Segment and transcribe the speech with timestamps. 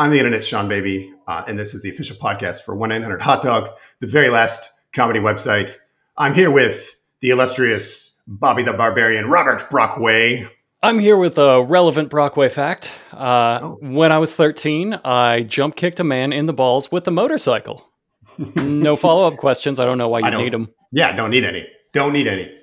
[0.00, 3.42] I'm the internet Seanbaby, uh, and this is the official podcast for 1 900 Hot
[3.42, 5.76] Dog, the very last comedy website.
[6.16, 10.48] I'm here with the illustrious Bobby the Barbarian, Robert Brockway.
[10.84, 12.92] I'm here with a relevant Brockway fact.
[13.12, 13.78] Uh, oh.
[13.80, 17.84] When I was 13, I jump kicked a man in the balls with a motorcycle.
[18.54, 19.80] no follow up questions.
[19.80, 20.72] I don't know why you need them.
[20.92, 21.66] Yeah, don't need any.
[21.92, 22.56] Don't need any.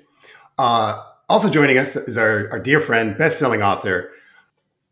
[0.56, 4.10] Uh, also joining us is our, our dear friend, best selling author,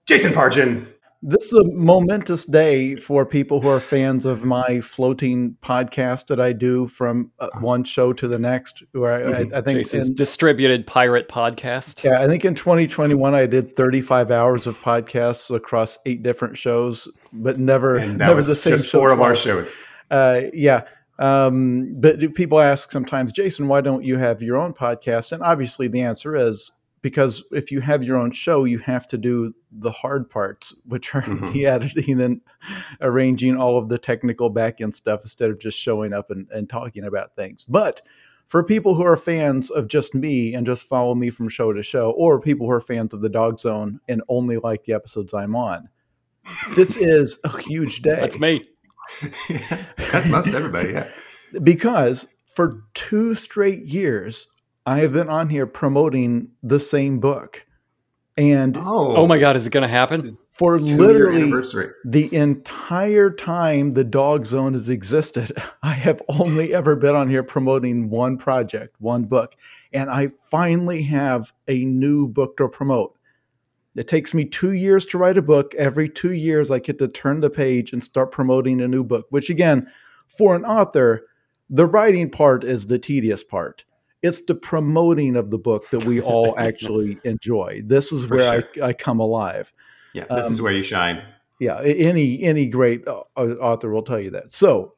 [0.05, 0.89] Jason Pargin.
[1.27, 6.39] This is a momentous day for people who are fans of my floating podcast that
[6.39, 8.83] I do from uh, one show to the next.
[8.93, 9.55] Where mm-hmm.
[9.55, 12.05] I, I, think Jason's in, distributed pirate podcast.
[12.05, 17.09] Yeah, I think in 2021 I did 35 hours of podcasts across eight different shows,
[17.33, 18.73] but never and that never was the same.
[18.73, 19.83] Just four of our shows.
[20.11, 20.83] Uh, yeah,
[21.19, 25.33] um, but people ask sometimes, Jason, why don't you have your own podcast?
[25.33, 26.71] And obviously, the answer is
[27.05, 31.15] because if you have your own show, you have to do the hard parts, which
[31.15, 31.53] are mm-hmm.
[31.53, 32.41] the editing and
[33.03, 36.67] arranging all of the technical back end stuff instead of just showing up and, and
[36.67, 37.67] talking about things.
[37.69, 38.01] But
[38.49, 41.83] for people who are fans of just me and just follow me from show to
[41.83, 45.35] show, or people who are fans of the Dogg Zzone and only like the episodes
[45.35, 45.91] I'm on,
[46.75, 48.17] this is a huge day.
[48.17, 48.65] That's me.
[50.11, 51.11] That's most everybody, yeah.
[51.63, 54.49] Because for two straight years,
[54.87, 57.65] I have been on here promoting the same book.
[58.37, 60.37] And oh, oh my God, is it going to happen?
[60.53, 61.51] For literally
[62.05, 67.43] the entire time the Dogg Zzone has existed, I have only ever been on here
[67.43, 69.57] promoting one project, one book.
[69.93, 73.17] And I finally have a new book to promote.
[73.97, 75.75] It takes me two years to write a book.
[75.77, 79.27] Every two years, I get to turn the page and start promoting a new book,
[79.31, 79.89] which, again,
[80.27, 81.27] for an author,
[81.71, 83.85] the writing part is the tedious part
[84.25, 87.83] it's the promoting of the book that we all actually enjoy.
[87.85, 88.85] This is For where sure.
[88.85, 89.73] I, I come alive.
[90.15, 91.23] Yeah, this um, is where you shine.
[91.61, 94.51] Yeah, any any great uh, author will tell you that.
[94.53, 94.95] So,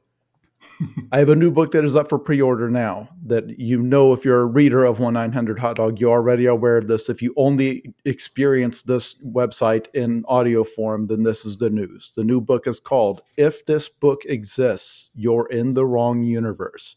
[1.12, 3.08] I have a new book that is up for pre-order now.
[3.24, 6.46] That you know, if you're a reader of one nine hundred Hot Dog, you're already
[6.46, 7.08] aware of this.
[7.08, 12.12] If you only experience this website in audio form, then this is the news.
[12.14, 16.96] The new book is called "If This Book Exists, You're in the Wrong Universe."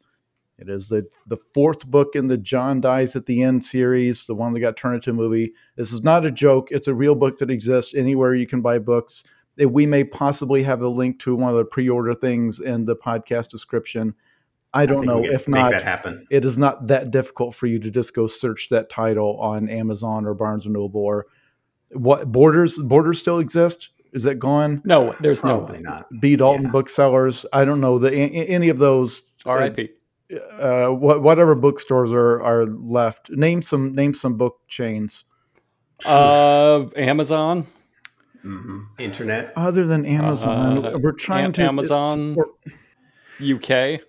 [0.60, 4.36] It is the the fourth book in the John Dies at the End series, the
[4.36, 5.54] one that got turned into a movie.
[5.76, 6.70] This is not a joke.
[6.72, 9.24] It's a real book that exists anywhere you can buy books.
[9.58, 12.96] Eh, we may possibly have a link to one of the pre-order things in the
[12.96, 14.14] podcast description.
[14.74, 15.24] I don't I know.
[15.24, 15.74] If not,
[16.30, 20.26] it is not that difficult for you to just go search that title on Amazon
[20.26, 21.26] or Barnes and Noble or
[21.92, 22.78] what Borders.
[22.78, 23.90] Borders still exist.
[24.12, 24.82] Is that gone?
[24.86, 26.08] No, there's Probably no not.
[26.20, 26.72] B Dalton yeah.
[26.72, 27.46] Booksellers.
[27.54, 29.22] I don't know the any of those.
[29.46, 29.90] R.I.P
[30.32, 33.30] uh, whatever bookstores are are left.
[33.32, 35.26] Name some name some book chains.
[36.06, 37.68] Uh, Amazon.
[38.46, 38.80] Mm-hmm.
[39.00, 39.52] Internet.
[39.58, 42.38] Other than Amazon, uh, we're trying to Amazon
[43.42, 44.00] UK.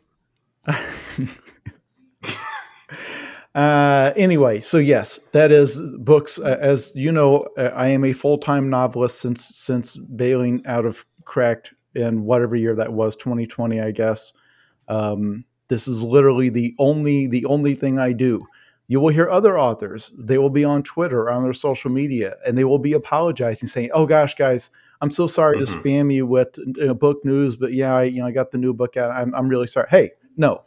[3.54, 6.38] uh, anyway, so yes, that is books.
[6.38, 10.84] Uh, as you know, uh, I am a full time novelist since since bailing out
[10.84, 14.32] of Cracked in whatever year that was, 2020, I guess.
[14.88, 18.41] Um, this is literally the only the only thing I do.
[18.88, 20.10] You will hear other authors.
[20.19, 23.91] They will be on Twitter, on their social media, and they will be apologizing, saying,
[23.94, 24.70] "Oh gosh, guys,
[25.00, 25.80] I'm so sorry mm-hmm.
[25.80, 28.59] to spam you with uh, book news, but yeah, I, you know, I got the
[28.59, 29.12] new book out.
[29.12, 30.65] I'm, I'm really sorry." Hey, no,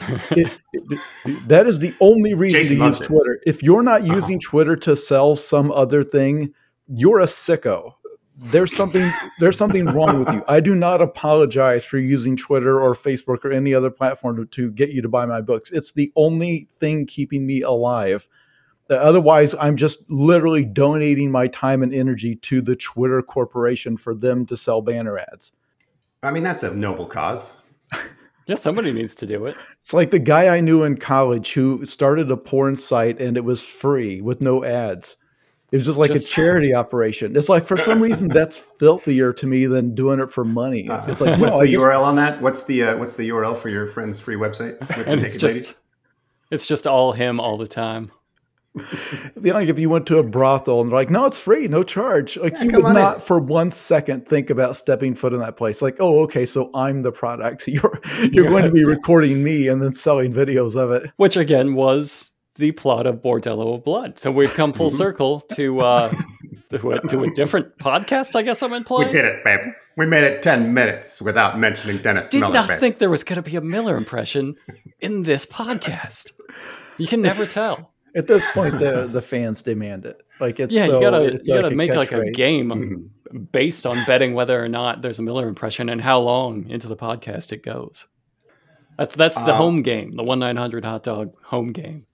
[0.32, 3.40] it, it, that is the only reason Jason to use Twitter.
[3.46, 4.16] If you're not uh-huh.
[4.16, 4.50] using uh-huh.
[4.50, 6.52] Twitter to sell some other thing,
[6.88, 7.94] you're a sicko
[8.38, 10.44] there's something there's something wrong with you.
[10.48, 14.70] I do not apologize for using Twitter or Facebook or any other platform to, to
[14.72, 15.70] get you to buy my books.
[15.72, 18.28] It's the only thing keeping me alive.
[18.90, 24.14] Uh, otherwise, I'm just literally donating my time and energy to the Twitter corporation for
[24.14, 25.52] them to sell banner ads.
[26.22, 27.64] I mean, that's a noble cause.
[28.46, 29.58] Yeah, somebody needs to do it.
[29.82, 33.44] It's like the guy I knew in college who started a porn site and it
[33.44, 35.18] was free with no ads
[35.70, 37.36] it was just like just, a charity operation.
[37.36, 40.88] It's like for some reason that's filthier to me than doing it for money.
[40.88, 42.40] Uh, it's like what's no, the just, URL on that?
[42.40, 44.78] What's the uh, what's the URL for your friend's free website?
[45.06, 45.74] and it's just ladies?
[46.50, 48.10] it's just all him all the time.
[49.42, 51.82] you like if you went to a brothel and they're like, no, it's free, no
[51.82, 52.36] charge.
[52.38, 53.20] Like yeah, you would not in.
[53.20, 55.82] for one second think about stepping foot in that place.
[55.82, 57.68] Like, oh, okay, so I'm the product.
[57.68, 58.00] You're
[58.32, 58.50] you're yeah.
[58.50, 61.10] going to be recording me and then selling videos of it.
[61.16, 64.18] Which again was the plot of Bordello of Blood.
[64.18, 66.10] So we've come full circle to uh,
[66.70, 68.36] to, a, to, a, different podcast.
[68.36, 69.06] I guess I'm in play.
[69.06, 69.60] We did it, babe.
[69.96, 72.30] We made it ten minutes without mentioning Dennis.
[72.30, 72.80] Did Miller, not babe.
[72.80, 74.56] think there was going to be a Miller impression
[75.00, 76.32] in this podcast.
[76.98, 77.92] You can never tell.
[78.16, 80.20] At this point, the the fans demand it.
[80.40, 82.70] Like it's yeah, so, you gotta you gotta make like a game.
[82.70, 83.44] Mm-hmm.
[83.52, 86.96] based on betting whether or not there's a Miller impression and how long into the
[86.96, 88.06] podcast it goes.
[88.98, 92.07] That's that's the uh, home game, the one nine hundred hot dog home game.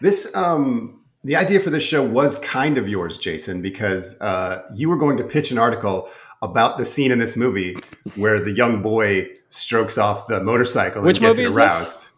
[0.00, 4.88] This um the idea for this show was kind of yours, Jason, because uh, you
[4.88, 6.08] were going to pitch an article
[6.42, 7.76] about the scene in this movie
[8.14, 12.08] where the young boy strokes off the motorcycle Which and gets movie it aroused.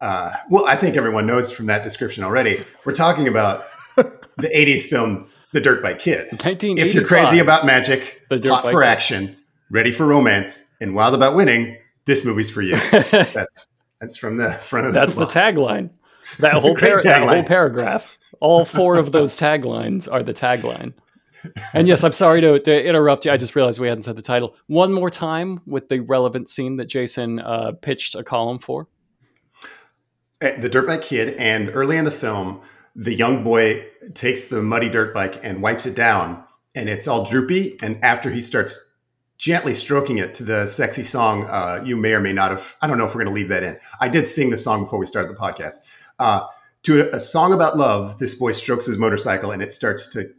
[0.00, 2.64] Uh, well, I think everyone knows from that description already.
[2.84, 3.64] We're talking about
[3.96, 6.28] the 80s film The Dirt Bike Kid.
[6.78, 8.88] If you're crazy about magic, hot for Kid.
[8.88, 9.36] action,
[9.70, 12.76] ready for romance, and wild about winning, this movie's for you.
[12.90, 13.66] that's
[14.00, 15.32] that's from the front of the That's box.
[15.32, 15.90] the tagline.
[16.38, 18.18] That whole, par- that whole paragraph.
[18.40, 20.92] All four of those taglines are the tagline.
[21.72, 23.30] And yes, I'm sorry to, to, interrupt you.
[23.30, 24.56] I just realized we hadn't said the title.
[24.66, 28.88] One more time with the relevant scene that Jason uh, pitched a column for.
[30.42, 32.60] Uh, the dirt bike kid, and early in the film,
[32.94, 36.42] the young boy takes the muddy dirt bike and wipes it down,
[36.74, 37.78] and it's all droopy.
[37.82, 38.94] And after he starts
[39.38, 42.76] gently stroking it to the sexy song, uh, you may or may not have.
[42.82, 43.78] I don't know if we're going to leave that in.
[44.00, 45.76] I did sing the song before we started the podcast.
[46.18, 46.46] Uh,
[46.84, 50.30] to a, a song about love, this boy strokes his motorcycle, and it starts to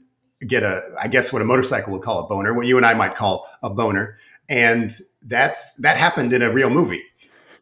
[0.46, 2.94] get a, I guess, what a motorcycle would call a boner, what you and I
[2.94, 4.18] might call a boner,
[4.50, 4.92] and
[5.22, 7.04] that's that happened in a real movie.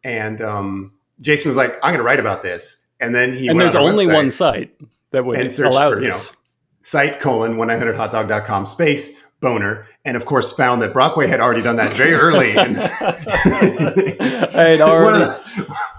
[0.04, 3.60] And um, Jason was like, "I'm going to write about this." And then he and
[3.60, 4.74] there's on only one site
[5.10, 6.04] that would allow for, this.
[6.04, 6.38] You know,
[6.82, 9.86] site colon 1-900hotdog.com space boner.
[10.04, 12.52] And of course found that brockway had already done that very early.
[12.58, 12.70] I
[14.70, 15.24] had already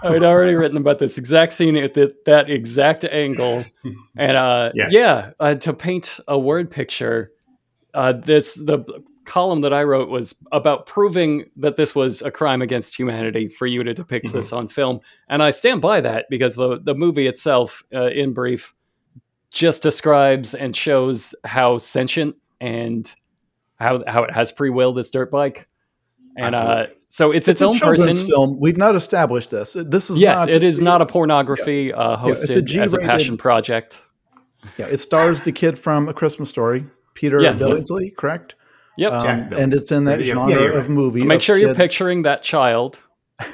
[0.04, 3.64] i had already written about this exact scene at the, that exact angle.
[4.16, 7.32] And uh, yeah, yeah uh, to paint a word picture
[7.94, 8.84] uh, this the
[9.26, 13.68] column that I wrote was about proving that this was a crime against humanity for
[13.68, 14.38] you to depict mm-hmm.
[14.38, 18.34] this on film, and I stand by that because the the movie itself, uh, in
[18.34, 18.74] brief,
[19.52, 23.14] just describes and shows how sentient and
[23.80, 24.94] how how it has free will.
[24.94, 25.68] This dirt bike,
[26.38, 28.16] and uh, so it's, it's, its own person.
[28.28, 28.60] Film.
[28.60, 29.74] We've not established this.
[29.80, 31.96] This is yes, not, it is not a pornography yeah.
[31.96, 34.00] uh, hosted yeah, a as a passion project.
[34.78, 37.60] Yeah, it stars the kid from A Christmas Story, Peter yes.
[37.60, 38.56] Billingsley, correct?
[38.98, 39.14] Yep.
[39.14, 41.22] Um, and it's in that genre yeah, of movie.
[41.22, 41.62] So make sure kid.
[41.62, 43.00] you're picturing that child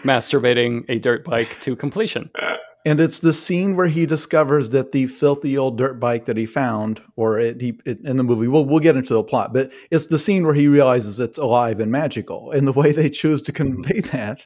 [0.04, 2.30] masturbating a dirt bike to completion.
[2.86, 6.46] And it's the scene where he discovers that the filthy old dirt bike that he
[6.46, 9.72] found, or it, he it, in the movie, we'll we'll get into the plot, but
[9.90, 12.52] it's the scene where he realizes it's alive and magical.
[12.52, 13.84] And the way they choose to mm-hmm.
[13.84, 14.46] convey that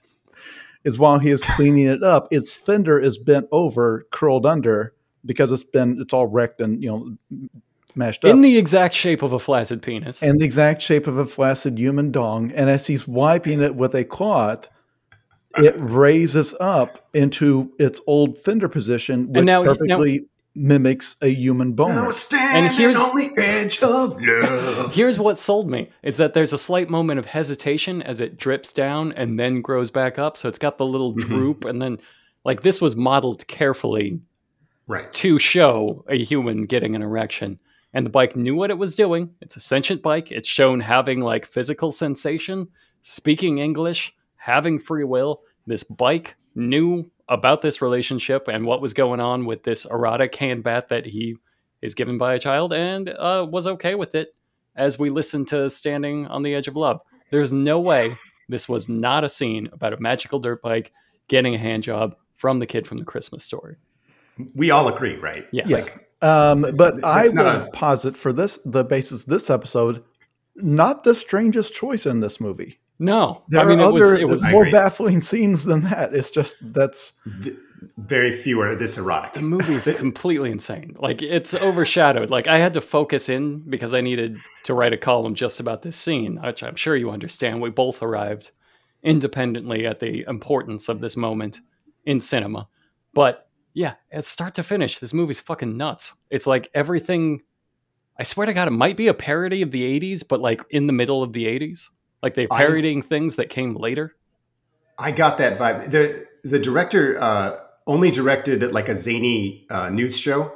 [0.84, 4.94] is while he is cleaning it up, its fender is bent over, curled under,
[5.26, 7.50] because it's been it's all wrecked and you know
[7.96, 8.30] mashed up.
[8.30, 10.22] In the exact shape of a flaccid penis.
[10.22, 12.52] And the exact shape of a flaccid human dong.
[12.52, 14.70] And as he's wiping it with a cloth,
[15.58, 20.26] it raises up into its old fender position, which now, perfectly now,
[20.56, 22.12] mimics a human boner.
[22.34, 24.94] And here's on the edge of love.
[24.94, 28.74] Here's what sold me is that there's a slight moment of hesitation as it drips
[28.74, 30.38] down and then grows back up.
[30.38, 31.28] So it's got the little mm-hmm.
[31.28, 32.00] droop, and then
[32.44, 34.20] like this was modeled carefully,
[34.88, 37.60] right, to show a human getting an erection
[37.94, 39.34] and the bike knew what it was doing.
[39.42, 40.32] It's a sentient bike.
[40.32, 42.68] It's shown having like physical sensation,
[43.02, 44.14] speaking English,
[44.48, 45.42] having free will.
[45.66, 50.64] This bike knew about this relationship and what was going on with this erotic hand
[50.64, 51.36] bat that he
[51.82, 54.34] is given by a child and uh, was okay with it
[54.78, 57.02] as we listen to Standing on the Edge of Love.
[57.30, 58.16] There's no way
[58.48, 60.94] this was not a scene about a magical dirt bike
[61.28, 63.76] getting a hand job from the kid from the Christmas story.
[64.56, 65.46] We all agree, right?
[65.52, 65.70] Yes.
[65.70, 67.70] Like, um, but it's I would a...
[67.74, 70.06] posit for this the basis this episode,
[70.56, 72.80] not the strangest choice in this movie.
[73.00, 76.16] No, there I mean, are other it was, it was more baffling scenes than that.
[76.16, 77.56] It's just that's the,
[77.98, 79.34] very few are this erotic.
[79.34, 80.96] The movie is completely insane.
[81.00, 82.30] Like it's overshadowed.
[82.30, 85.84] Like I had to focus in because I needed to write a column just about
[85.84, 87.62] this scene, which I'm sure you understand.
[87.62, 88.52] We both arrived
[89.04, 91.60] independently at the importance of this moment
[92.06, 92.68] in cinema,
[93.14, 94.98] but yeah, it's start to finish.
[94.98, 96.16] This movie's fucking nuts.
[96.32, 97.44] It's like everything.
[98.20, 100.88] I swear to God, it might be a parody of the '80s, but like in
[100.88, 101.90] the middle of the '80s,
[102.22, 104.16] like they're parodying I, things that came later.
[104.98, 105.92] I got that vibe.
[105.92, 110.54] the The director uh, only directed like a zany uh, news show,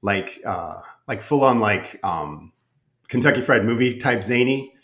[0.00, 2.52] like uh, like full on like um,
[3.08, 4.74] Kentucky Fried Movie type zany,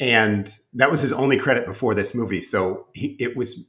[0.00, 2.40] and that was his only credit before this movie.
[2.40, 3.66] So he it was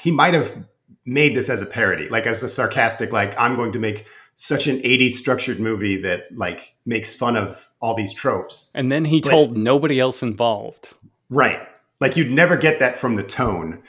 [0.00, 0.66] he might have
[1.04, 4.66] made this as a parody, like as a sarcastic, like I'm going to make such
[4.66, 8.70] an 80s structured movie that like makes fun of all these tropes.
[8.74, 10.90] And then he but, told nobody else involved.
[11.30, 11.66] Right.
[12.00, 13.82] Like you'd never get that from the tone.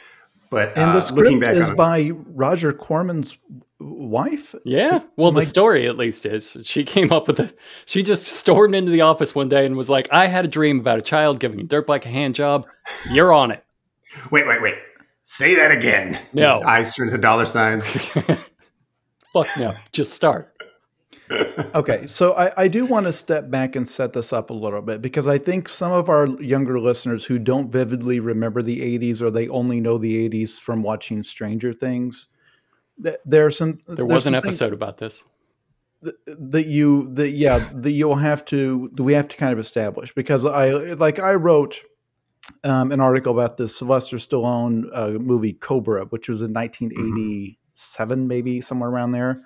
[0.50, 3.38] But and uh, the script looking back is on it, by Roger Corman's
[3.80, 4.56] wife.
[4.64, 5.02] Yeah.
[5.18, 7.58] Well, the story at least is she came up with it.
[7.86, 10.80] She just stormed into the office one day and was like, "I had a dream
[10.80, 12.66] about a child giving a dirt bike a hand job.
[13.12, 13.64] You're on it."
[14.32, 14.76] wait, wait, wait.
[15.24, 16.20] Say that again.
[16.34, 16.56] No.
[16.56, 17.90] His eyes turn to dollar signs.
[19.34, 19.74] Fuck no.
[19.92, 20.54] Just start.
[21.76, 24.82] Okay, so I, I do want to step back and set this up a little
[24.82, 29.22] bit because I think some of our younger listeners who don't vividly remember the 80s
[29.22, 32.28] or they only know the 80s from watching Stranger Things,
[33.04, 35.24] th- there are some There was an episode about this.
[36.28, 40.46] that you that yeah that you'll have to we have to kind of establish because
[40.46, 41.82] I like I wrote
[42.64, 48.62] um, an article about the Sylvester Stallone uh, movie Cobra, which was in 1987, maybe
[48.62, 49.42] somewhere around there.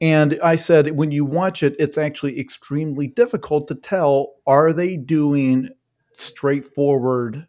[0.00, 4.96] And I said, when you watch it, it's actually extremely difficult to tell are they
[4.96, 5.70] doing
[6.16, 7.46] straightforward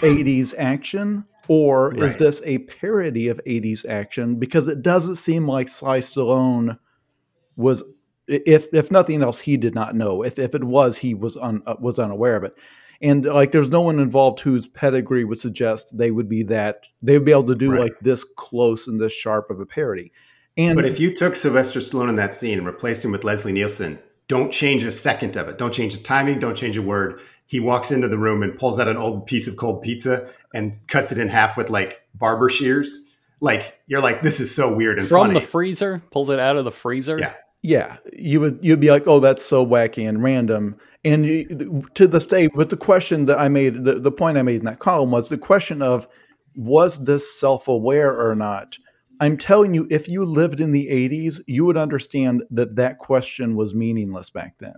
[0.00, 4.36] 80s action or is this a parody of 80s action?
[4.36, 6.78] Because it doesn't seem like Sly Stallone
[7.56, 7.82] was,
[8.28, 10.22] if if nothing else, he did not know.
[10.22, 12.54] If if it was, he was un, uh, was unaware of it.
[13.02, 17.14] And like, there's no one involved whose pedigree would suggest they would be that they
[17.14, 17.80] would be able to do Right.
[17.80, 20.12] like this close and this sharp of a parody.
[20.56, 23.52] And But if you took Sylvester Stallone in that scene and replaced him with Leslie
[23.52, 25.58] Nielsen, don't change a second of it.
[25.58, 26.38] Don't change the timing.
[26.38, 27.20] Don't change a word.
[27.46, 30.78] He walks into the room and pulls out an old piece of cold pizza and
[30.86, 33.10] cuts it in half with like barber shears.
[33.40, 35.40] Like you're like, this is so weird and From funny.
[35.40, 37.18] the freezer, pulls it out of the freezer.
[37.18, 37.34] Yeah.
[37.62, 40.76] Yeah, you would you'd be like, oh, that's so wacky and random.
[41.04, 44.42] And you, to this day, but the question that I made, the, the point I
[44.42, 46.08] made in that column was the question of
[46.54, 48.78] was this self aware or not?
[49.20, 53.54] I'm telling you, if you lived in the 80s, you would understand that that question
[53.54, 54.74] was meaningless back then.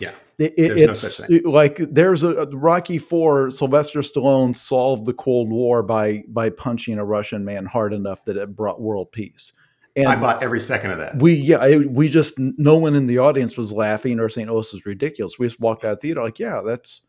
[0.00, 0.12] yeah.
[0.38, 1.42] It, it- There's no it's such thing.
[1.44, 3.50] like there's a Rocky Four.
[3.52, 8.36] Sylvester Stallone solved the Cold War by by punching a Russian man hard enough that
[8.36, 9.52] it brought world peace.
[9.94, 11.18] And I bought every second of that.
[11.18, 14.56] we yeah I- we just no one in the audience was laughing or saying oh
[14.56, 17.02] this is ridiculous we just walked out of the theater like yeah that's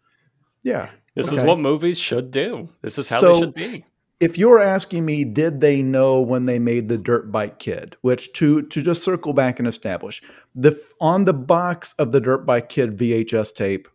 [0.64, 2.70] yeah This is what movies should do.
[2.82, 3.86] This is how So- they should be.
[4.24, 7.98] If you're asking me did they know when they made the dirt bike kid?
[8.02, 10.22] Which to to just circle back and establish
[10.56, 13.88] the on the box of the dirt bike kid vhs tape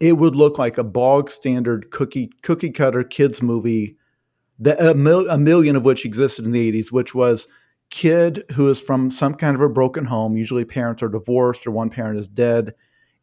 [0.00, 3.96] it would look like a bog standard cookie cookie cutter kids movie
[4.60, 7.48] that a, mil, a million of which existed in the 80s which was
[7.90, 10.36] kid who is from some kind of a broken home.
[10.36, 12.74] Usually parents are divorced or one parent is dead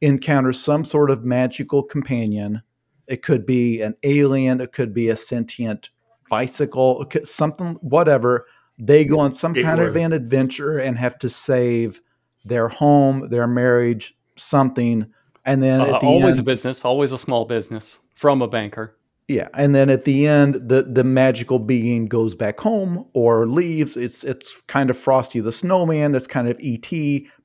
[0.01, 2.62] encounters some sort of magical companion.
[3.08, 4.60] It could be an alien.
[4.60, 5.89] It could be a sentient
[6.29, 8.46] bicycle something whatever
[8.77, 12.01] they go on some Big kind of an adventure and have to save
[12.44, 15.05] their home their marriage something
[15.46, 18.48] and then Uh, at the always end, a business, always a small business from a
[18.48, 18.98] banker.
[19.27, 23.96] yeah, and then at the end, the the magical being goes back home or leaves.
[23.98, 26.15] It's it's kind of Frosty the Snowman.
[26.15, 26.91] It's kind of ET,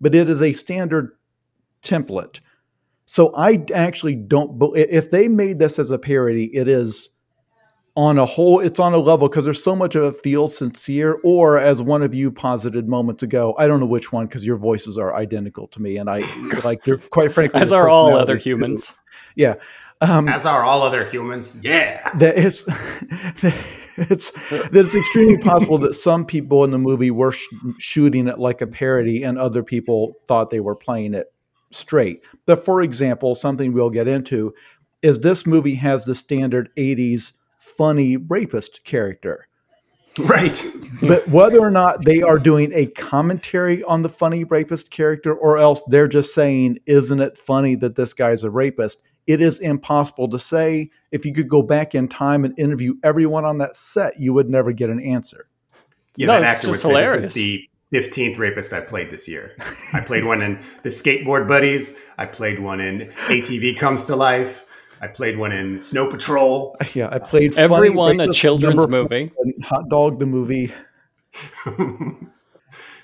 [0.01, 1.11] but it is a standard
[1.83, 2.41] template.
[3.07, 4.59] So I actually don't.
[4.77, 7.09] If they made this as a parody, it is
[7.97, 8.61] on a whole.
[8.61, 11.19] It's on a level because there's so much of it feels sincere.
[11.25, 14.57] Or as one of you posited moments ago, I don't know which one because your
[14.57, 16.19] voices are identical to me, and I
[16.65, 18.51] like they're quite frankly As are all other personalities, too.
[18.51, 18.93] humans.
[19.37, 19.55] Yeah.
[20.03, 21.61] Um, As are all other humans.
[21.63, 22.01] Yeah.
[22.17, 22.65] that it's
[23.97, 27.47] it's that it's extremely possible that some people in the movie were sh-
[27.79, 31.33] shooting it like a parody and other people thought they were playing it
[31.73, 34.53] straight but for example something we'll get into
[35.03, 37.33] is this movie has the standard 80s
[37.81, 39.47] funny rapist character
[40.19, 40.63] Right.
[41.09, 45.57] but whether or not they are doing a commentary on the funny rapist character or
[45.57, 50.29] else they're just saying isn't it funny that this guy's a rapist it is impossible
[50.29, 54.21] to say if you could go back in time and interview everyone on that set
[54.21, 55.47] you would never get an answer
[56.17, 57.27] Yeah, No, that it's actor would say hilarious.
[57.29, 59.57] this is the 15th rapist I played this year.
[59.95, 61.97] I played one in The Skateboard Buddies.
[62.19, 64.65] I played one in ATV Comes to Life.
[65.01, 66.77] I played one in Snow Patrol.
[66.95, 69.33] yeah i played Funny Everyone a Rapist children's number movie.
[69.63, 70.73] hot dog the movie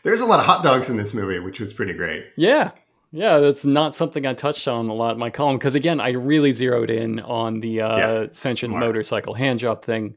[0.02, 2.26] There's a lot of hot dogs in this movie, which was pretty great.
[2.36, 2.70] Yeah.
[3.10, 6.10] Yeah, that's not something I touched on a lot in my column because again, I
[6.10, 8.84] really zeroed in on the uh, Yeah, sentient smart.
[8.84, 10.16] motorcycle hand job thing.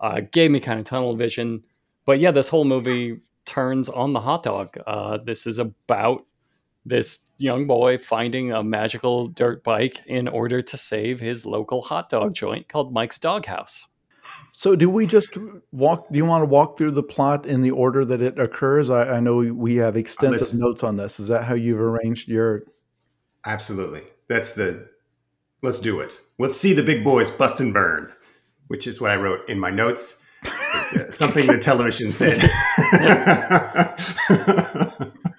[0.00, 1.64] Uh, gave me kind of tunnel vision,
[2.04, 4.76] but yeah, this whole movie turns on the hot dog.
[4.86, 6.26] Uh, this is about
[6.86, 12.10] this young boy finding a magical dirt bike in order to save his local hot
[12.10, 13.86] dog joint called Mike's Doghouse.
[14.52, 15.36] so do we just
[15.72, 18.88] walk do you want to walk through the plot in the order that it occurs
[18.90, 20.60] i, I know we have extensive listen.
[20.60, 22.64] notes on this is that how you've arranged your
[23.46, 24.02] Absolutely.
[24.28, 24.88] That's the.
[25.62, 26.20] Let's do it.
[26.38, 28.12] Let's see the big boys bust and burn,
[28.68, 30.22] which is what I wrote in my notes.
[30.44, 32.42] uh, something the television said.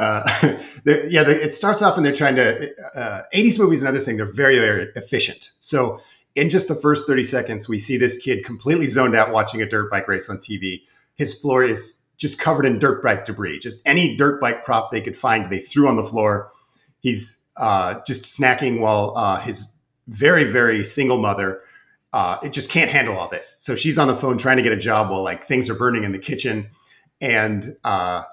[0.00, 0.22] uh,
[0.84, 2.70] yeah, it starts off and they're trying to.
[2.94, 5.50] Uh, 80s movies, another thing, they're very, very efficient.
[5.60, 6.00] So,
[6.34, 9.68] in just the first 30 seconds, we see this kid completely zoned out watching a
[9.68, 10.82] dirt bike race on TV.
[11.16, 13.58] His floor is just covered in dirt bike debris.
[13.58, 16.50] Just any dirt bike prop they could find, they threw on the floor.
[17.00, 19.76] He's uh, just snacking while uh, his
[20.08, 21.62] very, very single mother
[22.12, 23.48] uh, it just can't handle all this.
[23.48, 26.04] So she's on the phone trying to get a job while like things are burning
[26.04, 26.70] in the kitchen.
[27.20, 28.24] And uh,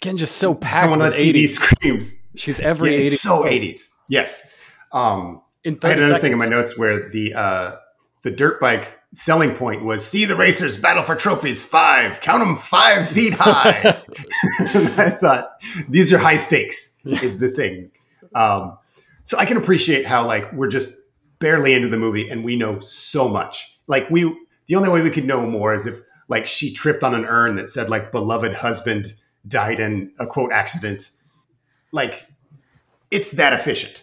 [0.00, 1.48] again, just so packed someone on TV 80s.
[1.50, 2.16] screams.
[2.34, 3.16] She's every yeah, 80s.
[3.16, 3.90] So 80s.
[4.08, 4.54] Yes.
[4.92, 6.22] Um, in I had another seconds.
[6.22, 7.76] thing in my notes where the uh,
[8.22, 12.58] the dirt bike selling point was see the racers battle for trophies five count them
[12.58, 13.80] five feet high
[14.58, 15.52] i thought
[15.88, 17.90] these are high stakes is the thing
[18.34, 18.76] um,
[19.24, 20.98] so i can appreciate how like we're just
[21.38, 23.78] barely into the movie and we know so much.
[23.86, 24.22] Like we
[24.66, 27.56] the only way we could know more is if like she tripped on an urn
[27.56, 29.14] that said like beloved husband
[29.48, 31.10] died in a quote accident.
[31.92, 32.26] Like
[33.10, 34.02] it's that efficient.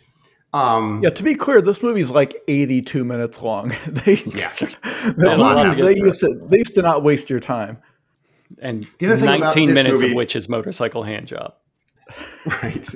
[0.53, 3.73] Um, yeah, to be clear, this movie is like 82 minutes long.
[3.87, 7.77] they, yeah, the movies, they used to they used to not waste your time.
[8.59, 11.53] And 19 minutes movie, of which is motorcycle hand job.
[12.61, 12.87] Right.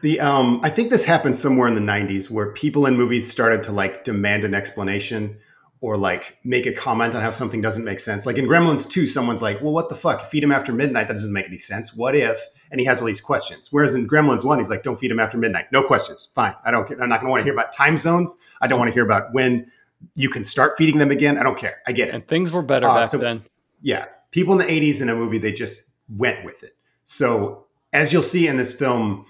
[0.00, 3.62] The um, I think this happened somewhere in the '90s where people in movies started
[3.64, 5.36] to like demand an explanation
[5.82, 8.26] or like make a comment on how something doesn't make sense.
[8.26, 10.22] Like in Gremlins 2, someone's like, "Well, what the fuck?
[10.30, 11.08] Feed him after midnight?
[11.08, 11.94] That doesn't make any sense.
[11.94, 12.40] What if?"
[12.70, 13.68] And he has all these questions.
[13.70, 15.72] Whereas in Gremlins 1, he's like, "Don't feed him after midnight.
[15.72, 16.28] No questions.
[16.34, 16.54] Fine.
[16.64, 16.90] I don't.
[17.00, 18.38] I'm not going to want to hear about time zones.
[18.60, 19.70] I don't want to hear about when
[20.14, 21.38] you can start feeding them again.
[21.38, 21.78] I don't care.
[21.86, 23.44] I get it." And things were better uh, back so, then.
[23.80, 26.72] Yeah, people in the 80s in a movie they just went with it.
[27.04, 29.24] So as you'll see in this film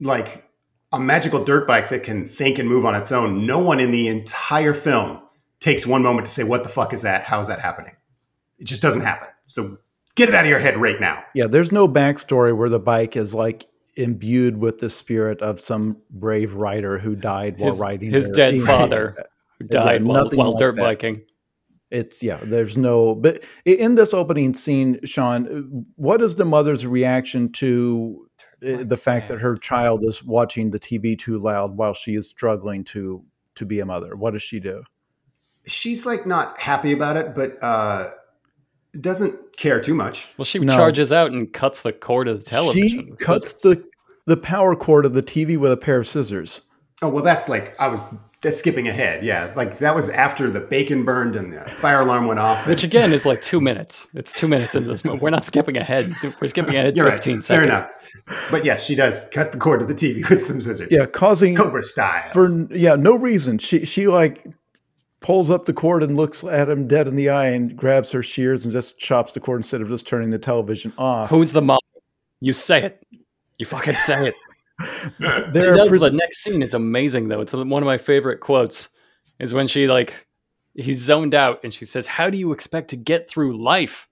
[0.00, 0.44] like
[0.92, 3.46] a magical dirt bike that can think and move on its own.
[3.46, 5.20] No one in the entire film
[5.60, 7.24] takes one moment to say, "What the fuck is that?
[7.24, 7.96] How is that happening?"
[8.58, 9.28] It just doesn't happen.
[9.46, 9.78] So
[10.14, 11.24] get it out of your head right now.
[11.34, 15.96] Yeah, there's no backstory where the bike is like imbued with the spirit of some
[16.10, 19.16] brave rider who died while his, riding his dead father
[19.58, 20.82] who died while, while like dirt that.
[20.82, 21.22] biking.
[21.90, 27.50] It's yeah, there's no but in this opening scene, Sean, what is the mother's reaction
[27.54, 28.30] to
[28.62, 32.28] Eh, the fact that her child is watching the TV too loud while she is
[32.28, 33.24] struggling to
[33.56, 34.16] to be a mother.
[34.16, 34.82] What does she do?
[35.66, 38.08] She's like not happy about it, but uh
[39.00, 40.28] doesn't care too much.
[40.36, 40.74] Well, she no.
[40.74, 43.16] charges out and cuts the cord of the television.
[43.18, 43.82] She cuts the
[44.26, 46.62] the power cord of the TV with a pair of scissors.
[47.02, 48.04] Oh well, that's like I was
[48.42, 49.22] that's skipping ahead.
[49.22, 52.66] Yeah, like that was after the bacon burned and the fire alarm went off.
[52.66, 54.08] Which again is like two minutes.
[54.14, 55.18] It's two minutes into this movie.
[55.18, 56.14] We're not skipping ahead.
[56.40, 57.44] We're skipping ahead You're 15 right.
[57.44, 57.46] seconds.
[57.46, 58.50] Fair enough.
[58.50, 60.88] But yes, she does cut the cord to the TV with some scissors.
[60.90, 62.30] Yeah, causing Cobra style.
[62.32, 63.58] For yeah, no reason.
[63.58, 64.46] She she like
[65.20, 68.22] pulls up the cord and looks at him dead in the eye and grabs her
[68.22, 71.30] shears and just chops the cord instead of just turning the television off.
[71.30, 71.78] Who's the mom?
[72.40, 73.06] You say it.
[73.58, 74.34] You fucking say it
[75.18, 77.40] she does pres- the next scene is amazing though.
[77.40, 78.88] It's one of my favorite quotes.
[79.38, 80.26] Is when she like
[80.74, 84.08] he's zoned out and she says, "How do you expect to get through life?"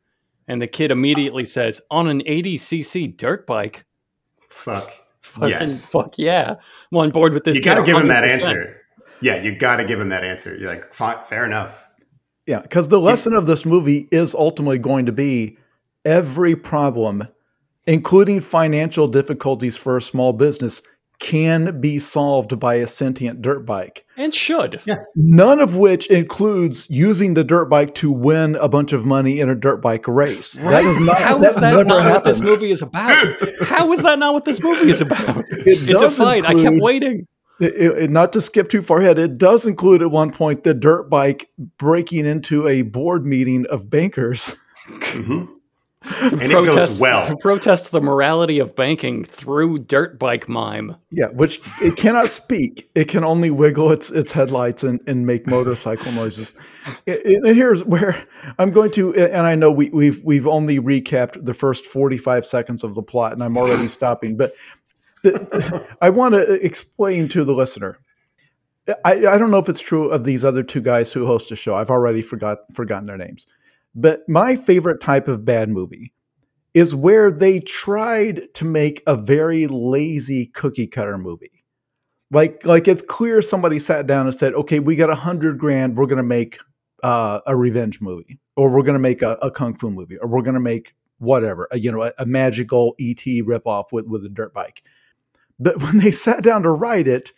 [0.47, 3.85] And the kid immediately says, "On an 80cc dirt bike."
[4.49, 4.90] Fuck.
[5.21, 5.90] Fucking yes.
[5.90, 6.57] Fuck yeah.
[6.90, 7.59] I'm on board with this.
[7.59, 8.78] You got to give him that answer.
[9.20, 10.57] Yeah, you got to give him that answer.
[10.57, 11.85] You're like, fair enough.
[12.46, 15.59] Yeah, because the lesson of this movie is ultimately going to be
[16.04, 17.28] every problem
[17.88, 20.83] including financial difficulties for a small business,
[21.20, 24.04] can be solved by a sentient dirt bike.
[24.16, 24.81] And should.
[24.85, 24.98] Yeah.
[25.16, 29.48] None of which includes using the dirt bike to win a bunch of money in
[29.48, 30.57] a dirt bike race.
[30.61, 30.70] Right.
[30.70, 33.11] That is not, How that is that not what this movie is about?
[33.62, 35.44] How is that not what this movie is about?
[35.50, 36.44] It, it defied.
[36.44, 37.26] Include, I kept waiting.
[37.61, 40.75] It, it, not to skip too far ahead, it does include at one point the
[40.75, 44.57] dirt bike breaking into a board meeting of bankers.
[44.87, 45.55] Mm-hmm
[46.31, 47.25] to and protest, well.
[47.25, 50.94] To protest the morality of banking through dirt bike mime.
[51.11, 52.88] Yeah, which it cannot speak.
[52.94, 56.55] It can only wiggle its its headlights and, and make motorcycle noises.
[57.07, 58.23] and here's where
[58.61, 62.85] I'm going to, and I know we, we've we've only recapped the first 45 seconds
[62.85, 64.37] of the plot, and I'm already stopping.
[64.37, 64.55] But
[65.22, 67.98] the, I want to explain to the listener.
[69.04, 71.57] I, I don't know if it's true of these other two guys who host a
[71.57, 71.74] show.
[71.74, 73.46] I've already forgot forgotten their names
[73.94, 76.12] but my favorite type of bad movie
[76.72, 81.64] is where they tried to make a very lazy cookie cutter movie.
[82.31, 85.96] Like, like it's clear somebody sat down and said, "Okay, we got a hundred grand.
[85.96, 86.59] We're to make
[87.02, 90.42] uh, a revenge movie, or we're to make a, a, kung fu movie, or we're
[90.42, 94.52] to make whatever, a, you know, a, a magical ET ripoff with with a dirt
[94.52, 94.83] bike."
[95.59, 97.33] But when they sat down to write it,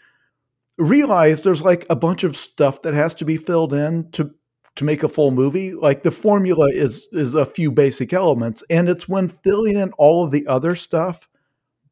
[0.79, 4.31] realized there's like a bunch of stuff that has to be filled in to
[4.77, 5.75] to make a full movie.
[5.75, 10.25] Like the formula is is a few basic elements, and it's when filling in all
[10.25, 11.29] of the other stuff,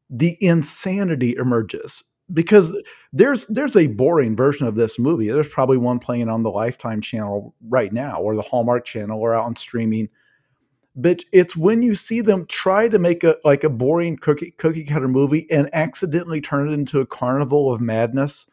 [0.09, 2.75] the insanity emerges because
[3.13, 5.29] there's there's a boring version of this movie.
[5.29, 9.35] There's probably one playing on the Lifetime channel right now, or the Hallmark channel, or
[9.35, 10.09] out on streaming.
[10.95, 14.83] But it's when you see them try to make a like a boring cookie cookie
[14.83, 18.47] cutter movie and accidentally turn it into a carnival of madness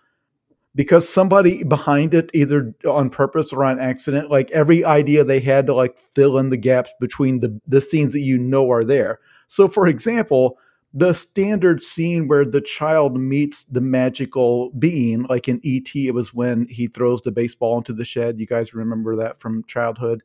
[0.76, 5.66] because somebody behind it either on purpose or on accident like every idea they had
[5.66, 9.18] to like fill in the gaps between the the scenes that you know are there.
[9.48, 10.58] So for example
[10.94, 16.32] the standard scene where the child meets the magical being like in et it was
[16.32, 18.38] when he throws the baseball into the shed.
[18.38, 20.22] You guys remember that from childhood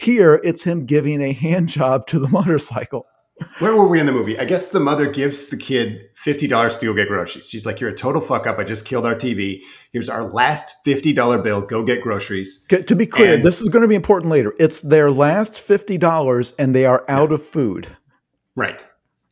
[0.00, 3.06] here it's him giving a hand job to the motorcycle
[3.58, 4.38] where were we in the movie?
[4.38, 7.48] I guess the mother gives the kid fifty dollars to go get groceries.
[7.48, 8.58] She's like, "You're a total fuck up.
[8.58, 9.62] I just killed our TV.
[9.92, 11.62] Here's our last fifty dollar bill.
[11.62, 14.54] Go get groceries." To be clear, and, this is going to be important later.
[14.58, 17.36] It's their last fifty dollars, and they are out yeah.
[17.36, 17.88] of food.
[18.54, 18.86] Right.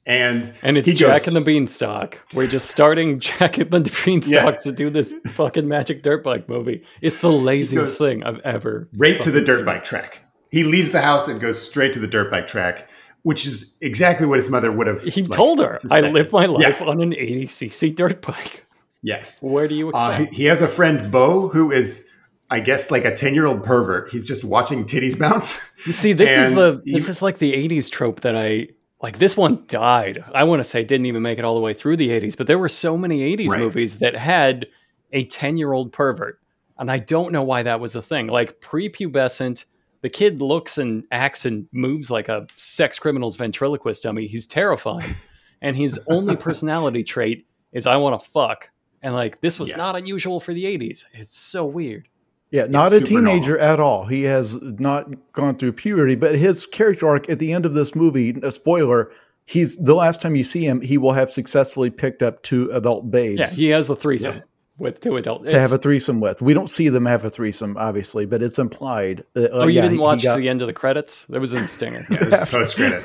[0.07, 2.19] And and it's Jack goes, and the Beanstalk.
[2.33, 4.63] We're just starting Jack and the Beanstalk yes.
[4.63, 6.83] to do this fucking magic dirt bike movie.
[7.03, 8.89] It's the laziest thing I've ever.
[8.97, 9.67] Right to the dirt seen.
[9.67, 10.21] bike track.
[10.51, 12.89] He leaves the house and goes straight to the dirt bike track
[13.23, 15.03] which is exactly what his mother would have.
[15.03, 16.09] He like, told her, suspected.
[16.09, 16.87] "I live my life yeah.
[16.87, 18.65] on an 80cc dirt bike."
[19.03, 19.43] Yes.
[19.43, 20.21] Where do you expect?
[20.21, 22.09] Uh, he, he, has a friend, Bo, who is,
[22.51, 24.11] I guess, like a ten-year-old pervert.
[24.11, 25.73] He's just watching titties bounce.
[25.93, 28.69] See, this is the he, this is like the '80s trope that I
[29.03, 29.19] like.
[29.19, 30.25] This one died.
[30.35, 32.47] I want to say didn't even make it all the way through the '80s, but
[32.47, 33.61] there were so many '80s right.
[33.61, 34.67] movies that had
[35.13, 36.41] a ten-year-old pervert,
[36.79, 38.27] and I don't know why that was a thing.
[38.27, 39.65] Like prepubescent
[40.01, 44.27] the kid looks and acts and moves like a sex criminal's ventriloquist dummy.
[44.27, 45.17] He's terrifying.
[45.63, 48.71] and his only personality trait is I want to fuck.
[49.03, 49.77] And like this was yeah.
[49.77, 51.05] not unusual for the 80s.
[51.13, 52.09] It's so weird.
[52.51, 53.67] Yeah, not it's a teenager normal.
[53.67, 54.07] at all.
[54.07, 57.95] He has not gone through puberty, but his character arc at the end of this
[57.95, 59.13] movie, a spoiler,
[59.45, 63.11] he's the last time you see him, he will have successfully picked up two adult
[63.11, 63.39] babes.
[63.39, 64.37] Yeah, he has the threesome.
[64.37, 64.43] Yeah
[64.79, 66.41] with two adults to have a threesome with.
[66.41, 69.25] We don't see them have a threesome, obviously, but it's implied.
[69.37, 71.25] Uh, oh, you yeah, didn't watch got, the end of the credits?
[71.27, 72.05] That was in the stinger.
[72.11, 73.05] yeah, it was post credit.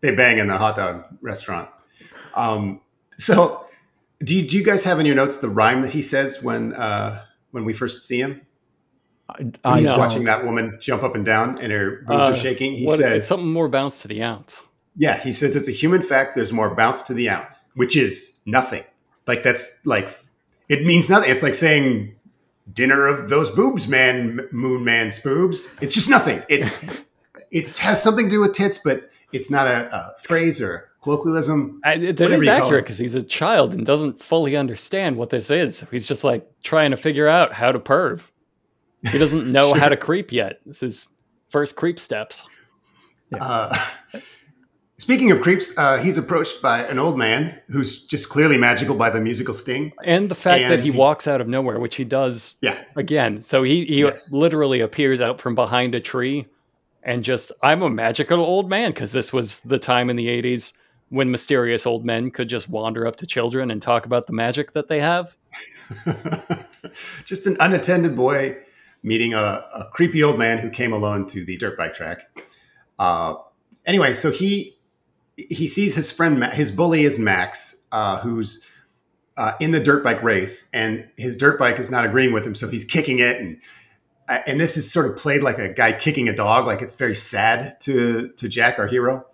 [0.00, 1.70] They bang in the hot dog restaurant.
[2.34, 2.80] Um,
[3.16, 3.66] so,
[4.22, 6.74] do you, do you guys have in your notes the rhyme that he says when
[6.74, 8.42] uh, when we first see him?
[9.64, 12.74] I, he's watching that woman jump up and down and her boobs uh, are shaking.
[12.74, 14.62] He says something more bounce to the ounce.
[14.96, 16.36] Yeah, he says it's a human fact.
[16.36, 18.84] There's more bounce to the ounce, which is nothing.
[19.26, 20.20] Like that's like
[20.68, 21.30] it means nothing.
[21.30, 22.14] It's like saying
[22.72, 25.76] dinner of those boobs, man, moon man spoobs.
[25.82, 26.42] It's just nothing.
[26.48, 26.72] It
[27.50, 31.80] it has something to do with tits, but it's not a, a phrase or colloquialism.
[31.84, 35.86] I, that is accurate because he's a child and doesn't fully understand what this is.
[35.90, 38.22] He's just like trying to figure out how to perv.
[39.10, 39.78] He doesn't know sure.
[39.78, 40.60] how to creep yet.
[40.64, 41.08] This is
[41.48, 42.44] first creep steps.
[43.30, 43.44] Yeah.
[43.44, 43.78] Uh,
[44.98, 49.10] Speaking of creeps, uh, he's approached by an old man who's just clearly magical by
[49.10, 51.96] the musical sting, and the fact and that he, he, walks out of nowhere, which
[51.96, 52.56] he does.
[52.62, 52.80] Yeah.
[52.94, 54.32] Again, so he he yes.
[54.32, 56.46] literally appears out from behind a tree,
[57.02, 60.74] and just I'm a magical old man because this was the time in the '80s
[61.08, 64.72] when mysterious old men could just wander up to children and talk about the magic
[64.72, 65.36] that they have.
[67.24, 68.56] just an unattended boy
[69.02, 72.22] meeting a, a, creepy old man who came alone to the dirt bike track.
[72.98, 73.34] Uh,
[73.86, 74.76] anyway, so he
[75.36, 78.66] he sees his friend, his bully is Max, uh, who's
[79.36, 82.54] uh, in the dirt bike race, and his dirt bike is not agreeing with him,
[82.54, 83.60] so he's kicking it, and
[84.28, 86.94] uh, and this is sort of played like a guy kicking a dog, like it's
[86.94, 89.26] very sad to to Jack, our hero,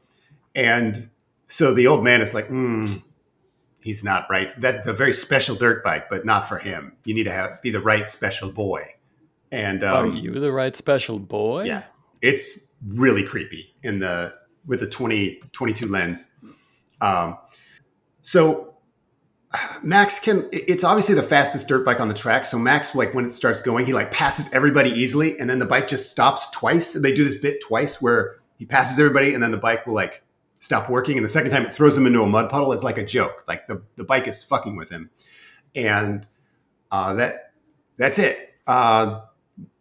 [0.55, 1.11] and
[1.49, 3.03] so the old man is like, mm,
[3.83, 4.59] he's not right.
[4.61, 6.97] That's a very special dirt bike, but not for him.
[7.05, 8.95] You need to have be the right special boy.
[9.53, 11.65] And um, are you the right special boy?
[11.65, 11.83] Yeah,
[12.23, 14.33] it's really creepy in the
[14.67, 16.37] with a 20, 22 lens.
[17.01, 17.39] Um,
[18.23, 18.75] so
[19.83, 22.45] Max can, it's obviously the fastest dirt bike on the track.
[22.45, 25.67] So Max, like when it starts going, he like passes everybody easily and then the
[25.67, 26.95] bike just stops twice.
[26.95, 29.95] And they do this bit twice where he passes everybody and then the bike will
[29.95, 30.23] like
[30.57, 31.17] stop working.
[31.17, 33.45] And the second time it throws him into a mud puddle is like a joke.
[33.49, 35.11] Like the, the bike is fucking with him.
[35.75, 36.27] And
[36.91, 37.53] uh, that
[37.97, 38.55] that's it.
[38.67, 39.23] Uh,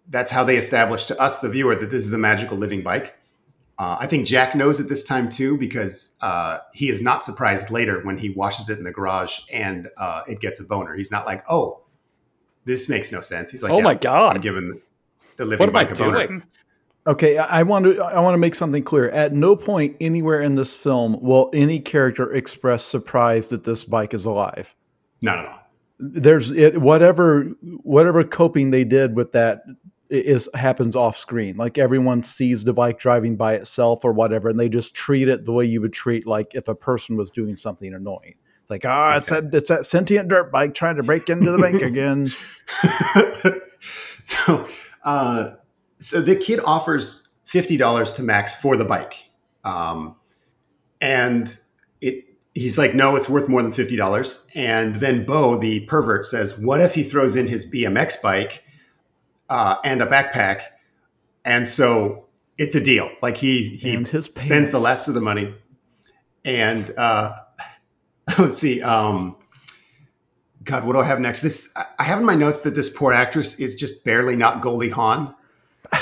[0.10, 3.19] that's how they establish to us, the viewer, that this is a magical living bike.
[3.80, 7.72] Uh, I think Jack knows at this time too because uh, he is not surprised
[7.72, 10.96] later when he washes it in the garage and uh, it gets a boner.
[10.96, 11.82] He's not like, "Oh,
[12.66, 14.82] this makes no sense." He's like, "Oh yeah, my god!" I'm giving
[15.38, 16.28] the living what bike a boner.
[16.28, 16.44] Doing?
[17.08, 19.10] Okay, I want to I want to make something clear.
[19.12, 24.14] At no point anywhere in this film will any character express surprise that this bike
[24.14, 24.76] is alive.
[25.22, 25.68] Not at all.
[26.00, 27.46] There's it whatever
[27.84, 29.64] whatever coping they did with that
[30.10, 31.56] is happens off screen.
[31.58, 35.46] Like everyone sees the bike driving by itself or whatever, and they just treat it
[35.46, 38.36] the way you would treat like if a person was doing something annoying.
[38.70, 41.58] Like, ah, oh, it's that it's that sentient dirt bike trying to break into the
[41.58, 42.30] bank again.
[44.24, 44.68] so,
[45.04, 45.52] uh,
[45.98, 49.32] so the kid offers fifty dollars to Max for the bike,
[49.64, 50.16] um,
[51.02, 51.58] and
[52.02, 54.48] it he's like, no, it's worth more than fifty dollars.
[54.56, 58.64] And then Bo, the pervert, says, what if he throws in his BMX bike
[59.50, 60.64] uh, and a backpack?
[61.46, 62.26] And so
[62.58, 63.10] it's a deal.
[63.22, 65.54] Like he he spends the last of the money,
[66.46, 67.34] and uh,
[68.40, 68.82] let's see.
[68.82, 69.36] Um,
[70.64, 71.42] God, what do I have next?
[71.42, 74.90] This I have in my notes that this poor actress is just barely not Goldie
[74.90, 75.34] Hawn,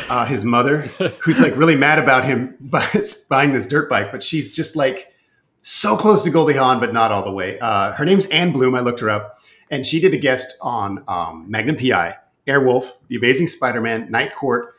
[0.10, 0.81] uh, his mother,
[1.19, 2.57] who's like really mad about him
[3.29, 5.13] buying this dirt bike, but she's just like
[5.60, 7.60] so close to Goldie Hawn, but not all the way.
[7.60, 8.75] Uh, her name's Anne Bloom.
[8.75, 12.15] I looked her up, and she did a guest on um, Magnum PI,
[12.47, 14.75] Airwolf, The Amazing Spider-Man, Night Court,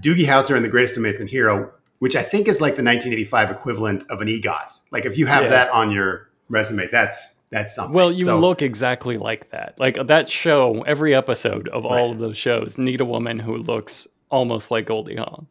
[0.00, 4.04] Doogie Howser, and The Greatest American Hero, which I think is like the 1985 equivalent
[4.10, 4.80] of an EGOT.
[4.90, 5.50] Like if you have yeah.
[5.50, 7.94] that on your resume, that's that's something.
[7.94, 9.74] Well, you so, look exactly like that.
[9.78, 11.92] Like that show, every episode of right.
[11.92, 15.46] all of those shows need a woman who looks almost like Goldie Hawn.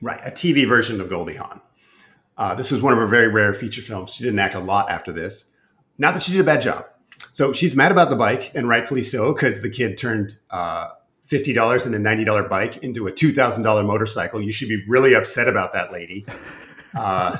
[0.00, 1.60] Right, a TV version of Goldie Hawn.
[2.38, 4.14] Uh, this was one of her very rare feature films.
[4.14, 5.50] She didn't act a lot after this.
[5.98, 6.86] Not that she did a bad job.
[7.32, 10.88] So she's mad about the bike, and rightfully so, because the kid turned uh,
[11.30, 14.42] fifty dollars and a ninety dollar bike into a two thousand dollar motorcycle.
[14.42, 16.26] You should be really upset about that, lady.
[16.94, 17.36] Uh,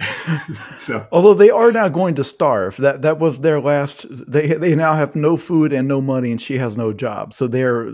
[0.76, 2.76] so although they are now going to starve.
[2.78, 6.42] That that was their last they they now have no food and no money and
[6.42, 7.32] she has no job.
[7.32, 7.92] So they're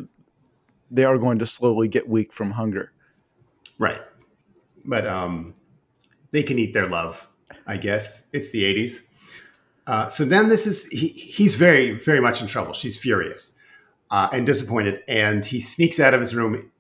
[0.91, 2.93] they are going to slowly get weak from hunger.
[3.79, 4.01] Right.
[4.85, 5.55] But um
[6.31, 7.29] they can eat their love
[7.67, 8.27] i guess.
[8.33, 9.07] It's the 80s
[9.87, 12.73] uh, so then this is he, he's very very much in trouble.
[12.73, 13.54] She's furious
[14.15, 16.71] uh, and disappointed and he sneaks out of his room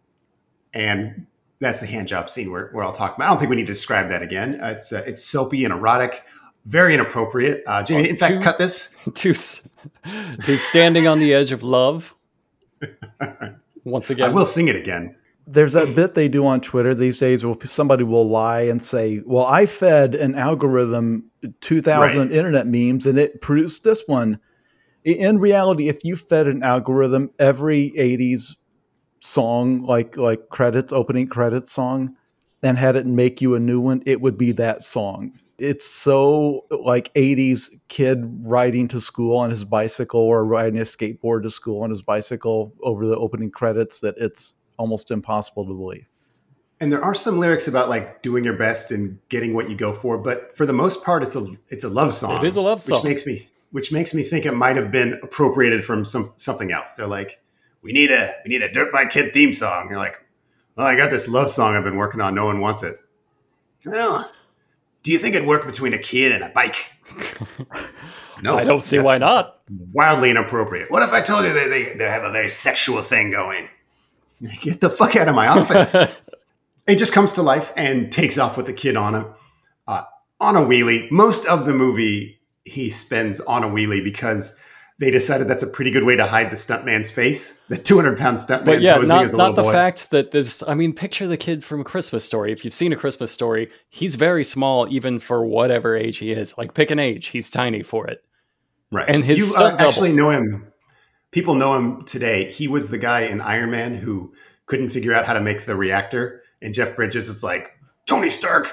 [0.72, 1.26] and
[1.58, 3.26] that's the hand job scene where, where I'll talk about.
[3.26, 4.60] I don't think we need to describe that again.
[4.60, 6.22] Uh, it's uh, it's soapy and erotic,
[6.66, 7.64] very inappropriate.
[7.66, 8.94] Uh, Jamie, in fact, cut this.
[9.14, 12.14] To, to standing on the edge of love.
[13.84, 15.14] Once again, I will sing it again.
[15.46, 19.20] There's that bit they do on Twitter these days where somebody will lie and say,
[19.26, 22.32] "Well, I fed an algorithm 2,000 right.
[22.32, 24.40] internet memes and it produced this one."
[25.04, 28.56] In reality, if you fed an algorithm every 80s
[29.20, 32.14] song like like credits opening credits song
[32.62, 35.32] and had it make you a new one it would be that song.
[35.58, 41.42] It's so like 80s kid riding to school on his bicycle or riding a skateboard
[41.44, 46.06] to school on his bicycle over the opening credits that it's almost impossible to believe.
[46.80, 49.92] And there are some lyrics about like doing your best and getting what you go
[49.92, 52.60] for but for the most part it's a it's a love song it is a
[52.60, 52.98] love song.
[52.98, 56.72] which makes me which makes me think it might have been appropriated from some something
[56.72, 57.40] else they're like
[57.84, 59.88] we need a we need a dirt bike kid theme song.
[59.88, 60.16] You're like,
[60.74, 62.34] well, I got this love song I've been working on.
[62.34, 62.96] No one wants it.
[63.84, 64.32] Well,
[65.02, 66.90] do you think it'd work between a kid and a bike?
[68.42, 69.60] no, I don't see why not.
[69.92, 70.90] Wildly inappropriate.
[70.90, 73.68] What if I told you they, they, they have a very sexual thing going?
[74.62, 75.94] Get the fuck out of my office.
[76.86, 79.34] it just comes to life and takes off with the kid on a
[79.86, 80.04] uh,
[80.40, 81.10] on a wheelie.
[81.10, 84.58] Most of the movie he spends on a wheelie because
[84.98, 87.60] they decided that's a pretty good way to hide the stuntman's face.
[87.68, 89.72] The 200 pound stuntman but yeah, posing not, as a not the boy.
[89.72, 90.62] fact that this.
[90.66, 92.52] I mean, picture the kid from a Christmas Story.
[92.52, 96.56] If you've seen a Christmas Story, he's very small, even for whatever age he is.
[96.56, 98.24] Like pick an age, he's tiny for it.
[98.92, 100.72] Right, and his you uh, actually know him.
[101.32, 102.48] People know him today.
[102.50, 104.32] He was the guy in Iron Man who
[104.66, 107.72] couldn't figure out how to make the reactor, and Jeff Bridges is like,
[108.06, 108.72] Tony Stark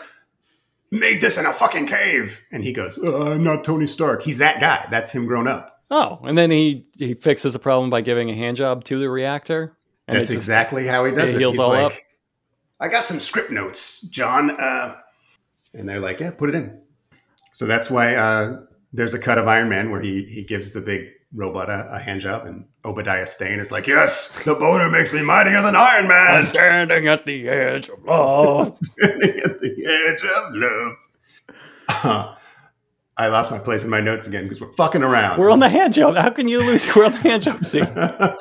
[0.92, 4.38] made this in a fucking cave, and he goes, uh, "I'm not Tony Stark." He's
[4.38, 4.86] that guy.
[4.92, 5.82] That's him grown up.
[5.90, 9.10] Oh, and then he he fixes the problem by giving a hand job to the
[9.10, 9.78] reactor.
[10.08, 11.40] And That's just, exactly how he does it.
[11.40, 11.94] Heals He's all like, up.
[12.80, 14.52] I got some script notes, John.
[14.52, 14.98] Uh,
[15.74, 16.82] and they're like, yeah, put it in.
[17.54, 20.82] So that's why uh, there's a cut of Iron Man where he he gives the
[20.82, 25.14] big robot a, a hand job, and Obadiah Stane is like, yes, the boner makes
[25.14, 26.38] me mightier than Iron Man.
[26.38, 28.74] I'm standing at the edge of love.
[28.74, 30.94] standing at the edge of love.
[32.04, 32.36] Uh,
[33.18, 35.40] I lost my place in my notes again because we're fucking around.
[35.40, 36.16] We're on the hand job.
[36.16, 36.88] How can you lose?
[36.96, 37.88] We're on the hand job scene.
[37.96, 38.36] oh,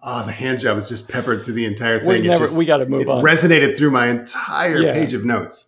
[0.26, 2.08] the hand job is just peppered through the entire thing.
[2.08, 3.22] We, never, just, we got to move on.
[3.22, 4.92] Resonated through my entire yeah.
[4.92, 5.66] page of notes.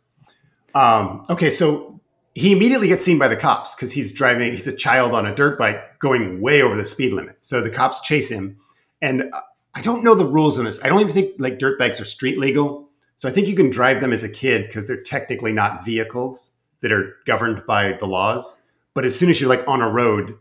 [0.74, 1.95] Um, okay, so
[2.36, 4.52] he immediately gets seen by the cops because he's driving.
[4.52, 7.38] He's a child on a dirt bike going way over the speed limit.
[7.40, 8.58] So the cops chase him,
[9.00, 9.40] and uh,
[9.74, 10.78] I don't know the rules on this.
[10.84, 12.90] I don't even think like dirt bikes are street legal.
[13.14, 16.52] So I think you can drive them as a kid because they're technically not vehicles
[16.82, 18.60] that are governed by the laws.
[18.92, 20.34] But as soon as you're like on a road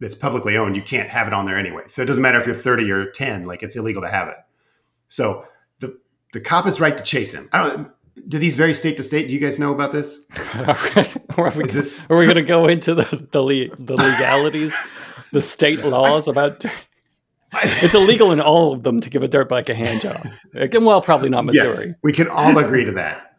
[0.00, 1.82] that's publicly owned, you can't have it on there anyway.
[1.88, 4.36] So it doesn't matter if you're 30 or 10, like it's illegal to have it.
[5.08, 5.44] So
[5.80, 6.00] the
[6.32, 7.50] the cop is right to chase him.
[7.52, 7.90] I don't.
[8.26, 9.28] Do these vary state to state?
[9.28, 10.24] Do you guys know about this?
[11.36, 12.04] are we, this...
[12.10, 14.76] are we going to go into the the, le- the legalities,
[15.32, 16.64] the state laws about?
[17.54, 20.16] it's illegal in all of them to give a dirt bike a hand job.
[20.80, 21.68] Well, probably not Missouri.
[21.68, 23.36] Yes, we can all agree to that.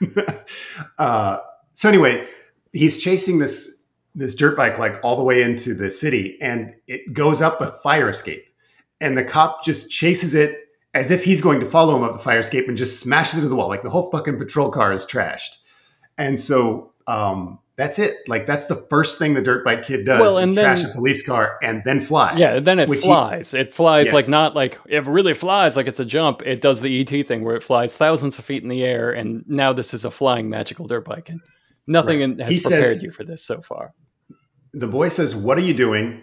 [0.98, 1.38] uh,
[1.74, 2.26] so anyway,
[2.72, 3.82] he's chasing this
[4.14, 7.72] this dirt bike like all the way into the city, and it goes up a
[7.82, 8.44] fire escape,
[9.00, 10.56] and the cop just chases it
[10.94, 13.42] as if he's going to follow him up the fire escape and just smashes it
[13.42, 13.68] to the wall.
[13.68, 15.58] Like the whole fucking patrol car is trashed,
[16.18, 18.16] and so um, that's it.
[18.28, 20.84] Like that's the first thing the dirt bike kid does well, and is then, trash
[20.84, 22.36] a police car and then fly.
[22.36, 23.52] Yeah, then it flies.
[23.52, 24.14] He, it flies yes.
[24.14, 26.42] like not like it really flies like it's a jump.
[26.44, 29.44] It does the ET thing where it flies thousands of feet in the air, and
[29.46, 31.30] now this is a flying magical dirt bike.
[31.30, 31.40] And
[31.86, 32.30] nothing right.
[32.30, 33.94] in, has he prepared says, you for this so far.
[34.72, 36.20] The boy says, "What are you doing?"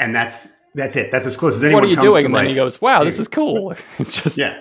[0.00, 1.10] And that's that's it.
[1.10, 1.82] That's as close as anyone.
[1.82, 2.08] Wants to be.
[2.08, 2.24] What are you doing?
[2.26, 4.60] And like, then he goes, "Wow, this is cool." It's just yeah.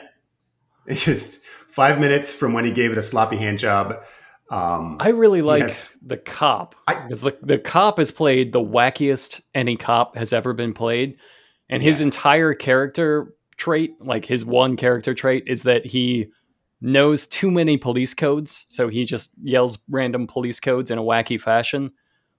[0.88, 3.95] It's just five minutes from when he gave it a sloppy hand job
[4.52, 9.39] um, I really like has, the cop because the, the cop has played the wackiest
[9.56, 11.15] any cop has ever been played.
[11.69, 11.88] And yeah.
[11.88, 16.28] his entire character trait, like his one character trait, is that he
[16.82, 18.65] knows too many police codes.
[18.67, 21.88] So he just yells random police codes in a wacky fashion.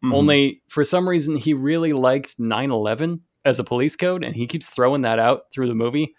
[0.04, 0.14] Mm-hmm.
[0.14, 4.46] Only for some reason, he really liked 9 11 as a police code, and he
[4.46, 6.14] keeps throwing that out through the movie.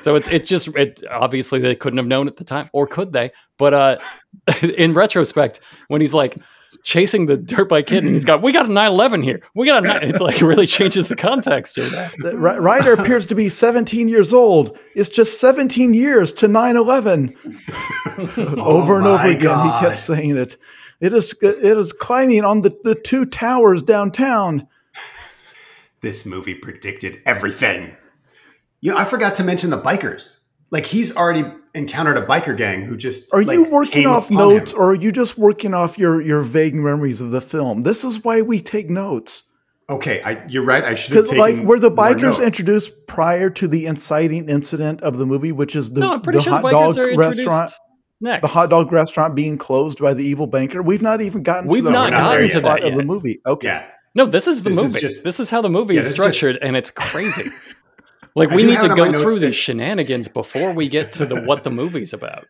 [0.00, 3.12] So it's it just it obviously they couldn't have known at the time, or could
[3.12, 3.32] they?
[3.58, 3.98] But uh,
[4.78, 6.36] in retrospect, when he's like
[6.82, 9.84] chasing the dirt bike kid, and he's got we got a 911 here, we got
[9.84, 12.12] a it's like it really changes the context of that.
[12.18, 14.78] The Ryder appears to be 17 years old.
[14.94, 17.34] It's just 17 years to 911.
[18.56, 19.80] oh over and over again, God.
[19.80, 20.56] he kept saying it.
[21.00, 24.68] It is it is climbing on the, the two towers downtown.
[26.04, 27.96] This movie predicted everything.
[28.80, 30.40] You know, I forgot to mention the bikers.
[30.70, 34.72] Like he's already encountered a biker gang who just are like, you working off notes
[34.72, 34.78] him.
[34.78, 37.82] or are you just working off your your vague memories of the film?
[37.82, 39.44] This is why we take notes.
[39.88, 40.84] Okay, I, you're right.
[40.84, 45.18] I should have taken like were the bikers introduced prior to the inciting incident of
[45.18, 47.72] the movie, which is the, no, I'm pretty the sure hot the dog restaurant.
[48.20, 48.42] Next.
[48.42, 50.82] The hot dog restaurant being closed by the evil banker.
[50.82, 51.68] We've not even gotten.
[51.68, 53.40] We've to not gotten to that of the movie.
[53.46, 53.68] Okay.
[53.68, 53.86] Yeah.
[54.14, 54.96] No, this is the this movie.
[54.96, 57.50] Is just, this is how the movie yeah, is structured, just, and it's crazy.
[58.36, 61.70] Like we need to go through these shenanigans before we get to the what the
[61.70, 62.46] movie's about.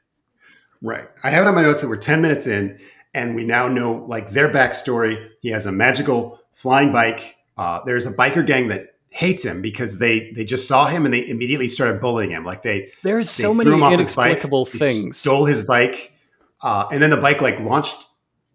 [0.80, 1.06] Right.
[1.22, 2.78] I have it on my notes that we're 10 minutes in
[3.12, 5.28] and we now know like their backstory.
[5.40, 7.36] He has a magical flying bike.
[7.56, 11.14] Uh, there's a biker gang that hates him because they they just saw him and
[11.14, 12.44] they immediately started bullying him.
[12.44, 15.18] Like they there's so many inexplicable things.
[15.18, 16.12] Stole his bike,
[16.62, 18.08] uh, and then the bike like launched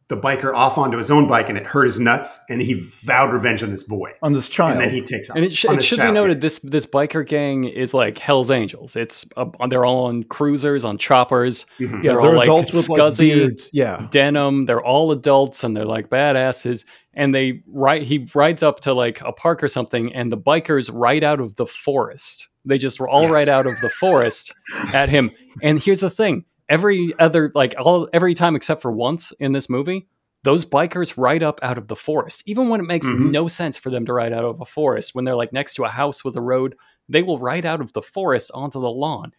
[0.10, 3.32] the biker off onto his own bike and it hurt his nuts and he vowed
[3.32, 4.12] revenge on this boy.
[4.24, 4.74] On this child.
[4.74, 5.36] And then he takes off.
[5.36, 6.42] And it, sh- it should child, be noted yes.
[6.42, 8.96] this this biker gang is like hell's angels.
[8.96, 11.68] It's uh, they're all on cruisers on choppers.
[11.80, 12.04] Mm-hmm.
[12.04, 14.08] yeah they're, they're all adults like scuzzy with like yeah.
[14.10, 14.66] denim.
[14.66, 16.86] They're all adults and they're like badasses.
[17.14, 20.90] And they ride he rides up to like a park or something and the bikers
[20.92, 22.50] ride out of the forest.
[22.66, 23.32] They just all yes.
[23.32, 24.56] ride out of the forest
[24.94, 25.30] at him.
[25.62, 29.70] And here's the thing every other like all every time except for once in this
[29.70, 30.08] movie
[30.44, 32.44] those bikers ride up out of the forest.
[32.46, 33.30] Even when it makes mm-hmm.
[33.30, 35.84] no sense for them to ride out of a forest when they're like next to
[35.84, 36.76] a house with a road
[37.10, 39.34] they will ride out of the forest onto the lawn.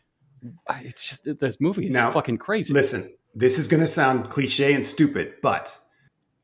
[0.81, 2.75] It's just this movie is now, fucking crazy.
[2.75, 5.79] listen this is going to sound cliche and stupid but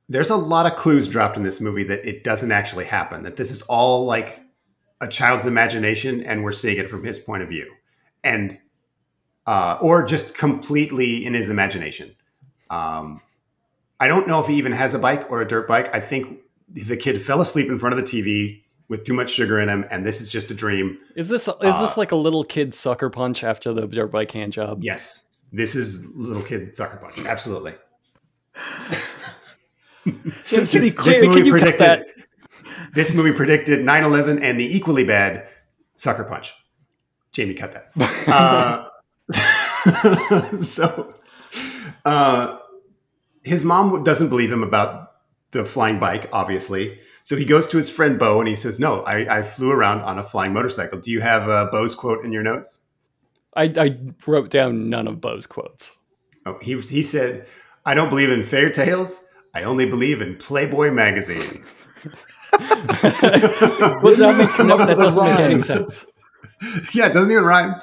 [0.08, 3.36] there's a lot of clues dropped in this movie that it doesn't actually happen that
[3.36, 4.40] this is all like
[5.00, 7.70] a child's imagination and we're seeing it from his point of view.
[8.24, 8.58] And
[9.46, 12.14] uh, or just completely in his imagination.
[12.70, 13.20] Um,
[14.00, 15.94] I don't know if he even has a bike or a dirt bike.
[15.94, 19.60] I think the kid fell asleep in front of the TV with too much sugar
[19.60, 20.98] in him, and this is just a dream.
[21.16, 24.30] Is this is uh, this like a little kid sucker punch after the dirt bike
[24.30, 24.82] hand job?
[24.82, 27.18] Yes, this is little kid sucker punch.
[27.26, 27.74] Absolutely.
[30.04, 32.04] this, this, this movie predicted.
[32.94, 35.48] This movie predicted 9/11 and the equally bad
[35.94, 36.54] sucker punch.
[37.32, 37.92] Jamie, cut that.
[38.28, 38.88] Uh,
[40.62, 41.14] so
[42.04, 42.58] uh,
[43.44, 45.12] his mom doesn't believe him about
[45.52, 46.98] the flying bike, obviously.
[47.24, 50.00] So he goes to his friend Bo and he says, No, I, I flew around
[50.02, 51.00] on a flying motorcycle.
[51.00, 52.86] Do you have uh, Bo's quote in your notes?
[53.54, 55.92] I, I wrote down none of Bo's quotes.
[56.44, 57.46] Oh, he, he said,
[57.84, 59.24] I don't believe in fairy tales.
[59.54, 61.64] I only believe in Playboy magazine.
[62.52, 66.04] that makes no, that doesn't make any sense.
[66.94, 67.80] Yeah, it doesn't even rhyme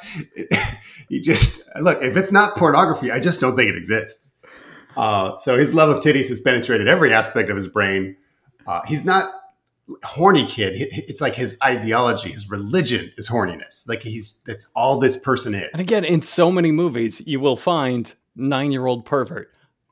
[1.14, 4.32] he just look if it's not pornography, I just don't think it exists.
[4.98, 8.16] Uh, so his love of titties has penetrated every aspect of his brain.
[8.66, 9.32] Uh, he's not
[10.04, 10.74] horny kid.
[10.76, 13.88] It's like his ideology, his religion is horniness.
[13.88, 15.70] Like he's that's all this person is.
[15.74, 19.52] And again, in so many movies, you will find nine year old pervert.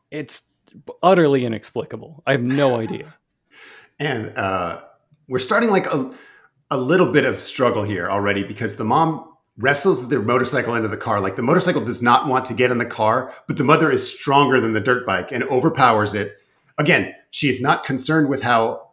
[0.09, 0.43] It's
[1.03, 2.23] utterly inexplicable.
[2.25, 3.13] I have no idea.
[3.99, 4.81] and uh,
[5.27, 6.11] we're starting like a
[6.71, 10.97] a little bit of struggle here already because the mom wrestles their motorcycle into the
[10.97, 11.19] car.
[11.19, 14.09] Like the motorcycle does not want to get in the car, but the mother is
[14.09, 16.37] stronger than the dirt bike and overpowers it.
[16.77, 18.89] Again, she is not concerned with how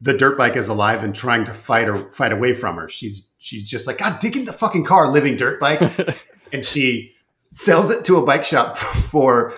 [0.00, 2.88] the dirt bike is alive and trying to fight or fight away from her.
[2.88, 5.80] She's she's just like, God, dig in the fucking car, living dirt bike.
[6.52, 7.14] and she
[7.50, 8.76] sells it to a bike shop
[9.10, 9.52] for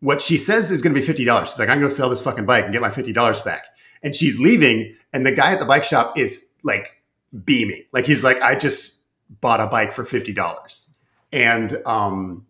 [0.00, 1.50] what she says is going to be fifty dollars.
[1.50, 3.64] She's like, I'm going to sell this fucking bike and get my fifty dollars back.
[4.02, 7.02] And she's leaving, and the guy at the bike shop is like
[7.44, 9.02] beaming, like he's like, I just
[9.40, 10.92] bought a bike for fifty dollars.
[11.32, 12.46] And um,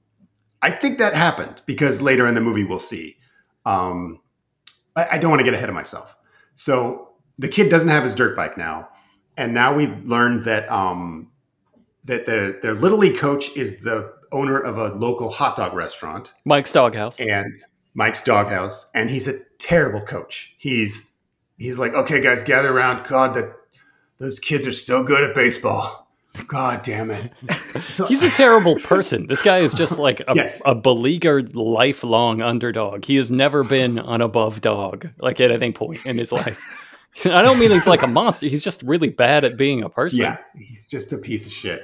[0.62, 3.16] I think that happened because later in the movie we'll see.
[3.64, 4.20] Um,
[4.94, 6.16] I, I don't want to get ahead of myself.
[6.54, 8.88] So the kid doesn't have his dirt bike now,
[9.36, 11.30] and now we learned that um,
[12.04, 16.32] that their their little league coach is the owner of a local hot dog restaurant,
[16.44, 17.56] Mike's Doghouse, and
[17.94, 20.54] Mike's Doghouse, and he's a terrible coach.
[20.58, 21.16] He's
[21.58, 23.06] he's like, okay, guys, gather around.
[23.06, 23.54] God, that
[24.18, 26.05] those kids are so good at baseball.
[26.46, 27.32] God damn it.
[27.90, 29.26] So, He's a terrible person.
[29.26, 30.60] This guy is just like a, yes.
[30.66, 33.04] a beleaguered, lifelong underdog.
[33.04, 36.60] He has never been an above dog, like at any point in his life.
[37.24, 38.46] I don't mean he's like a monster.
[38.46, 40.20] He's just really bad at being a person.
[40.20, 41.82] Yeah, he's just a piece of shit.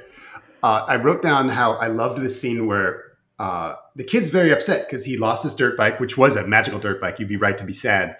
[0.63, 3.05] Uh, I wrote down how I loved the scene where
[3.39, 6.79] uh, the kid's very upset because he lost his dirt bike, which was a magical
[6.79, 7.19] dirt bike.
[7.19, 8.17] You'd be right to be sad.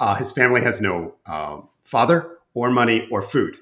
[0.00, 3.56] Uh, his family has no uh, father or money or food.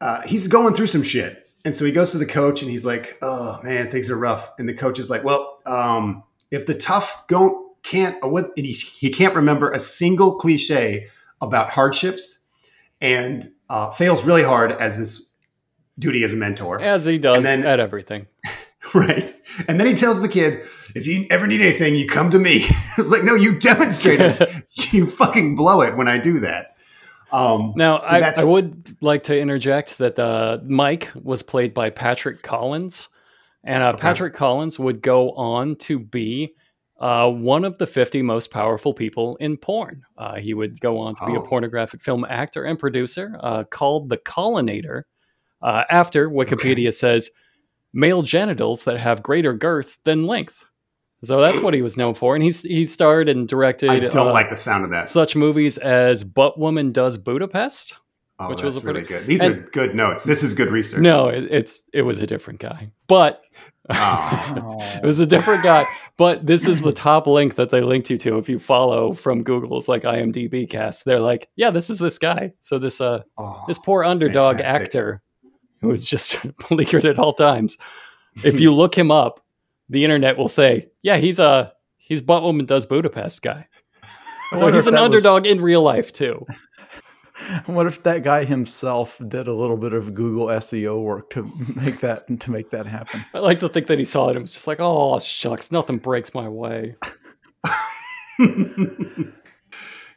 [0.00, 1.50] Uh, he's going through some shit.
[1.64, 4.50] And so he goes to the coach and he's like, oh man, things are rough.
[4.58, 9.10] And the coach is like, well, um, if the tough don't, can't, what, he, he
[9.10, 11.08] can't remember a single cliche
[11.40, 12.44] about hardships
[13.00, 15.28] and uh, fails really hard as his
[15.98, 16.80] duty as a mentor.
[16.80, 18.26] As he does then, at everything.
[18.94, 19.34] Right.
[19.66, 22.64] And then he tells the kid, if you ever need anything, you come to me.
[22.98, 26.76] it's like, no, you demonstrated you fucking blow it when I do that.
[27.30, 31.90] Um, now, so I, I, would like to interject that uh, Mike was played by
[31.90, 33.08] Patrick Collins.
[33.64, 33.98] And uh, okay.
[33.98, 36.54] Patrick Collins would go on to be
[37.00, 40.02] uh, one of the 50 most powerful people in porn.
[40.16, 41.42] Uh, he would go on to be a oh.
[41.42, 45.02] pornographic film actor and producer uh, called The Collinator.
[45.60, 46.90] Uh, after Wikipedia okay.
[46.92, 47.30] says,
[47.92, 50.67] male genitals that have greater girth than length.
[51.24, 53.90] So that's what he was known for, and he's he starred and directed.
[53.90, 55.08] I don't uh, like the sound of that.
[55.08, 57.96] Such movies as Butt Woman Does Budapest,
[58.38, 59.26] oh, which was a really good.
[59.26, 60.22] These and, are good notes.
[60.22, 61.00] This is good research.
[61.00, 63.42] No, it, it's it was a different guy, but
[63.90, 64.76] oh.
[65.02, 65.84] it was a different guy.
[66.16, 69.42] But this is the top link that they linked you to if you follow from
[69.42, 71.04] Google's like IMDb cast.
[71.04, 72.52] They're like, yeah, this is this guy.
[72.60, 74.82] So this uh oh, this poor underdog fantastic.
[74.82, 75.22] actor
[75.80, 76.38] who is just
[76.68, 77.76] beleaguered at all times.
[78.44, 79.44] If you look him up
[79.88, 83.66] the internet will say, "Yeah, he's a he's butt woman does Budapest guy."
[84.50, 85.52] So he's an underdog was...
[85.52, 86.46] in real life too.
[87.66, 92.00] What if that guy himself did a little bit of Google SEO work to make
[92.00, 93.24] that to make that happen?
[93.32, 95.98] I like to think that he saw it and was just like, "Oh shucks, nothing
[95.98, 96.96] breaks my way."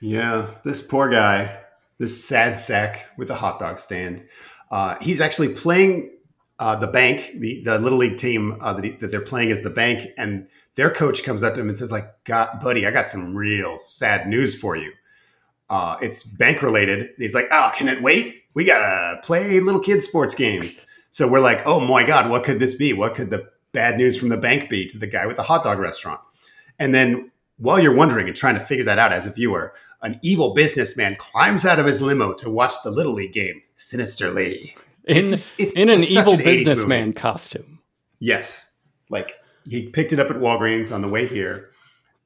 [0.01, 1.59] yeah, this poor guy,
[1.99, 4.25] this sad sack with a hot dog stand.
[4.71, 6.11] Uh, he's actually playing
[6.61, 9.63] uh, the bank, the, the little league team uh, that, he, that, they're playing is
[9.63, 12.91] the bank, and their coach comes up to him and says, "Like, God, buddy, I
[12.91, 14.93] got some real sad news for you.
[15.71, 18.43] Uh, it's bank related." And he's like, "Oh, can it wait?
[18.53, 22.59] We gotta play little kids sports games." So we're like, "Oh my God, what could
[22.59, 22.93] this be?
[22.93, 25.63] What could the bad news from the bank be to the guy with the hot
[25.63, 26.21] dog restaurant?"
[26.77, 30.19] And then while you're wondering and trying to figure that out as a viewer, an
[30.21, 34.75] evil businessman climbs out of his limo to watch the little league game sinisterly
[35.11, 37.79] in it's, it's in an evil an businessman costume.
[38.19, 38.75] Yes,
[39.09, 39.35] like
[39.65, 41.71] he picked it up at Walgreens on the way here.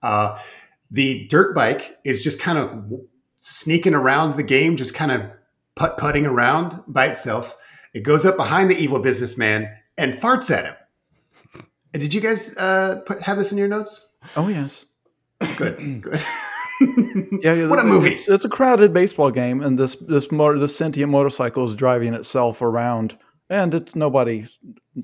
[0.01, 0.39] Uh,
[0.91, 3.01] the dirt bike is just kind of
[3.39, 5.23] sneaking around the game, just kind of
[5.75, 7.57] putt putting around by itself.
[7.93, 10.75] It goes up behind the evil businessman and farts at him.
[11.93, 14.07] And did you guys uh, put, have this in your notes?
[14.35, 14.85] Oh yes.
[15.57, 16.01] Good.
[16.01, 16.23] Good.
[17.41, 18.11] yeah, what a movie!
[18.11, 22.13] It's, it's, a crowded baseball game, and this this motor, this sentient motorcycle is driving
[22.13, 23.17] itself around,
[23.49, 24.45] and it's nobody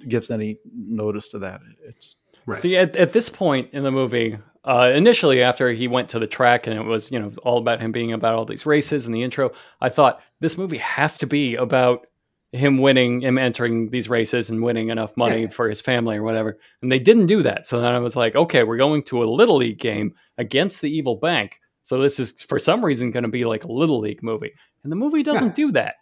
[0.07, 1.61] gives any notice to that.
[1.85, 2.15] It's
[2.45, 2.57] right.
[2.57, 4.37] see at, at this point in the movie.
[4.63, 7.81] Uh, initially, after he went to the track and it was, you know, all about
[7.81, 11.25] him being about all these races and the intro, I thought this movie has to
[11.25, 12.05] be about
[12.51, 16.57] him winning, him entering these races and winning enough money for his family or whatever.
[16.81, 17.65] And they didn't do that.
[17.65, 20.89] So then I was like, okay, we're going to a little league game against the
[20.91, 21.61] evil bank.
[21.83, 24.53] So this is for some reason going to be like a little league movie.
[24.83, 25.65] And the movie doesn't yeah.
[25.65, 25.95] do that.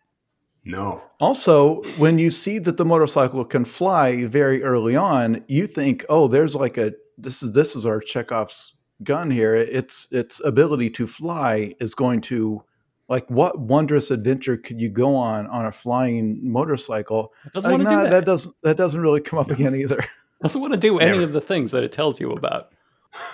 [0.65, 1.01] No.
[1.19, 6.27] Also, when you see that the motorcycle can fly very early on, you think, "Oh,
[6.27, 9.55] there's like a this is this is our Chekhov's gun here.
[9.55, 12.63] Its its ability to fly is going to
[13.07, 17.33] like what wondrous adventure could you go on on a flying motorcycle?
[17.53, 18.15] doesn't like, want to nah, do that.
[18.17, 18.25] that.
[18.25, 20.03] doesn't that doesn't really come up again either.
[20.41, 21.23] Doesn't want to do any Never.
[21.23, 22.69] of the things that it tells you about.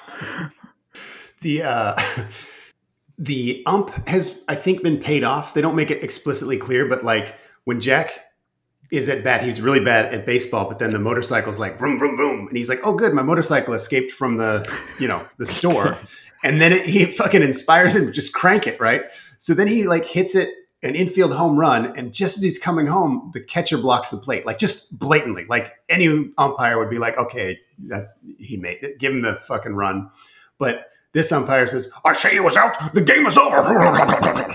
[1.45, 1.95] the uh
[3.17, 5.53] the ump has I think been paid off.
[5.53, 8.19] They don't make it explicitly clear, but like when Jack
[8.91, 12.17] is at bat, he's really bad at baseball, but then the motorcycle's like vroom vroom
[12.17, 14.67] vroom, and he's like, "Oh, good, my motorcycle escaped from the
[14.99, 15.97] you know the store,"
[16.43, 19.03] and then it, he fucking inspires him to just crank it right.
[19.37, 20.49] So then he like hits it
[20.81, 24.47] an infield home run, and just as he's coming home, the catcher blocks the plate,
[24.47, 25.45] like just blatantly.
[25.47, 26.07] Like any
[26.39, 30.09] umpire would be like, "Okay, that's he made it, give him the fucking run,"
[30.57, 32.93] but this umpire says, I say he was out.
[32.93, 33.63] The game is over.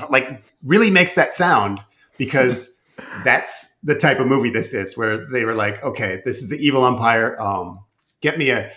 [0.11, 1.81] like, really makes that sound
[2.19, 2.79] because
[3.25, 6.59] that's the type of movie this is, where they were like, okay, this is the
[6.59, 7.41] evil umpire.
[7.41, 7.81] Um,
[8.21, 8.71] get me a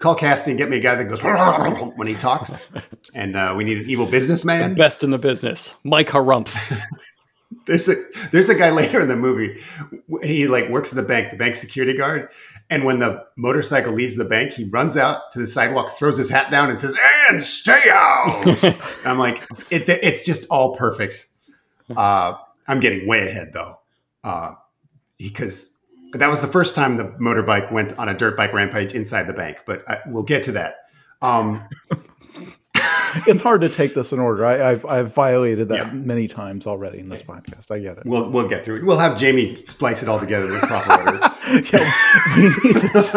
[0.00, 1.22] call casting, get me a guy that goes
[1.96, 2.66] when he talks.
[3.14, 4.70] And uh, we need an evil businessman.
[4.70, 6.52] The best in the business, Mike Harumph.
[7.66, 7.94] there's a
[8.32, 9.62] there's a guy later in the movie.
[10.24, 12.28] He like works at the bank, the bank security guard,
[12.70, 16.30] and when the motorcycle leaves the bank, he runs out to the sidewalk, throws his
[16.30, 16.96] hat down, and says,
[17.28, 18.64] "And stay out."
[19.04, 21.26] I'm like, it, it's just all perfect.
[21.94, 22.34] Uh,
[22.68, 23.80] I'm getting way ahead though,
[24.22, 24.52] uh,
[25.18, 25.76] because
[26.12, 29.32] that was the first time the motorbike went on a dirt bike rampage inside the
[29.32, 29.58] bank.
[29.66, 30.76] But I, we'll get to that.
[31.20, 31.66] Um,
[33.26, 34.46] it's hard to take this in order.
[34.46, 35.92] I, have I've violated that yeah.
[35.92, 37.70] many times already in this podcast.
[37.70, 38.06] I get it.
[38.06, 38.84] We'll we'll get through it.
[38.84, 41.18] We'll have Jamie splice it all together in proper order.
[41.72, 41.92] yeah,
[42.36, 43.14] we need this.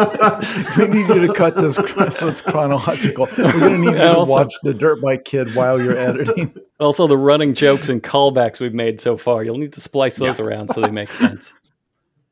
[0.76, 3.28] we need you to cut this so it's chronological.
[3.38, 6.52] We're gonna need you to also, watch the Dirt Bike Kid while you're editing.
[6.80, 9.44] Also, the running jokes and callbacks we've made so far.
[9.44, 10.44] You'll need to splice those yeah.
[10.44, 11.54] around so they make sense.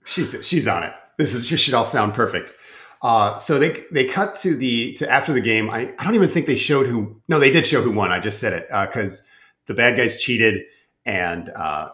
[0.05, 0.93] She's she's on it.
[1.17, 2.55] This is just should all sound perfect.
[3.03, 5.69] Uh, so they they cut to the to after the game.
[5.69, 7.21] I, I don't even think they showed who.
[7.29, 8.13] No, they did show who won.
[8.13, 9.25] I just said it because uh,
[9.67, 10.63] the bad guys cheated
[11.05, 11.91] and uh,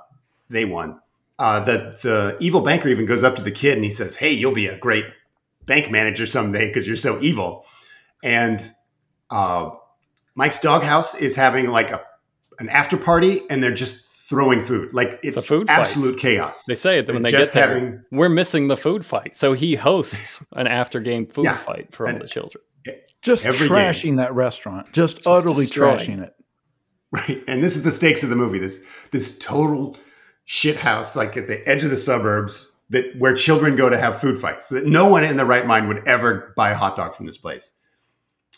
[0.50, 1.00] they won.
[1.38, 4.32] Uh, the the evil banker even goes up to the kid and he says, "Hey,
[4.32, 5.06] you'll be a great
[5.64, 7.64] bank manager someday because you're so evil."
[8.22, 8.61] And
[9.30, 9.70] uh,
[10.34, 12.02] Mike's doghouse is having like a
[12.59, 14.93] an after party, and they're just throwing food.
[14.93, 16.20] Like it's, it's food absolute fight.
[16.20, 16.64] chaos.
[16.66, 17.68] They say it when they get there.
[17.68, 19.37] Having, we're missing the food fight.
[19.37, 22.62] So he hosts an after game food yeah, fight for all the children.
[23.20, 24.16] Just trashing game.
[24.16, 24.93] that restaurant.
[24.93, 25.99] Just, just utterly destroying.
[25.99, 26.35] trashing it.
[27.11, 27.43] Right.
[27.49, 28.59] And this is the stakes of the movie.
[28.59, 29.97] This this total
[30.45, 34.20] shit house, like at the edge of the suburbs, that where children go to have
[34.20, 34.68] food fights.
[34.68, 37.24] So that no one in their right mind would ever buy a hot dog from
[37.24, 37.72] this place.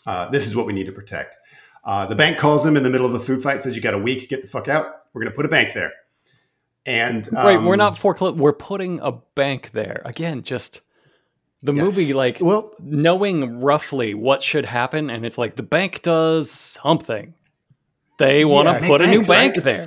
[0.05, 1.37] Uh, this is what we need to protect.
[1.83, 3.93] Uh, the bank calls him in the middle of the food fight, says, You got
[3.93, 4.85] a week, get the fuck out.
[5.13, 5.93] We're going to put a bank there.
[6.85, 8.37] And um, right, we're not foreclosed.
[8.37, 10.41] We're putting a bank there again.
[10.41, 10.81] Just
[11.61, 11.83] the yeah.
[11.83, 17.35] movie, like well, knowing roughly what should happen, and it's like the bank does something.
[18.17, 19.63] They want to put banks, a new bank right?
[19.63, 19.85] there.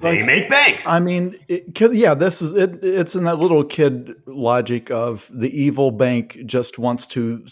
[0.00, 0.88] They like, make banks.
[0.88, 2.82] I mean, it, yeah, this is it.
[2.82, 7.44] It's in that little kid logic of the evil bank just wants to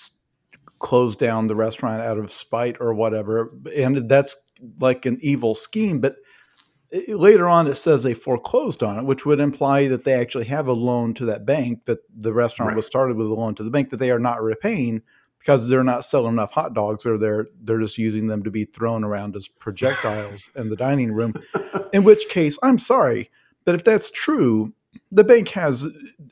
[0.81, 4.35] close down the restaurant out of spite or whatever, and that's
[4.81, 6.01] like an evil scheme.
[6.01, 6.17] But
[7.09, 10.67] later on it says they foreclosed on it which would imply that they actually have
[10.67, 12.77] a loan to that bank that the restaurant right.
[12.77, 15.01] was started with a loan to the bank that they are not repaying
[15.39, 18.65] because they're not selling enough hot dogs or they're they're just using them to be
[18.65, 21.33] thrown around as projectiles in the dining room
[21.93, 23.31] in which case i'm sorry
[23.65, 24.73] but if that's true
[25.13, 25.87] the bank has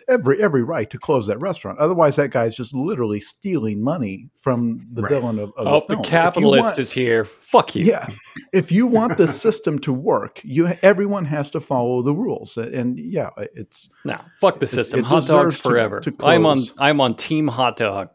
[0.09, 1.79] every every right to close that restaurant.
[1.79, 5.11] Otherwise, that guy's just literally stealing money from the right.
[5.11, 7.25] villain of, of oh, the, the capitalist want, is here.
[7.25, 7.85] Fuck you.
[7.85, 8.09] Yeah,
[8.53, 12.57] if you want the system to work, you everyone has to follow the rules.
[12.57, 15.01] And yeah, it's no fuck the system.
[15.01, 16.01] It, it hot dogs forever.
[16.01, 18.11] To, to I'm on I'm on team hot dog.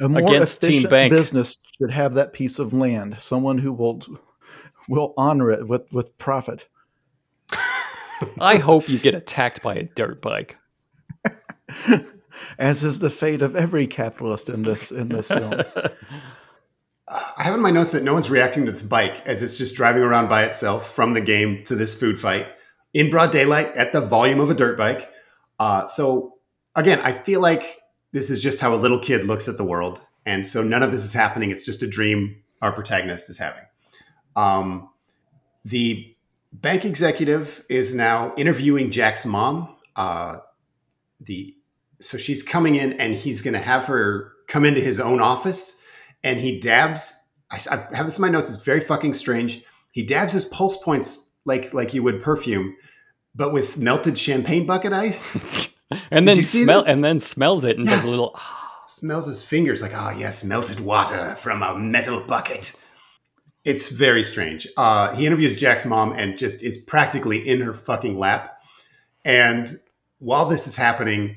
[0.00, 1.12] A more against team bank.
[1.12, 3.16] business should have that piece of land.
[3.20, 4.00] Someone who will
[4.88, 6.68] will honor it with with profit.
[8.40, 10.58] I hope you get attacked by a dirt bike.
[12.58, 15.62] As is the fate of every capitalist in this in this film.
[17.08, 19.74] I have in my notes that no one's reacting to this bike as it's just
[19.74, 22.46] driving around by itself from the game to this food fight
[22.94, 25.10] in broad daylight at the volume of a dirt bike.
[25.58, 26.36] Uh, so
[26.74, 30.00] again, I feel like this is just how a little kid looks at the world,
[30.24, 31.50] and so none of this is happening.
[31.50, 33.64] It's just a dream our protagonist is having.
[34.36, 34.88] Um,
[35.64, 36.16] the
[36.52, 39.76] bank executive is now interviewing Jack's mom.
[39.96, 40.38] Uh,
[41.20, 41.54] the
[42.00, 45.80] so she's coming in, and he's going to have her come into his own office,
[46.22, 47.14] and he dabs.
[47.50, 48.50] I, I have this in my notes.
[48.50, 49.62] It's very fucking strange.
[49.92, 52.76] He dabs his pulse points like like you would perfume,
[53.34, 55.36] but with melted champagne bucket ice.
[56.10, 57.94] and then smell and then smells it and yeah.
[57.94, 58.38] does a little
[59.02, 62.72] smells his fingers like, oh yes, melted water from a metal bucket.
[63.64, 64.66] It's very strange.
[64.76, 68.60] Uh, he interviews Jack's mom and just is practically in her fucking lap.
[69.24, 69.68] And
[70.18, 71.36] while this is happening,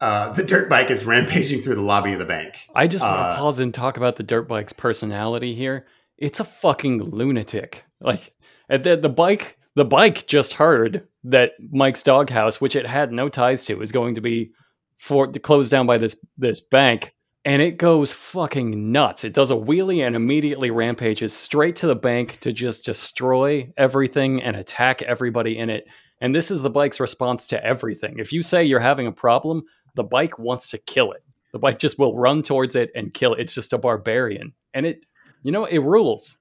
[0.00, 2.68] uh, the dirt bike is rampaging through the lobby of the bank.
[2.74, 5.86] I just want to uh, pause and talk about the dirt bike's personality here.
[6.18, 7.84] It's a fucking lunatic.
[8.00, 8.34] Like
[8.68, 13.64] the the bike, the bike just heard that Mike's doghouse, which it had no ties
[13.66, 14.52] to, is going to be
[14.98, 17.14] for closed down by this this bank
[17.46, 19.22] and it goes fucking nuts.
[19.22, 24.42] It does a wheelie and immediately rampages straight to the bank to just destroy everything
[24.42, 25.86] and attack everybody in it.
[26.20, 28.18] And this is the bike's response to everything.
[28.18, 29.62] If you say you're having a problem,
[29.94, 31.22] the bike wants to kill it.
[31.52, 33.40] The bike just will run towards it and kill it.
[33.40, 34.52] It's just a barbarian.
[34.74, 35.06] And it,
[35.44, 36.38] you know, it rules.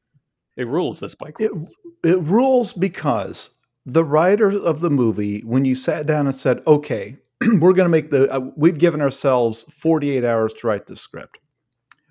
[0.58, 1.38] It rules this bike.
[1.38, 1.76] Rules.
[2.04, 3.52] It, it rules because
[3.86, 7.18] the writer of the movie, when you sat down and said, okay,
[7.60, 11.38] we're going to make the uh, we've given ourselves 48 hours to write this script.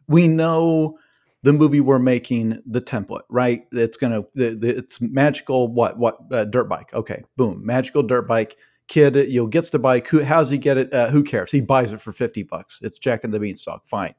[0.06, 0.98] We know
[1.44, 3.66] the movie we're making the template right?
[3.72, 8.56] It's going to it's magical what what uh, dirt bike okay boom magical dirt bike
[8.88, 11.50] kid you'll gets the bike who how's he get it uh, who cares?
[11.50, 14.14] He buys it for 50 bucks it's jack and the beanstalk fine.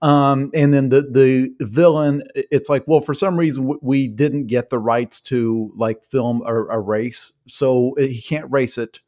[0.00, 4.70] Um, and then the the villain it's like well for some reason we didn't get
[4.70, 9.00] the rights to like film a, a race so uh, he can't race it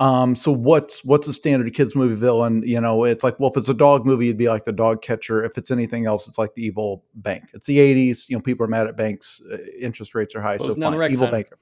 [0.00, 2.62] um, so what's what's a standard kids movie villain?
[2.64, 5.02] You know, it's like well, if it's a dog movie, it'd be like the dog
[5.02, 5.44] catcher.
[5.44, 7.50] If it's anything else, it's like the evil bank.
[7.52, 8.28] It's the '80s.
[8.28, 9.40] You know, people are mad at banks.
[9.52, 11.58] Uh, interest rates are high, so fine, evil banker.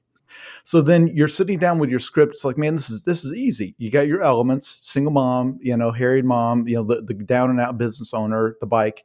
[0.63, 2.33] So then you're sitting down with your script.
[2.33, 3.75] It's like, man, this is this is easy.
[3.77, 7.49] You got your elements: single mom, you know, harried mom, you know, the, the down
[7.49, 9.03] and out business owner, the bike.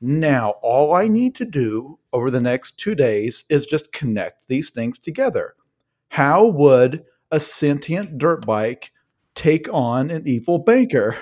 [0.00, 4.70] Now, all I need to do over the next two days is just connect these
[4.70, 5.54] things together.
[6.08, 8.92] How would a sentient dirt bike
[9.34, 11.16] take on an evil banker.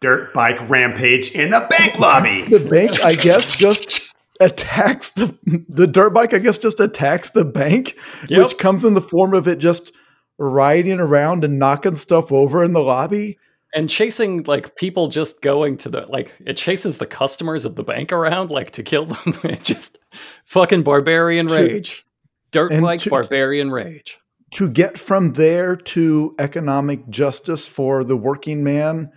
[0.00, 2.42] Dirt bike rampage in the bank lobby.
[2.50, 5.36] the bank, I guess, just attacks the
[5.68, 6.34] the dirt bike.
[6.34, 7.96] I guess just attacks the bank,
[8.28, 8.44] yep.
[8.44, 9.92] which comes in the form of it just
[10.38, 13.36] riding around and knocking stuff over in the lobby
[13.74, 17.82] and chasing like people just going to the like it chases the customers of the
[17.82, 19.98] bank around like to kill them it just
[20.44, 22.06] fucking barbarian rage
[22.50, 24.18] dirt bike to, barbarian rage
[24.52, 29.10] to get from there to economic justice for the working man,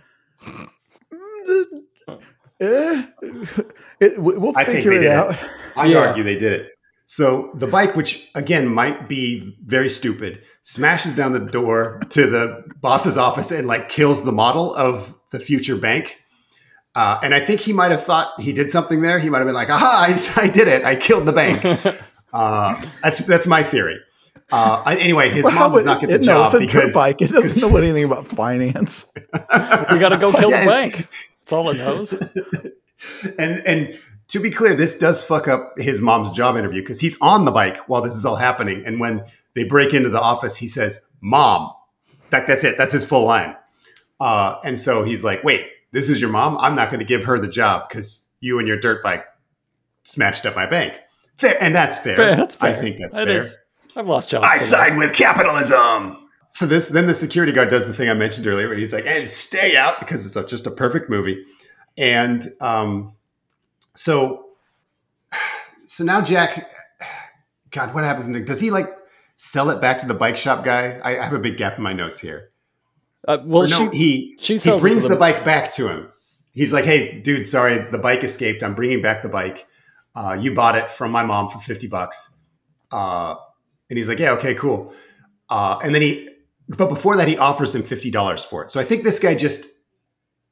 [2.60, 3.06] eh,
[4.00, 5.32] it, we'll I figure it out.
[5.32, 5.40] It.
[5.76, 5.98] I yeah.
[5.98, 6.72] argue they did it.
[7.06, 12.64] So the bike, which again might be very stupid, smashes down the door to the
[12.80, 16.18] boss's office and like kills the model of the future bank.
[16.94, 19.18] Uh, and I think he might have thought he did something there.
[19.18, 20.06] He might have been like, "Aha!
[20.08, 20.84] I, I did it!
[20.84, 21.62] I killed the bank."
[22.32, 23.98] uh, that's that's my theory.
[24.52, 26.94] Uh, anyway, his well, mom does not get the it, job no, it's a because
[26.94, 27.22] bike.
[27.22, 29.06] It doesn't know anything about finance.
[29.16, 31.08] we got to go kill yeah, the bank.
[31.40, 32.12] That's all it knows.
[33.38, 37.18] and and to be clear, this does fuck up his mom's job interview because he's
[37.22, 38.84] on the bike while this is all happening.
[38.86, 39.24] And when
[39.54, 41.72] they break into the office, he says, "Mom."
[42.30, 42.78] That, that's it.
[42.78, 43.56] That's his full line.
[44.20, 46.58] Uh, and so he's like, "Wait, this is your mom?
[46.58, 49.24] I'm not going to give her the job because you and your dirt bike
[50.04, 50.94] smashed up my bank."
[51.36, 52.16] Fair, and that's fair.
[52.16, 52.70] fair that's fair.
[52.70, 53.38] I think that's that fair.
[53.38, 53.58] Is,
[53.96, 54.46] I've lost jobs.
[54.48, 56.18] I side with capitalism.
[56.48, 59.06] So this then the security guard does the thing I mentioned earlier, where he's like,
[59.06, 61.44] "And stay out," because it's a, just a perfect movie.
[61.96, 63.14] And um,
[63.96, 64.46] so,
[65.86, 66.70] so now Jack,
[67.70, 68.28] God, what happens?
[68.46, 68.86] Does he like
[69.34, 71.00] sell it back to the bike shop guy?
[71.02, 72.50] I, I have a big gap in my notes here.
[73.26, 76.12] Uh, well, no, she, he she he brings the bike back to him.
[76.52, 78.62] He's like, "Hey, dude, sorry, the bike escaped.
[78.62, 79.66] I'm bringing back the bike.
[80.14, 82.34] Uh, you bought it from my mom for fifty bucks."
[82.90, 83.36] Uh,
[83.92, 84.94] and he's like, yeah, okay, cool.
[85.50, 86.26] Uh, and then he,
[86.66, 88.70] but before that, he offers him $50 for it.
[88.70, 89.66] So I think this guy just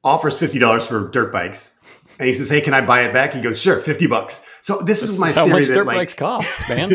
[0.03, 1.81] offers $50 for dirt bikes.
[2.19, 3.33] And he says, hey, can I buy it back?
[3.33, 4.45] He goes, sure, 50 bucks.
[4.61, 6.91] So this, is my theory how much that dirt like, bikes cost, man.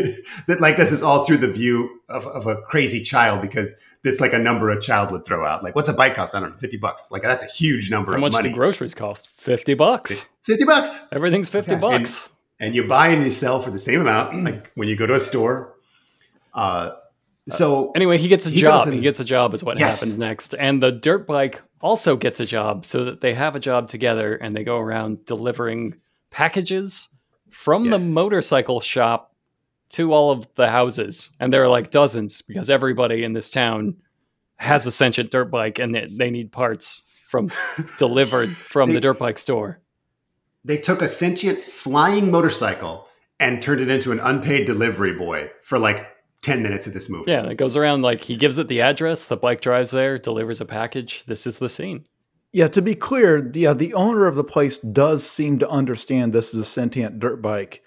[0.47, 3.75] that like this is all through the view of, of a crazy child because
[4.05, 5.65] it's like a number a child would throw out.
[5.65, 6.33] Like, what's a bike cost?
[6.33, 7.11] I don't know, 50 bucks.
[7.11, 8.47] Like, that's a huge number How much money.
[8.47, 9.27] do groceries cost?
[9.31, 10.27] 50 bucks.
[10.43, 11.09] 50 bucks.
[11.11, 11.81] Everything's 50 okay.
[11.81, 12.29] bucks.
[12.57, 14.45] And, and, you buy and you sell for the same amount.
[14.45, 15.76] Like when you go to a store,
[16.57, 16.91] uh,
[17.49, 18.87] so anyway, he gets a he job.
[18.91, 19.99] He gets a job is what yes.
[19.99, 20.53] happens next.
[20.55, 24.35] And the dirt bike also gets a job so that they have a job together
[24.35, 25.95] and they go around delivering
[26.29, 27.07] packages
[27.49, 27.93] from yes.
[27.93, 29.33] the motorcycle shop
[29.91, 31.29] to all of the houses.
[31.39, 33.95] And there are like dozens because everybody in this town
[34.57, 37.51] has a sentient dirt bike and they, they need parts from
[37.97, 39.79] delivered from they, the dirt bike store.
[40.65, 43.07] They took a sentient flying motorcycle
[43.39, 46.05] and turned it into an unpaid delivery boy for like
[46.43, 47.31] 10 minutes of this movie.
[47.31, 50.61] Yeah, it goes around like he gives it the address, the bike drives there, delivers
[50.61, 51.23] a package.
[51.25, 52.05] This is the scene.
[52.53, 56.53] Yeah, to be clear, yeah, the owner of the place does seem to understand this
[56.53, 57.83] is a sentient dirt bike.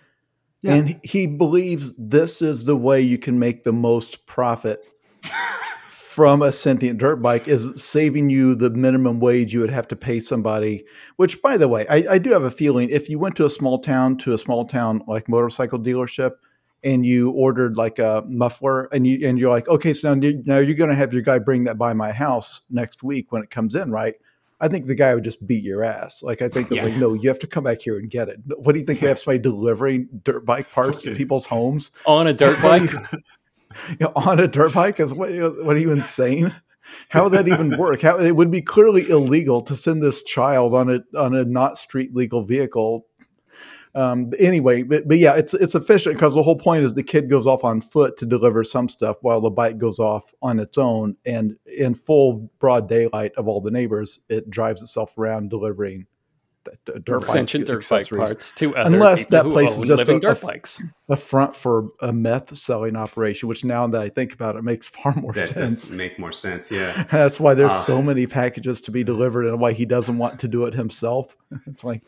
[0.63, 0.75] Yeah.
[0.75, 4.85] And he believes this is the way you can make the most profit
[6.11, 9.97] from a sentient dirt bike is saving you the minimum wage you would have to
[9.97, 10.85] pay somebody.
[11.17, 13.51] Which, by the way, I, I do have a feeling if you went to a
[13.51, 16.33] small town to a small town like motorcycle dealership
[16.83, 20.59] and you ordered like a muffler and you and you're like, okay, so now, now
[20.59, 23.51] you're going to have your guy bring that by my house next week when it
[23.51, 24.15] comes in, right?
[24.61, 26.23] I think the guy would just beat your ass.
[26.23, 26.85] Like I think yeah.
[26.85, 28.41] like, no, you have to come back here and get it.
[28.59, 29.01] What do you think?
[29.01, 32.91] We have somebody delivering dirt bike parts to people's homes on a dirt bike?
[33.89, 35.01] you know, on a dirt bike?
[35.01, 35.31] Is what?
[35.31, 36.55] What are you insane?
[37.09, 38.03] How would that even work?
[38.03, 41.79] How it would be clearly illegal to send this child on a on a not
[41.79, 43.07] street legal vehicle
[43.95, 47.29] um, anyway, but, but yeah, it's it's efficient because the whole point is the kid
[47.29, 50.79] goes off on foot to deliver some stuff while the bike goes off on its
[50.79, 56.07] own, and in full broad daylight of all the neighbors, it drives itself around delivering
[57.05, 60.81] dirt sentient dirt bike parts to other unless that place is just a, dirt bikes.
[61.09, 63.49] a front for a meth selling operation.
[63.49, 65.81] Which now that I think about it, makes far more that sense.
[65.81, 67.05] Does make more sense, yeah.
[67.13, 70.39] That's why there's uh, so many packages to be delivered, and why he doesn't want
[70.41, 71.37] to do it himself.
[71.67, 72.03] It's like,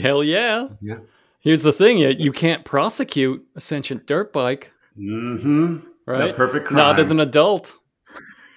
[0.00, 0.98] hell yeah, yeah.
[1.40, 4.72] Here's the thing: you, you can't prosecute a sentient dirt bike.
[4.98, 5.78] Mm-hmm.
[6.06, 6.34] Right.
[6.34, 6.76] perfect crime.
[6.76, 7.74] Not as an adult.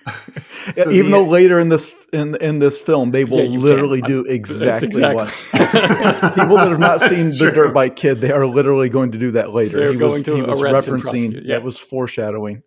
[0.74, 4.02] so Even the, though later in this in in this film they will yeah, literally
[4.02, 5.28] do exactly, exactly, what
[6.36, 7.52] people that have not seen the true.
[7.52, 9.78] dirt bike kid they are literally going to do that later.
[9.78, 11.44] They're he going was, to he was referencing yes.
[11.48, 12.64] that was foreshadowing.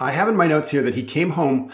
[0.00, 1.72] I have in my notes here that he came home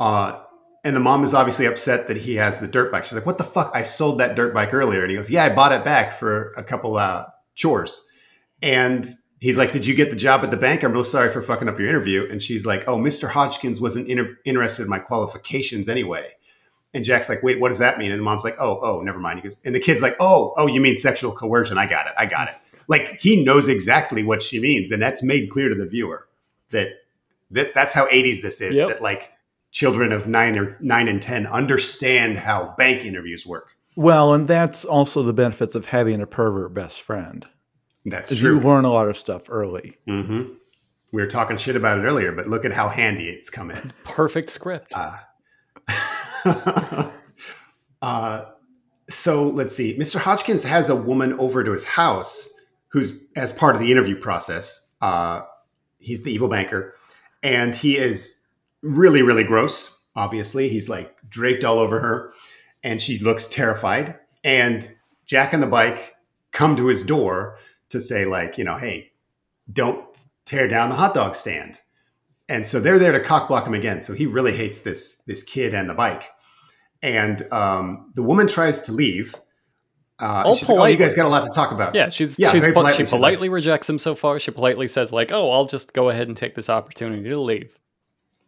[0.00, 0.40] uh,
[0.84, 3.04] and the mom is obviously upset that he has the dirt bike.
[3.04, 3.72] She's like, "What the fuck?
[3.74, 6.52] I sold that dirt bike earlier." And he goes, "Yeah, I bought it back for
[6.56, 8.06] a couple uh, chores."
[8.62, 9.06] And
[9.40, 10.82] he's like, "Did you get the job at the bank?
[10.82, 13.28] I'm real sorry for fucking up your interview." And she's like, "Oh, Mr.
[13.30, 16.32] Hodgkins wasn't inter- interested in my qualifications anyway."
[16.92, 19.18] And Jack's like, "Wait, what does that mean?" And the mom's like, "Oh, oh, never
[19.18, 21.78] mind." He goes, and the kid's like, "Oh, oh, you mean sexual coercion?
[21.78, 22.12] I got it.
[22.18, 22.56] I got it."
[22.88, 26.28] Like he knows exactly what she means, and that's made clear to the viewer
[26.70, 26.88] that
[27.50, 28.76] that that's how 80s this is.
[28.76, 28.88] Yep.
[28.88, 29.32] That like
[29.74, 33.76] children of nine or nine and ten understand how bank interviews work.
[33.96, 37.44] Well, and that's also the benefits of having a pervert best friend.
[38.06, 38.56] That's true.
[38.56, 39.96] You learn a lot of stuff early.
[40.08, 40.54] Mm-hmm.
[41.12, 43.92] We were talking shit about it earlier, but look at how handy it's come in.
[44.04, 44.92] Perfect script.
[44.94, 45.16] Uh,
[48.02, 48.44] uh,
[49.08, 49.96] so let's see.
[49.96, 50.18] Mr.
[50.18, 52.48] Hodgkins has a woman over to his house
[52.88, 55.42] who's, as part of the interview process, uh,
[55.98, 56.94] he's the evil banker,
[57.42, 58.43] and he is
[58.84, 59.98] really, really gross.
[60.14, 62.32] Obviously, he's like draped all over her,
[62.84, 64.16] and she looks terrified.
[64.44, 64.94] And
[65.26, 66.14] Jack and the bike
[66.52, 67.58] come to his door
[67.88, 69.12] to say, like, you know, hey,
[69.72, 70.04] don't
[70.44, 71.80] tear down the hot dog stand.
[72.48, 74.02] And so they're there to cock block him again.
[74.02, 76.30] So he really hates this this kid and the bike.
[77.02, 79.34] And um, the woman tries to leave.
[80.20, 81.94] Uh, she's like, oh, you guys got a lot to talk about.
[81.94, 84.38] Yeah, she's, yeah, she's politely, she politely like, rejects him so far.
[84.38, 87.76] She politely says like, "Oh, I'll just go ahead and take this opportunity to leave."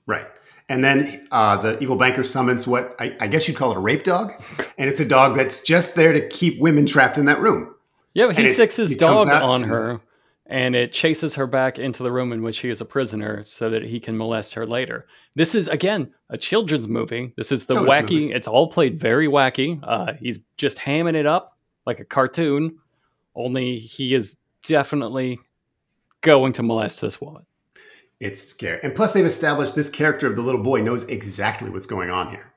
[0.07, 0.27] Right.
[0.69, 3.81] And then uh, the evil banker summons what I, I, guess you'd call it a
[3.81, 4.33] rape dog,
[4.79, 7.73] and it's a dog that's just there to keep women trapped in that room.
[8.15, 10.01] Yeah, he sicks his dog on her,
[10.47, 13.71] and it chases her back into the room in which he is a prisoner, so
[13.71, 15.07] that he can molest her later.
[15.37, 17.33] This is again a children's movie.
[17.37, 18.23] This is the children's wacky.
[18.23, 18.33] Movie.
[18.33, 19.79] It's all played very wacky.
[19.85, 22.77] Uh, he's just hamming it up like a cartoon.
[23.37, 25.39] Only he is definitely
[26.23, 27.45] going to molest this woman.
[28.21, 28.81] It's scary.
[28.83, 32.31] And plus, they've established this character of the little boy knows exactly what's going on
[32.31, 32.53] here.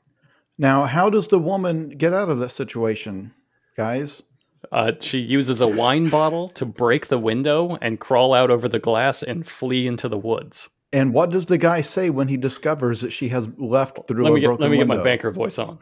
[0.58, 3.34] Now, how does the woman get out of this situation,
[3.76, 4.24] guys?
[4.72, 8.80] Uh, she uses a wine bottle to break the window and crawl out over the
[8.80, 10.70] glass and flee into the woods.
[10.92, 14.34] And what does the guy say when he discovers that she has left through let
[14.34, 14.96] me a broken get, Let me window?
[14.96, 15.80] get my banker voice on.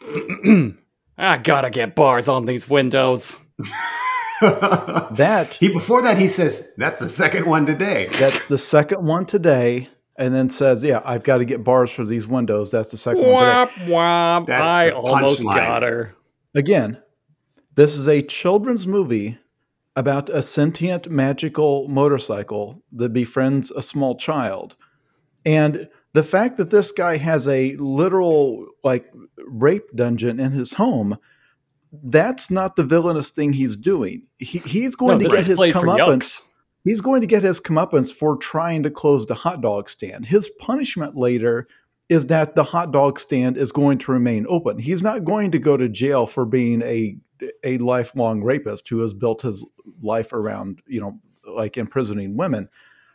[1.18, 3.38] I gotta get bars on these windows.
[5.12, 8.08] that he before that he says that's the second one today.
[8.18, 12.04] That's the second one today, and then says, "Yeah, I've got to get bars for
[12.04, 13.68] these windows." That's the second womp, one.
[13.68, 13.92] Today.
[13.92, 14.46] Womp.
[14.46, 15.56] That's I almost line.
[15.56, 16.16] got her.
[16.56, 17.00] Again,
[17.76, 19.38] this is a children's movie
[19.94, 24.74] about a sentient magical motorcycle that befriends a small child,
[25.46, 29.12] and the fact that this guy has a literal like
[29.46, 31.16] rape dungeon in his home
[31.92, 34.22] that's not the villainous thing he's doing.
[34.38, 36.40] He, he's going no, to get his comeuppance.
[36.84, 40.26] He's going to get his comeuppance for trying to close the hot dog stand.
[40.26, 41.68] His punishment later
[42.08, 44.78] is that the hot dog stand is going to remain open.
[44.78, 47.16] He's not going to go to jail for being a
[47.64, 49.64] a lifelong rapist who has built his
[50.00, 52.68] life around you know like imprisoning women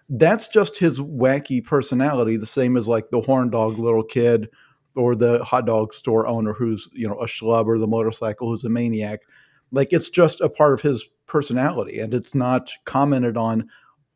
[0.09, 4.49] that's just his wacky personality the same as like the horn dog little kid
[4.97, 8.63] or the hot dog store owner who's you know a schlub or the motorcycle who's
[8.63, 9.21] a maniac
[9.71, 13.69] like it's just a part of his personality and it's not commented on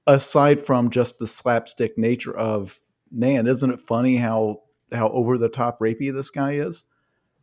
[0.08, 2.80] aside from just the slapstick nature of
[3.12, 4.62] man isn't it funny how
[4.92, 6.84] how over the top rapey this guy is?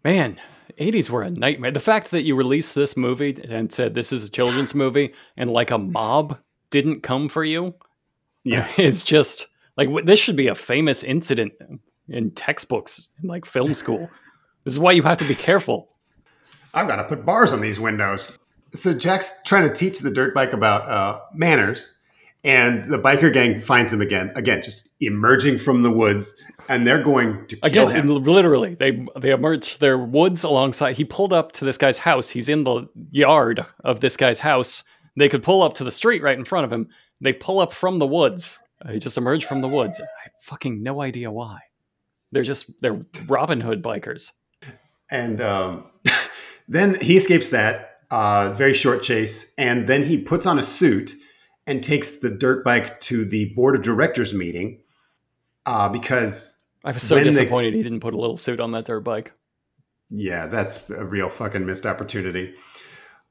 [0.05, 0.39] Man
[0.79, 1.71] 80s were a nightmare.
[1.71, 5.51] The fact that you released this movie and said this is a children's movie and
[5.51, 6.39] like a mob
[6.71, 7.75] didn't come for you
[8.45, 8.69] yeah.
[8.77, 11.53] it's just like this should be a famous incident
[12.09, 14.11] in textbooks in like film school
[14.65, 15.89] this is why you have to be careful
[16.75, 18.39] i've got to put bars on these windows
[18.73, 21.99] so jack's trying to teach the dirt bike about uh, manners
[22.45, 27.03] and the biker gang finds him again again just emerging from the woods and they're
[27.03, 28.23] going to kill again, him.
[28.23, 30.97] Literally, they they emerged their woods alongside.
[30.97, 32.29] He pulled up to this guy's house.
[32.29, 34.85] He's in the yard of this guy's house.
[35.17, 36.89] They could pull up to the street right in front of him.
[37.21, 38.59] They pull up from the woods.
[38.87, 40.01] They just emerge from the woods.
[40.01, 41.59] I have fucking no idea why.
[42.33, 44.33] They're just they're Robin Hood bikers.
[45.11, 45.87] And um,
[46.69, 51.15] then he escapes that uh, very short chase, and then he puts on a suit
[51.67, 54.81] and takes the dirt bike to the board of directors meeting
[55.67, 58.87] uh, because I was so disappointed they, he didn't put a little suit on that
[58.87, 59.33] dirt bike.
[60.11, 62.55] Yeah, that's a real fucking missed opportunity.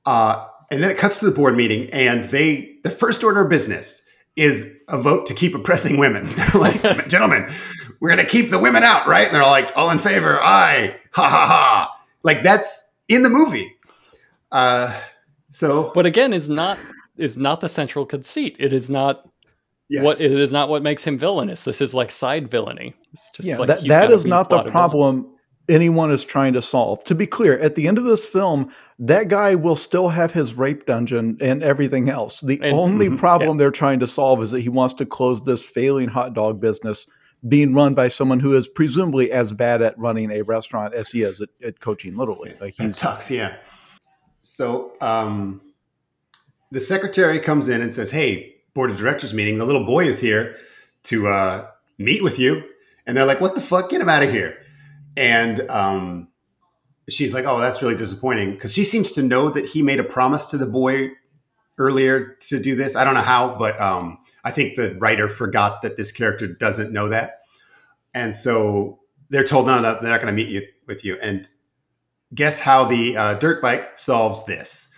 [0.05, 3.49] Uh, and then it cuts to the board meeting, and they the first order of
[3.49, 4.03] business
[4.35, 6.29] is a vote to keep oppressing women.
[6.53, 7.51] like, gentlemen,
[7.99, 9.25] we're gonna keep the women out, right?
[9.25, 12.01] And they're like, all in favor, aye, ha ha ha.
[12.23, 13.75] Like that's in the movie.
[14.51, 14.99] Uh,
[15.49, 16.77] so, but again, is not
[17.17, 18.55] is not the central conceit.
[18.59, 19.27] It is not
[19.89, 20.03] yes.
[20.03, 21.63] what it is not what makes him villainous.
[21.63, 22.93] This is like side villainy.
[23.13, 25.23] It's just yeah, like that, that is not the problem.
[25.23, 25.37] Villain
[25.69, 27.03] anyone is trying to solve.
[27.05, 30.53] To be clear, at the end of this film, that guy will still have his
[30.53, 32.41] rape dungeon and everything else.
[32.41, 33.57] The and, only mm-hmm, problem yes.
[33.57, 37.07] they're trying to solve is that he wants to close this failing hot dog business
[37.47, 41.23] being run by someone who is presumably as bad at running a restaurant as he
[41.23, 42.59] is at, at coaching Little League.
[42.59, 43.55] Like he's Tux, yeah.
[44.39, 45.61] So um,
[46.71, 49.57] the secretary comes in and says, "Hey, board of directors meeting.
[49.57, 50.57] The little boy is here
[51.03, 51.67] to uh,
[51.97, 52.63] meet with you."
[53.05, 53.89] And they're like, "What the fuck?
[53.89, 54.57] Get him out of here!"
[55.15, 56.29] And um,
[57.09, 60.03] she's like, "Oh, that's really disappointing," because she seems to know that he made a
[60.03, 61.11] promise to the boy
[61.77, 62.95] earlier to do this.
[62.95, 64.17] I don't know how, but um,
[64.47, 67.41] I think the writer forgot that this character doesn't know that,
[68.13, 71.49] and so they're told, "No, no, they're not going to meet you with you." And
[72.33, 74.89] guess how the uh, dirt bike solves this?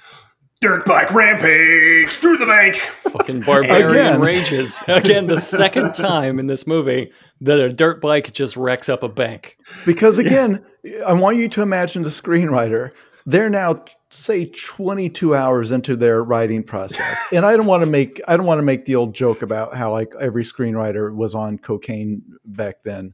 [0.62, 2.76] Dirt bike rampage through the bank.
[3.12, 4.22] Fucking barbarian Again.
[4.22, 4.84] rages.
[4.88, 9.10] Again, the second time in this movie that a dirt bike just wrecks up a
[9.10, 9.58] bank.
[9.84, 11.00] Because again, yeah.
[11.08, 12.92] I want you to imagine the screenwriter.
[13.30, 17.18] They're now say 22 hours into their writing process.
[17.32, 19.76] And I don't want to make I don't want to make the old joke about
[19.76, 23.14] how like every screenwriter was on cocaine back then.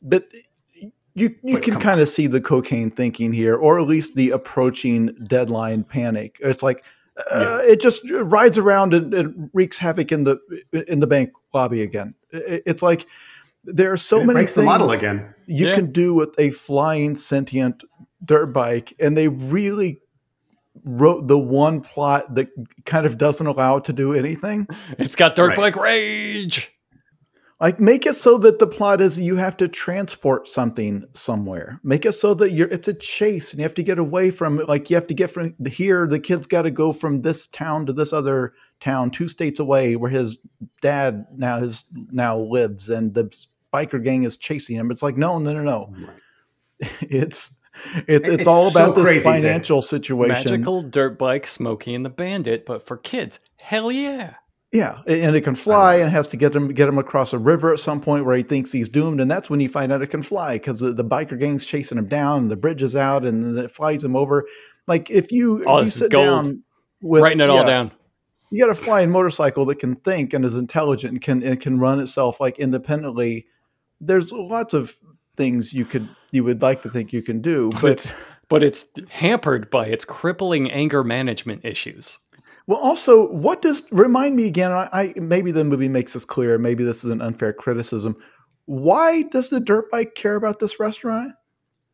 [0.00, 0.32] But
[1.14, 5.14] you you can kind of see the cocaine thinking here, or at least the approaching
[5.24, 6.38] deadline panic.
[6.40, 6.84] It's like
[7.30, 7.72] uh, yeah.
[7.72, 10.38] it just rides around and, and, wreaks havoc in the
[10.88, 12.14] in the bank lobby again.
[12.30, 13.06] It, it's like
[13.64, 15.34] there are so it many things the model again.
[15.46, 15.74] you yeah.
[15.74, 17.84] can do with a flying sentient
[18.24, 20.00] dirt bike, and they really
[20.84, 22.48] wrote the one plot that
[22.84, 24.66] kind of doesn't allow it to do anything.
[24.98, 25.56] It's got dirt right.
[25.56, 26.70] bike rage.
[27.60, 31.80] Like make it so that the plot is you have to transport something somewhere.
[31.84, 34.56] Make it so that you're it's a chase and you have to get away from
[34.68, 37.86] like you have to get from here the kid's got to go from this town
[37.86, 40.36] to this other town two states away where his
[40.82, 43.34] dad now his now lives and the
[43.72, 44.90] biker gang is chasing him.
[44.90, 45.94] It's like no no no no.
[45.96, 46.90] Right.
[47.02, 47.50] It's
[47.94, 50.50] it's, it's, it's all about so this financial situation.
[50.50, 53.38] Magical dirt bike, Smokey and the Bandit, but for kids.
[53.56, 54.34] Hell yeah.
[54.74, 57.72] Yeah, and it can fly, and has to get him get him across a river
[57.72, 60.08] at some point where he thinks he's doomed, and that's when you find out it
[60.08, 63.24] can fly because the, the, biker gang's chasing him down, and the bridge is out,
[63.24, 64.44] and it flies him over.
[64.88, 66.26] Like if you, oh, if you sit gold.
[66.26, 66.64] down
[67.00, 67.92] with writing it yeah, all down,
[68.50, 71.78] you got a flying motorcycle that can think and is intelligent and can and can
[71.78, 73.46] run itself like independently.
[74.00, 74.96] There's lots of
[75.36, 78.14] things you could you would like to think you can do, but, but it's,
[78.48, 82.18] but it's hampered by its crippling anger management issues.
[82.66, 84.72] Well, also, what does remind me again?
[84.72, 86.56] I, I, maybe the movie makes this clear.
[86.56, 88.16] Maybe this is an unfair criticism.
[88.66, 91.32] Why does the dirt bike care about this restaurant?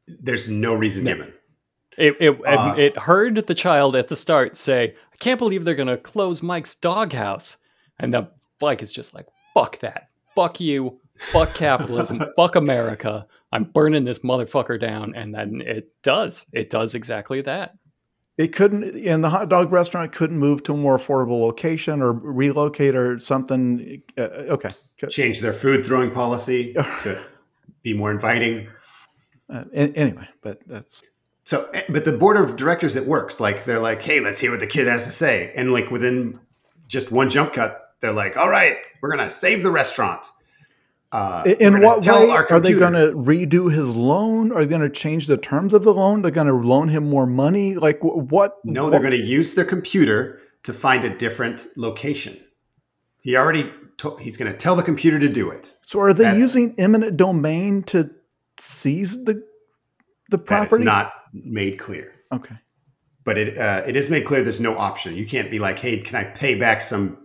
[0.06, 1.14] There's no reason no.
[1.14, 1.34] given.
[1.98, 5.74] It it, uh, it heard the child at the start say, "I can't believe they're
[5.74, 7.56] going to close Mike's doghouse,"
[7.98, 8.28] and the
[8.60, 10.08] bike is just like, "Fuck that!
[10.36, 11.00] Fuck you!
[11.18, 12.22] Fuck capitalism!
[12.36, 13.26] fuck America!
[13.52, 16.46] I'm burning this motherfucker down!" And then it does.
[16.52, 17.74] It does exactly that.
[18.40, 22.12] It couldn't and the hot dog restaurant couldn't move to a more affordable location or
[22.12, 24.02] relocate or something.
[24.16, 24.70] Uh, okay.
[25.10, 26.72] Change their food throwing policy
[27.02, 27.22] to
[27.82, 28.66] be more inviting.
[29.50, 31.02] Uh, anyway but that's
[31.44, 34.52] so eh, but the board of directors it works like they're like hey let's hear
[34.52, 35.52] what the kid has to say.
[35.54, 36.40] And like within
[36.88, 40.26] just one jump cut they're like all right we're gonna save the restaurant
[41.12, 44.52] uh, in what way are they going to redo his loan?
[44.52, 46.22] Are they going to change the terms of the loan?
[46.22, 47.74] They're going to loan him more money?
[47.74, 48.58] Like what?
[48.64, 48.90] No, what?
[48.90, 52.38] they're going to use their computer to find a different location.
[53.22, 55.76] He already to- he's going to tell the computer to do it.
[55.82, 58.10] So are they That's, using eminent domain to
[58.58, 59.44] seize the
[60.30, 60.84] the property?
[60.84, 62.14] not made clear.
[62.32, 62.54] Okay,
[63.24, 65.16] but it uh, it is made clear there's no option.
[65.16, 67.18] You can't be like, hey, can I pay back some,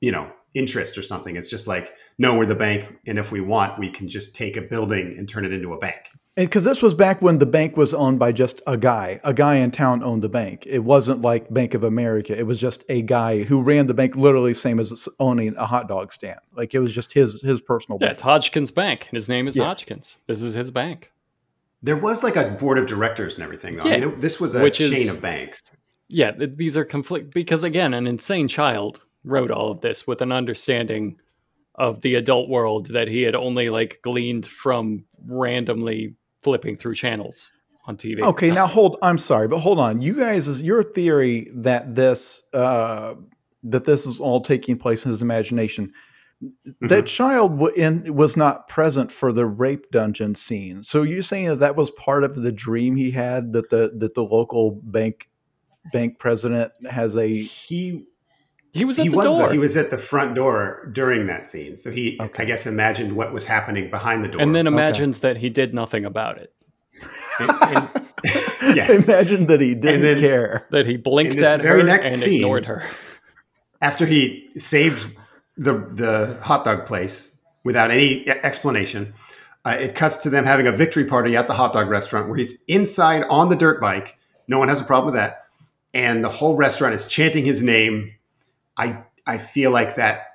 [0.00, 1.36] you know, interest or something?
[1.36, 4.56] It's just like no, we're the bank, and if we want, we can just take
[4.56, 6.10] a building and turn it into a bank.
[6.36, 9.34] And because this was back when the bank was owned by just a guy, a
[9.34, 10.64] guy in town owned the bank.
[10.66, 12.38] It wasn't like Bank of America.
[12.38, 15.88] It was just a guy who ran the bank, literally same as owning a hot
[15.88, 16.40] dog stand.
[16.56, 17.98] Like it was just his his personal.
[18.00, 18.14] Yeah, bank.
[18.14, 19.08] it's Hodgkins Bank.
[19.10, 19.64] His name is yeah.
[19.64, 20.18] Hodgkins.
[20.26, 21.12] This is his bank.
[21.82, 23.76] There was like a board of directors and everything.
[23.76, 23.84] Though.
[23.84, 23.96] Yeah.
[23.96, 25.76] I mean, it, this was a Which chain is, of banks.
[26.08, 30.32] Yeah, these are conflict because again, an insane child wrote all of this with an
[30.32, 31.16] understanding
[31.76, 37.52] of the adult world that he had only like gleaned from randomly flipping through channels
[37.86, 38.20] on TV.
[38.20, 38.98] Okay, now hold.
[39.02, 40.02] I'm sorry, but hold on.
[40.02, 43.14] You guys, is your theory that this uh,
[43.64, 45.92] that this is all taking place in his imagination?
[46.42, 46.88] Mm-hmm.
[46.88, 50.82] That child w- in, was not present for the rape dungeon scene.
[50.82, 54.14] So you saying that that was part of the dream he had that the that
[54.14, 55.28] the local bank
[55.92, 58.06] bank president has a he
[58.72, 59.48] he was at he the was door.
[59.48, 61.76] The, he was at the front door during that scene.
[61.76, 62.42] So he, okay.
[62.42, 65.34] I guess, imagined what was happening behind the door, and then imagines okay.
[65.34, 66.54] that he did nothing about it.
[67.38, 67.90] And, and,
[68.76, 69.08] yes.
[69.08, 70.66] Imagine that he didn't then, care.
[70.70, 72.82] That he blinked at very her next and scene, ignored her.
[73.82, 75.16] After he saved
[75.58, 79.12] the the hot dog place without any explanation,
[79.66, 82.38] uh, it cuts to them having a victory party at the hot dog restaurant where
[82.38, 84.16] he's inside on the dirt bike.
[84.48, 85.46] No one has a problem with that,
[85.92, 88.14] and the whole restaurant is chanting his name
[88.76, 90.26] I I feel like that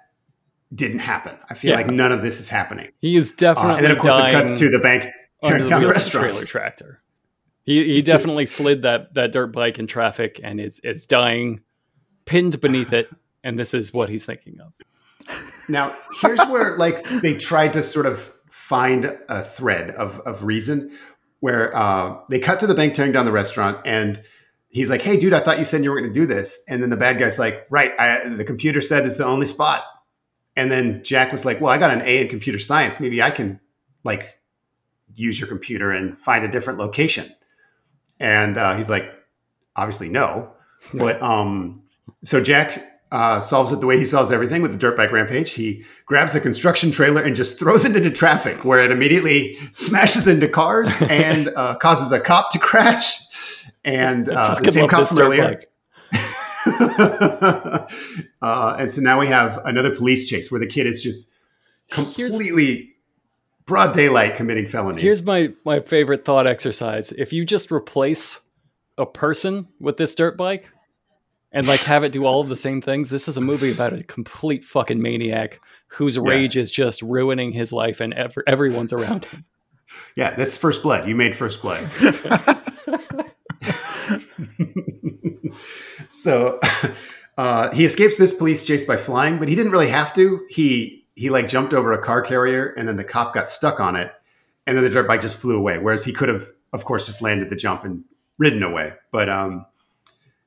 [0.74, 1.38] didn't happen.
[1.50, 1.78] I feel yeah.
[1.78, 2.90] like none of this is happening.
[3.00, 3.72] He is definitely.
[3.72, 5.08] Uh, and then of course it cuts to the bank
[5.42, 6.28] tearing down the, restaurant.
[6.32, 7.00] Trailer tractor.
[7.64, 11.62] He he definitely just, slid that that dirt bike in traffic and it's it's dying,
[12.26, 13.10] pinned beneath it,
[13.44, 14.74] and this is what he's thinking of.
[15.70, 20.98] Now here's where like they tried to sort of find a thread of of reason
[21.40, 24.22] where uh, they cut to the bank tearing down the restaurant and
[24.70, 26.82] he's like, "Hey, dude, I thought you said you were going to do this." And
[26.82, 29.84] then the bad guy's like, "Right, I, the computer said it's the only spot."
[30.56, 33.00] And then Jack was like, "Well, I got an A in computer science.
[33.00, 33.60] Maybe I can
[34.04, 34.40] like
[35.14, 37.34] use your computer and find a different location."
[38.20, 39.12] And uh, he's like,
[39.76, 40.54] "Obviously, no."
[40.94, 41.84] But um,
[42.24, 45.52] so Jack uh, solves it the way he solves everything with the dirt bike rampage.
[45.52, 50.28] He grabs a construction trailer and just throws it into traffic, where it immediately smashes
[50.28, 53.27] into cars and uh, causes a cop to crash
[53.88, 55.62] and uh, the same cop from earlier.
[58.42, 61.32] uh, and so now we have another police chase where the kid is just
[61.90, 62.88] completely here's,
[63.66, 65.02] broad daylight committing felonies.
[65.02, 68.42] Here's my my favorite thought exercise: if you just replace
[68.98, 70.70] a person with this dirt bike
[71.54, 73.94] and like have it do all of the same things, this is a movie about
[73.94, 76.64] a complete fucking maniac whose rage yeah.
[76.64, 79.46] is just ruining his life and ev- everyone's around him.
[80.16, 81.08] Yeah, that's First Blood.
[81.08, 81.90] You made First Blood.
[86.10, 86.60] so
[87.38, 90.46] uh, he escapes this police chase by flying, but he didn't really have to.
[90.50, 93.96] He he like jumped over a car carrier, and then the cop got stuck on
[93.96, 94.12] it,
[94.66, 95.78] and then the dirt bike just flew away.
[95.78, 98.04] Whereas he could have, of course, just landed the jump and
[98.38, 98.94] ridden away.
[99.12, 99.66] But um,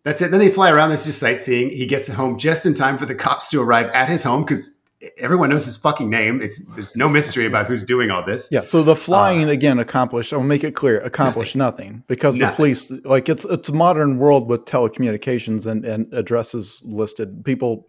[0.05, 0.31] that's it.
[0.31, 0.89] Then they fly around.
[0.89, 1.71] There's just sightseeing.
[1.71, 4.80] He gets home just in time for the cops to arrive at his home because
[5.19, 6.43] everyone knows his fucking name.
[6.43, 8.49] It's, there's no mystery about who's doing all this.
[8.51, 8.65] Yeah.
[8.65, 10.33] So the flying uh, again accomplished.
[10.33, 11.01] I'll make it clear.
[11.01, 12.51] Accomplished nothing, nothing because nothing.
[12.51, 17.45] the police like it's it's a modern world with telecommunications and and addresses listed.
[17.45, 17.89] People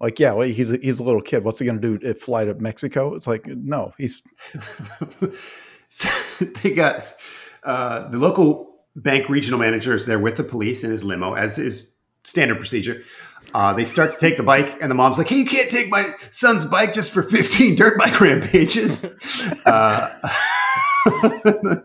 [0.00, 1.44] like yeah, well, he's a, he's a little kid.
[1.44, 2.06] What's he going to do?
[2.06, 3.14] If fly to Mexico?
[3.14, 4.22] It's like no, he's.
[6.62, 7.04] they got
[7.62, 11.58] uh, the local bank regional manager is there with the police in his limo, as
[11.58, 13.02] is standard procedure.
[13.54, 15.90] Uh, they start to take the bike, and the mom's like, "Hey, you can't take
[15.90, 19.04] my son's bike just for 15 dirt bike rampages."
[19.66, 20.18] uh,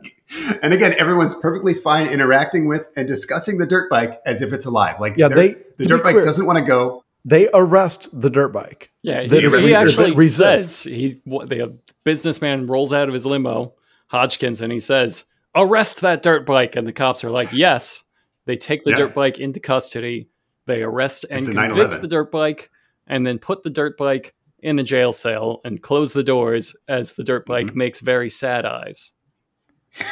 [0.61, 4.65] and again, everyone's perfectly fine interacting with and discussing the dirt bike as if it's
[4.65, 4.99] alive.
[4.99, 7.03] Like, yeah, they the dirt bike clear, doesn't want to go.
[7.25, 8.91] They arrest the dirt bike.
[9.01, 13.73] Yeah, he, he actually says he the businessman rolls out of his limo,
[14.07, 18.03] Hodgkins, and he says, "Arrest that dirt bike!" And the cops are like, "Yes."
[18.47, 18.95] They take the yeah.
[18.95, 20.29] dirt bike into custody.
[20.67, 22.69] They arrest and convict the dirt bike,
[23.07, 27.13] and then put the dirt bike in a jail cell and close the doors as
[27.13, 27.77] the dirt bike mm-hmm.
[27.77, 29.13] makes very sad eyes.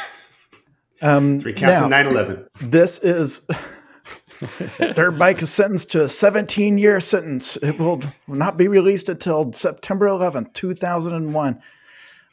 [1.02, 2.48] Um, Three counts now, 9 11.
[2.62, 3.42] This is.
[4.78, 7.56] Their bike is sentenced to a 17 year sentence.
[7.56, 11.62] It will not be released until September 11th, 2001.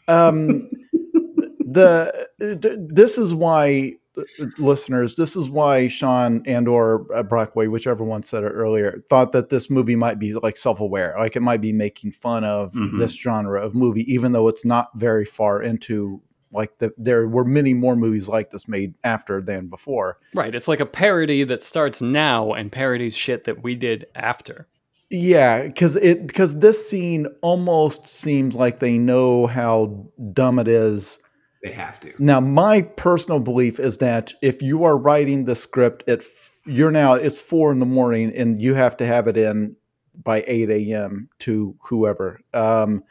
[0.08, 0.70] Um,
[1.60, 3.96] the, this is why
[4.58, 9.32] listeners, this is why Sean and or uh, Brockway, whichever one said it earlier, thought
[9.32, 12.98] that this movie might be like self-aware, like it might be making fun of mm-hmm.
[12.98, 17.44] this genre of movie, even though it's not very far into like the, there were
[17.44, 20.20] many more movies like this made after than before.
[20.36, 20.54] Right.
[20.54, 24.68] It's like a parody that starts now and parodies shit that we did after.
[25.10, 31.20] Yeah, because it because this scene almost seems like they know how dumb it is.
[31.64, 32.14] They have to.
[32.20, 36.24] Now, my personal belief is that if you are writing the script at
[36.66, 39.76] you're now it's four in the morning and you have to have it in
[40.22, 41.30] by eight a.m.
[41.40, 42.40] to whoever.
[42.54, 43.04] Um,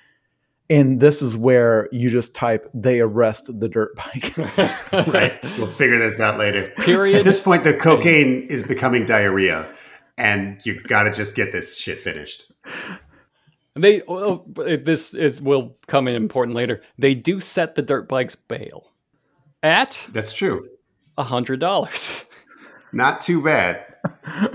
[0.71, 4.37] and this is where you just type they arrest the dirt bike
[5.13, 9.69] right we'll figure this out later period at this point the cocaine is becoming diarrhea
[10.17, 12.51] and you gotta just get this shit finished
[13.75, 18.09] they oh, oh this is will come in important later they do set the dirt
[18.09, 18.91] bikes bail
[19.63, 20.69] at that's true
[21.19, 22.25] a hundred dollars
[22.93, 23.85] not too bad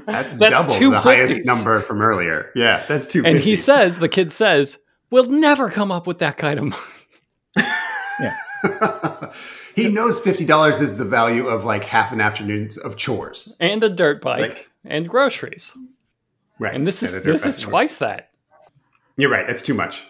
[0.05, 4.09] that's, that's double the highest number from earlier yeah that's two and he says the
[4.09, 4.77] kid says
[5.09, 6.83] we'll never come up with that kind of money.
[8.19, 8.35] yeah.
[9.75, 13.89] he knows $50 is the value of like half an afternoon of chores and a
[13.89, 15.73] dirt bike like, and groceries.
[16.59, 16.73] Right.
[16.73, 18.26] And this is this is twice that.
[19.17, 19.49] You're right.
[19.49, 20.03] It's too much.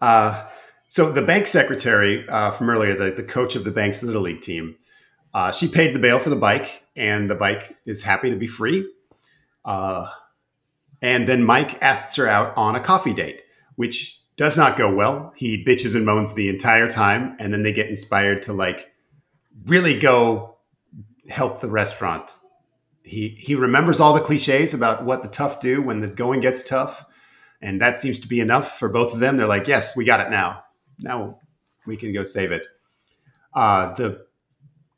[0.00, 0.46] Uh,
[0.88, 4.42] so the bank secretary uh, from earlier, the, the coach of the bank's little league
[4.42, 4.76] team,
[5.34, 8.46] uh, she paid the bail for the bike, and the bike is happy to be
[8.46, 8.88] free.
[9.64, 10.06] Uh,
[11.02, 13.42] and then Mike asks her out on a coffee date
[13.76, 15.32] which does not go well.
[15.36, 18.90] He bitches and moans the entire time, and then they get inspired to like
[19.64, 20.56] really go
[21.28, 22.30] help the restaurant.
[23.02, 26.64] He he remembers all the cliches about what the tough do when the going gets
[26.64, 27.04] tough,
[27.62, 29.36] and that seems to be enough for both of them.
[29.36, 30.64] They're like, "Yes, we got it now.
[30.98, 31.40] Now
[31.86, 32.64] we can go save it."
[33.54, 34.26] Uh, the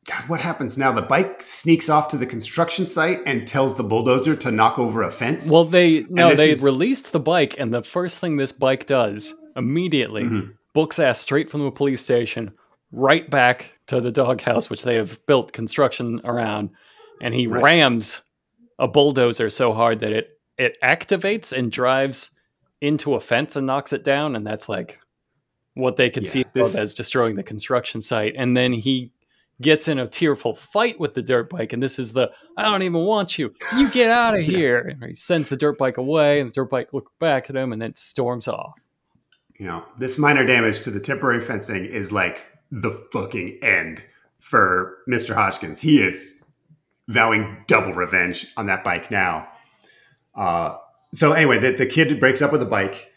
[0.08, 0.90] God, what happens now?
[0.90, 5.02] The bike sneaks off to the construction site and tells the bulldozer to knock over
[5.02, 5.50] a fence.
[5.50, 6.62] Well, they no, they is...
[6.62, 10.50] released the bike, and the first thing this bike does immediately mm-hmm.
[10.72, 12.52] books ass straight from the police station
[12.90, 16.70] right back to the doghouse, which they have built construction around,
[17.20, 17.62] and he right.
[17.62, 18.22] rams
[18.78, 22.30] a bulldozer so hard that it it activates and drives
[22.80, 25.00] into a fence and knocks it down, and that's like
[25.74, 26.76] what they could yeah, see this...
[26.76, 28.34] as destroying the construction site.
[28.36, 29.12] And then he
[29.60, 32.82] gets in a tearful fight with the dirt bike, and this is the I don't
[32.82, 33.52] even want you.
[33.76, 34.78] You get out of here.
[34.78, 37.72] And he sends the dirt bike away, and the dirt bike looks back at him
[37.72, 38.74] and then storms off.
[39.58, 44.04] You know, this minor damage to the temporary fencing is like the fucking end
[44.38, 45.34] for Mr.
[45.34, 45.80] Hodgkins.
[45.80, 46.44] He is
[47.08, 49.48] vowing double revenge on that bike now.
[50.34, 50.76] Uh,
[51.12, 53.12] so anyway, the, the kid breaks up with the bike.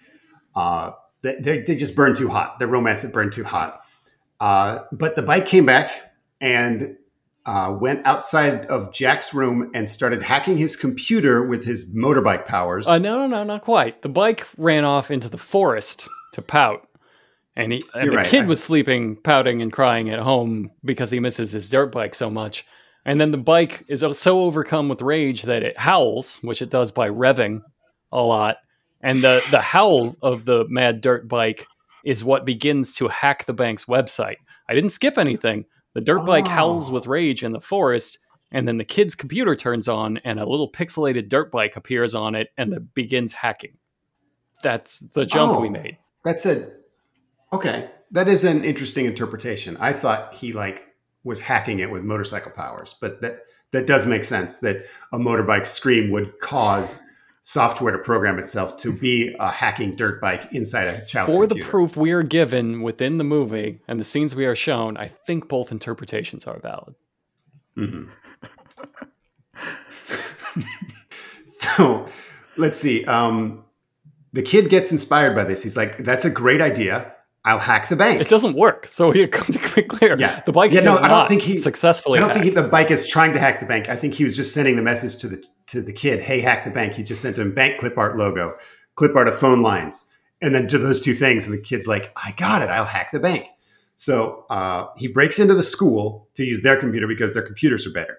[0.55, 0.91] Uh,
[1.21, 2.59] they, they, just burned too hot.
[2.59, 3.81] Their romance had burned too hot.
[4.39, 6.97] Uh, but the bike came back and
[7.45, 12.87] uh, went outside of Jack's room and started hacking his computer with his motorbike powers.
[12.87, 14.01] Uh, no, no, no, not quite.
[14.01, 16.87] The bike ran off into the forest to pout.
[17.55, 18.25] And, he, and the right.
[18.25, 22.29] kid was sleeping, pouting, and crying at home because he misses his dirt bike so
[22.29, 22.65] much.
[23.05, 26.91] And then the bike is so overcome with rage that it howls, which it does
[26.91, 27.61] by revving
[28.11, 28.57] a lot.
[29.01, 31.67] And the, the howl of the mad dirt bike
[32.03, 34.37] is what begins to hack the bank's website.
[34.69, 35.65] I didn't skip anything.
[35.93, 36.49] The dirt bike oh.
[36.49, 38.17] howls with rage in the forest,
[38.51, 42.35] and then the kid's computer turns on, and a little pixelated dirt bike appears on
[42.35, 43.77] it, and it begins hacking.
[44.63, 45.97] That's the jump oh, we made.
[46.23, 46.69] That's a
[47.51, 47.89] okay.
[48.11, 49.77] That is an interesting interpretation.
[49.77, 50.87] I thought he like
[51.23, 53.39] was hacking it with motorcycle powers, but that
[53.71, 54.59] that does make sense.
[54.59, 57.03] That a motorbike scream would cause
[57.41, 61.65] software to program itself to be a hacking dirt bike inside a child's For computer.
[61.65, 65.07] the proof we are given within the movie and the scenes we are shown, I
[65.07, 66.95] think both interpretations are valid.
[67.77, 68.09] Mm-hmm.
[71.47, 72.07] so
[72.57, 73.05] let's see.
[73.05, 73.65] Um,
[74.33, 75.63] the kid gets inspired by this.
[75.63, 77.15] He's like, "That's a great idea.
[77.45, 78.87] I'll hack the bank." It doesn't work.
[78.87, 80.17] So he come to be clear.
[80.17, 80.71] Yeah, the bike.
[80.71, 82.17] Yeah, no, I don't think he successfully.
[82.17, 82.43] I don't hack.
[82.43, 83.89] think he, the bike is trying to hack the bank.
[83.89, 86.65] I think he was just sending the message to the to the kid, hey, hack
[86.65, 86.93] the bank.
[86.93, 88.55] He's just sent him bank clip art logo,
[88.95, 90.09] clip art of phone lines,
[90.41, 91.45] and then to those two things.
[91.45, 92.69] And the kid's like, I got it.
[92.69, 93.47] I'll hack the bank.
[93.95, 97.91] So uh, he breaks into the school to use their computer because their computers are
[97.93, 98.17] better.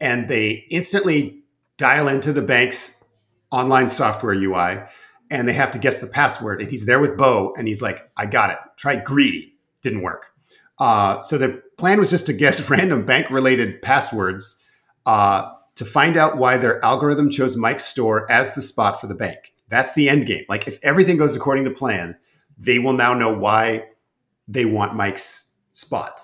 [0.00, 1.42] and they instantly
[1.78, 3.04] dial into the bank's
[3.50, 4.82] online software UI
[5.30, 6.60] and they have to guess the password.
[6.60, 8.58] And he's there with Bo and he's like, I got it.
[8.76, 9.56] Try greedy.
[9.82, 10.26] Didn't work.
[10.78, 14.62] Uh, so the plan was just to guess random bank related passwords
[15.06, 19.14] uh, to find out why their algorithm chose Mike's store as the spot for the
[19.14, 19.54] bank.
[19.68, 20.44] That's the end game.
[20.48, 22.16] Like if everything goes according to plan,
[22.58, 23.86] they will now know why
[24.48, 26.20] they want Mike's spot.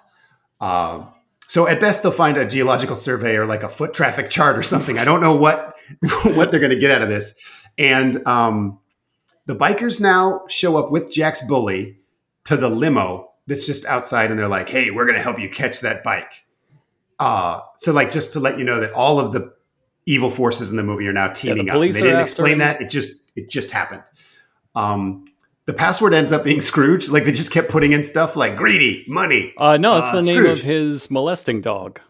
[0.61, 1.07] Uh,
[1.49, 4.63] so at best, they'll find a geological survey or like a foot traffic chart or
[4.63, 4.99] something.
[4.99, 5.75] I don't know what
[6.25, 7.39] what they're going to get out of this.
[7.77, 8.79] And um,
[9.53, 11.99] the bikers now show up with Jack's bully
[12.45, 15.51] to the limo that's just outside, and they're like, "Hey, we're going to help you
[15.51, 16.33] catch that bike."
[17.19, 19.55] Uh, so like just to let you know that all of the
[20.07, 21.93] evil forces in the movie are now teaming yeah, the up.
[21.93, 22.59] They didn't explain him.
[22.61, 24.05] that; it just it just happened.
[24.75, 25.27] Um,
[25.67, 27.11] the password ends up being Scrooge.
[27.11, 29.53] Like they just kept putting in stuff like greedy, money.
[29.59, 30.37] Uh, no, it's uh, the Scrooge.
[30.39, 32.01] name of his molesting dog.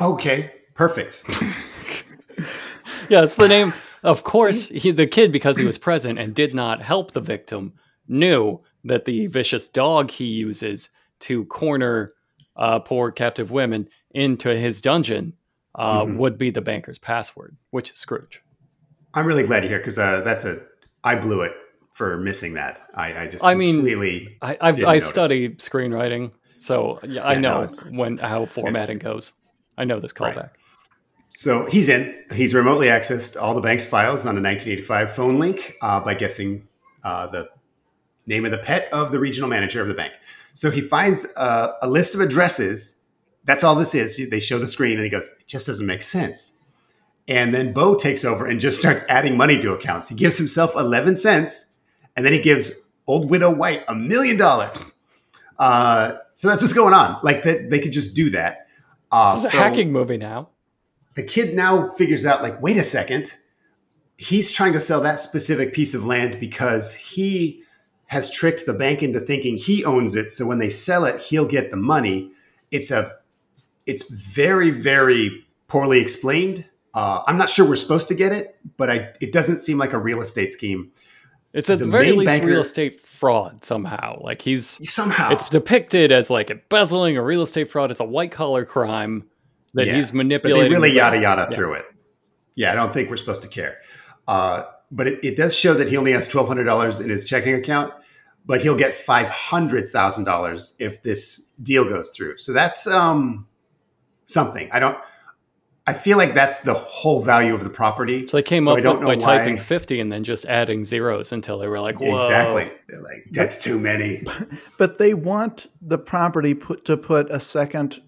[0.00, 1.22] Okay, perfect.
[3.08, 3.72] yeah, it's the name.
[4.02, 7.72] Of course, he, the kid, because he was present and did not help the victim,
[8.06, 12.12] knew that the vicious dog he uses to corner
[12.56, 15.32] uh, poor captive women into his dungeon
[15.74, 16.16] uh, mm-hmm.
[16.18, 18.42] would be the banker's password, which is Scrooge.
[19.14, 20.60] I'm really glad you're here because uh, that's a
[21.04, 21.52] I blew it
[21.94, 22.82] for missing that.
[22.94, 24.36] I, I just I mean, completely.
[24.42, 29.32] I I've, I study screenwriting, so yeah, I know no, when how formatting goes.
[29.76, 30.36] I know this callback.
[30.36, 30.50] Right.
[31.30, 32.24] So he's in.
[32.34, 36.66] He's remotely accessed all the bank's files on a 1985 phone link uh, by guessing
[37.04, 37.48] uh, the
[38.26, 40.12] name of the pet of the regional manager of the bank.
[40.54, 43.00] So he finds uh, a list of addresses.
[43.44, 44.30] That's all this is.
[44.30, 46.58] They show the screen, and he goes, "It just doesn't make sense."
[47.28, 50.08] And then Bo takes over and just starts adding money to accounts.
[50.08, 51.68] He gives himself 11 cents
[52.16, 52.72] and then he gives
[53.06, 54.94] old widow White a million dollars.
[55.58, 57.20] Uh, so that's what's going on.
[57.22, 58.66] Like that, they could just do that.
[59.12, 60.48] Uh, this is so a hacking movie now.
[61.18, 63.34] The kid now figures out, like, wait a second,
[64.18, 67.64] he's trying to sell that specific piece of land because he
[68.06, 70.30] has tricked the bank into thinking he owns it.
[70.30, 72.30] So when they sell it, he'll get the money.
[72.70, 73.16] It's a,
[73.84, 76.64] it's very, very poorly explained.
[76.94, 79.94] Uh, I'm not sure we're supposed to get it, but I, it doesn't seem like
[79.94, 80.92] a real estate scheme.
[81.52, 84.20] It's at the, the very least banker, real estate fraud somehow.
[84.22, 87.90] Like he's somehow it's depicted as like embezzling a real estate fraud.
[87.90, 89.24] It's a white collar crime
[89.74, 90.70] that yeah, he's manipulating.
[90.70, 91.56] they really yada yada yeah.
[91.56, 91.84] through it.
[92.54, 93.78] Yeah, I don't think we're supposed to care.
[94.26, 97.24] Uh, but it, it, does show that he only has twelve hundred dollars in his
[97.24, 97.92] checking account,
[98.46, 102.38] but he'll get five hundred thousand dollars if this deal goes through.
[102.38, 103.46] So that's um,
[104.26, 104.70] something.
[104.72, 104.98] I don't.
[105.88, 108.28] I feel like that's the whole value of the property.
[108.28, 109.38] So they came so up with by why.
[109.38, 112.14] typing 50 and then just adding zeros until they were like, Whoa.
[112.14, 112.70] Exactly.
[112.88, 114.22] They're like, that's too many.
[114.76, 118.02] But they want the property put to put a second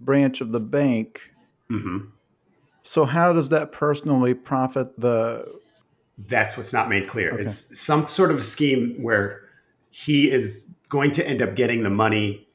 [0.00, 1.32] branch of the bank.
[1.70, 2.08] Mm-hmm.
[2.82, 5.60] So how does that personally profit the?
[6.18, 7.32] That's what's not made clear.
[7.32, 7.42] Okay.
[7.42, 9.42] It's some sort of scheme where
[9.90, 12.48] he is going to end up getting the money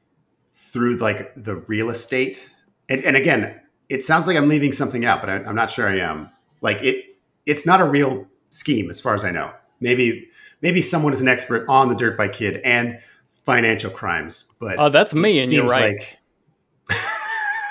[0.53, 2.49] through like the real estate.
[2.89, 3.59] And, and again,
[3.89, 6.29] it sounds like I'm leaving something out, but I, am not sure I am.
[6.61, 9.51] Like it, it's not a real scheme as far as I know.
[9.79, 10.29] Maybe,
[10.61, 12.99] maybe someone is an expert on the dirt bike kid and
[13.43, 15.97] financial crimes, but oh, that's me, and you're right.
[15.97, 16.19] Like,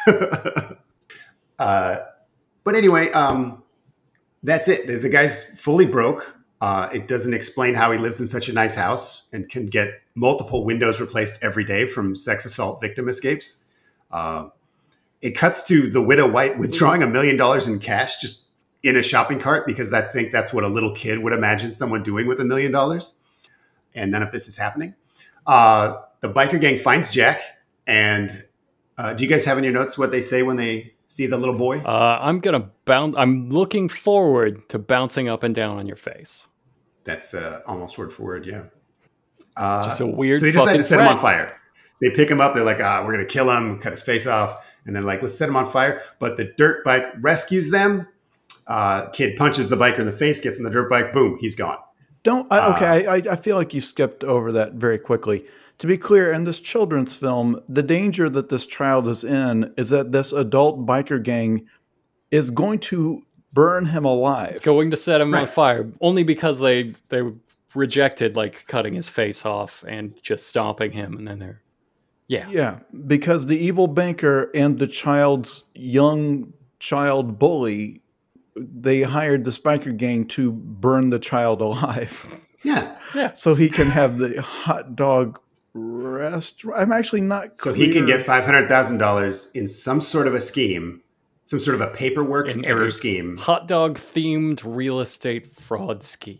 [1.58, 1.98] uh,
[2.64, 3.62] but anyway, um,
[4.42, 4.86] that's it.
[4.86, 6.36] The, the guy's fully broke.
[6.60, 10.02] Uh, it doesn't explain how he lives in such a nice house and can get
[10.14, 13.58] multiple windows replaced every day from sex assault victim escapes.
[14.10, 14.48] Uh,
[15.22, 18.46] it cuts to the widow White withdrawing a million dollars in cash just
[18.82, 22.02] in a shopping cart because that's think that's what a little kid would imagine someone
[22.02, 23.14] doing with a million dollars,
[23.94, 24.94] and none of this is happening.
[25.46, 27.42] Uh, the biker gang finds Jack,
[27.86, 28.46] and
[29.00, 31.36] uh, do you guys have in your notes what they say when they see the
[31.36, 31.78] little boy?
[31.78, 33.16] Uh, I'm gonna bounce.
[33.16, 36.46] I'm looking forward to bouncing up and down on your face.
[37.04, 38.64] That's uh, almost word for word, yeah.
[39.58, 40.40] Just a weird.
[40.40, 41.06] So they decide to set threat.
[41.06, 41.56] him on fire.
[42.00, 42.54] They pick him up.
[42.54, 45.36] They're like, "Ah, we're gonna kill him, cut his face off." and they're like, let's
[45.36, 46.02] set him on fire.
[46.18, 48.08] But the dirt bike rescues them.
[48.66, 51.56] Uh, kid punches the biker in the face, gets in the dirt bike, boom, he's
[51.56, 51.78] gone.
[52.22, 53.06] Don't I, okay?
[53.06, 55.46] Uh, I, I feel like you skipped over that very quickly.
[55.80, 59.90] To be clear, in this children's film, the danger that this child is in is
[59.90, 61.66] that this adult biker gang
[62.30, 64.52] is going to burn him alive.
[64.52, 65.42] It's going to set him right.
[65.42, 67.22] on fire only because they they
[67.74, 71.62] rejected like cutting his face off and just stomping him, and then they're
[72.30, 72.48] yeah.
[72.48, 72.78] Yeah.
[73.08, 78.02] Because the evil banker and the child's young child bully,
[78.54, 82.24] they hired the Spiker gang to burn the child alive.
[82.62, 82.96] Yeah.
[83.16, 83.32] Yeah.
[83.32, 85.40] So he can have the hot dog
[85.74, 86.80] restaurant.
[86.80, 91.02] I'm actually not So he can get $500,000 in some sort of a scheme
[91.50, 93.36] some sort of a paperwork An error scheme.
[93.38, 96.38] Hot dog themed real estate fraud scheme.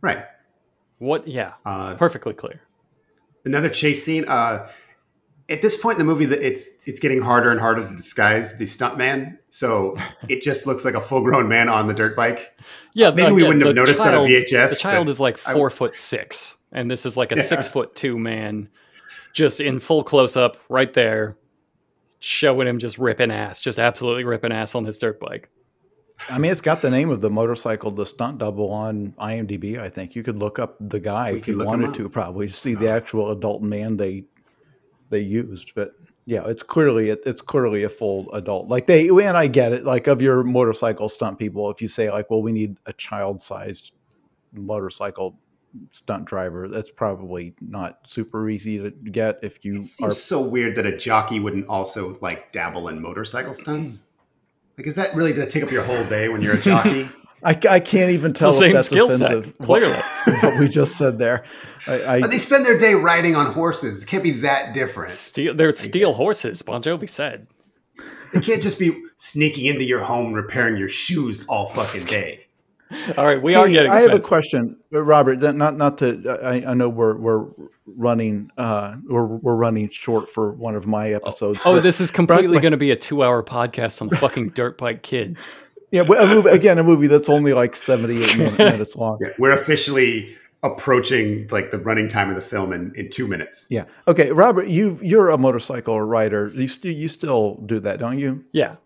[0.00, 0.24] Right.
[0.96, 1.28] What?
[1.28, 1.52] Yeah.
[1.66, 2.62] Uh, perfectly clear.
[3.44, 4.24] Another chase scene.
[4.26, 4.70] Uh,
[5.50, 8.64] at this point in the movie, it's it's getting harder and harder to disguise the
[8.64, 9.36] stuntman.
[9.50, 9.98] So
[10.30, 12.58] it just looks like a full grown man on the dirt bike.
[12.94, 14.70] Yeah, maybe again, we wouldn't have noticed child, that on VHS.
[14.70, 17.42] The child is like four I, foot six, and this is like a yeah.
[17.42, 18.68] six foot two man,
[19.32, 21.36] just in full close up, right there,
[22.18, 25.50] showing him just ripping ass, just absolutely ripping ass on his dirt bike.
[26.30, 29.78] I mean, it's got the name of the motorcycle, the stunt double on IMDb.
[29.78, 32.52] I think you could look up the guy we if you wanted to, probably to
[32.52, 34.24] see the actual adult man they
[35.10, 35.72] they used.
[35.74, 35.92] But
[36.24, 38.68] yeah, it's clearly it's clearly a full adult.
[38.68, 39.84] Like they and I get it.
[39.84, 43.42] Like of your motorcycle stunt people, if you say like, well, we need a child
[43.42, 43.92] sized
[44.52, 45.38] motorcycle
[45.90, 49.38] stunt driver, that's probably not super easy to get.
[49.42, 53.54] If you it are so weird that a jockey wouldn't also like dabble in motorcycle
[53.54, 54.04] stunts.
[54.78, 57.08] Like, is that really to take up your whole day when you're a jockey?
[57.44, 59.58] I, I can't even tell the same skill set.
[59.58, 61.44] Clearly, what, what, we just said there.
[61.88, 64.04] I, I, they spend their day riding on horses.
[64.04, 65.10] It can't be that different.
[65.10, 66.62] Steel, they're steel horses.
[66.62, 67.48] Bon Jovi said.
[68.32, 72.46] It can't just be sneaking into your home, repairing your shoes all fucking day.
[73.16, 73.90] All right, we hey, are getting.
[73.90, 75.38] I have a question, uh, Robert.
[75.38, 76.38] Not not to.
[76.42, 77.46] I, I know we're we're
[77.86, 78.50] running.
[78.56, 81.60] Uh, we're we're running short for one of my episodes.
[81.64, 84.78] Oh, oh this is completely going to be a two-hour podcast on the fucking dirt
[84.78, 85.36] bike kid.
[85.94, 89.18] Yeah, a movie, again, a movie that's only like seventy-eight minutes long.
[89.20, 93.66] Yeah, we're officially approaching like the running time of the film in, in two minutes.
[93.68, 93.84] Yeah.
[94.08, 96.50] Okay, Robert, you you're a motorcycle rider.
[96.54, 98.42] You st- you still do that, don't you?
[98.52, 98.76] Yeah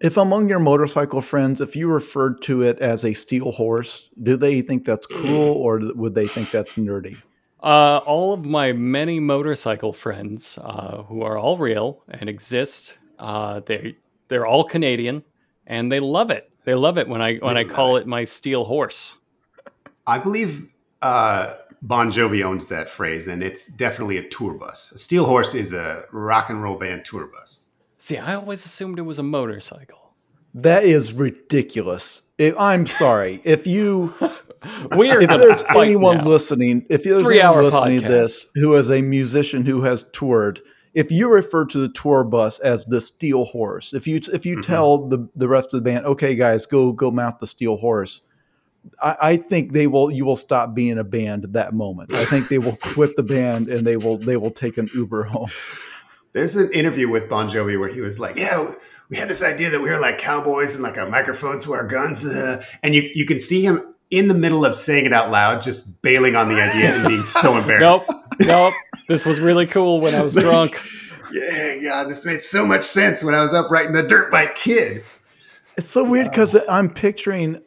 [0.00, 4.36] if among your motorcycle friends, if you referred to it as a steel horse, do
[4.36, 7.16] they think that's cool or would they think that's nerdy?
[7.62, 13.60] Uh, all of my many motorcycle friends, uh, who are all real and exist, uh,
[13.66, 13.96] they
[14.28, 15.24] they're all Canadian
[15.66, 16.50] and they love it.
[16.64, 19.14] They love it when I when I call it my steel horse.
[20.06, 20.68] I believe
[21.02, 24.92] uh, Bon Jovi owns that phrase, and it's definitely a tour bus.
[24.92, 27.66] A steel horse is a rock and roll band tour bus.
[27.98, 29.98] See, I always assumed it was a motorcycle.
[30.54, 32.22] That is ridiculous.
[32.38, 33.40] If, I'm sorry.
[33.44, 34.14] If you
[34.96, 36.24] we are if there's anyone now.
[36.24, 38.02] listening, if there's Three anyone listening podcast.
[38.02, 40.60] to this who is a musician who has toured,
[40.94, 44.56] if you refer to the tour bus as the steel horse, if you if you
[44.56, 44.72] mm-hmm.
[44.72, 48.22] tell the the rest of the band, okay, guys, go go mount the steel horse,
[49.02, 52.14] I, I, think they will you will stop being a band at that moment.
[52.14, 55.24] I think they will quit the band and they will they will take an Uber
[55.24, 55.50] home.
[56.32, 58.74] There's an interview with Bon Jovi where he was like, "Yeah,
[59.10, 61.86] we had this idea that we were like cowboys and like our microphones were our
[61.86, 65.30] guns," uh, and you you can see him in the middle of saying it out
[65.30, 68.10] loud, just bailing on the idea and being so embarrassed.
[68.10, 68.74] nope, nope.
[69.08, 70.80] This was really cool when I was drunk.
[71.32, 74.54] yeah, yeah, this made so much sense when I was up writing the Dirt Bike
[74.54, 75.02] Kid.
[75.76, 77.60] It's so weird because I'm picturing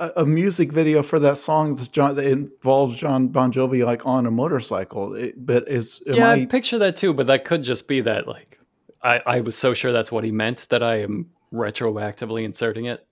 [0.00, 4.26] a, music video for that song that, John, that involves John Bon Jovi like on
[4.26, 5.14] a motorcycle.
[5.14, 7.12] It, but is yeah, I, I picture that too.
[7.12, 8.58] But that could just be that like
[9.02, 13.04] I, I was so sure that's what he meant that I am retroactively inserting it.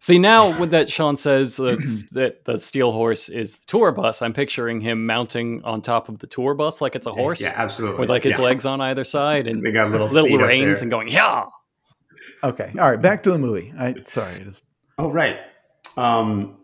[0.00, 4.32] See now, with that Sean says that the steel horse is the tour bus, I'm
[4.32, 7.40] picturing him mounting on top of the tour bus like it's a horse.
[7.40, 8.00] Yeah, absolutely.
[8.00, 8.44] With like his yeah.
[8.44, 11.46] legs on either side and they got little, little reins and going yeah.
[12.44, 13.72] Okay, all right, back to the movie.
[13.76, 14.64] I sorry, just
[14.98, 15.38] oh right.
[15.98, 16.56] Um,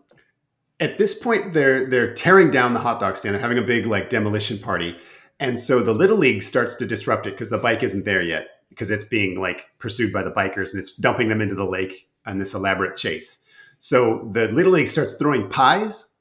[0.79, 3.35] at this point, they're they're tearing down the hot dog stand.
[3.35, 4.97] They're having a big like demolition party,
[5.39, 8.47] and so the little league starts to disrupt it because the bike isn't there yet
[8.69, 12.09] because it's being like pursued by the bikers and it's dumping them into the lake
[12.25, 13.43] on this elaborate chase.
[13.77, 16.13] So the little league starts throwing pies,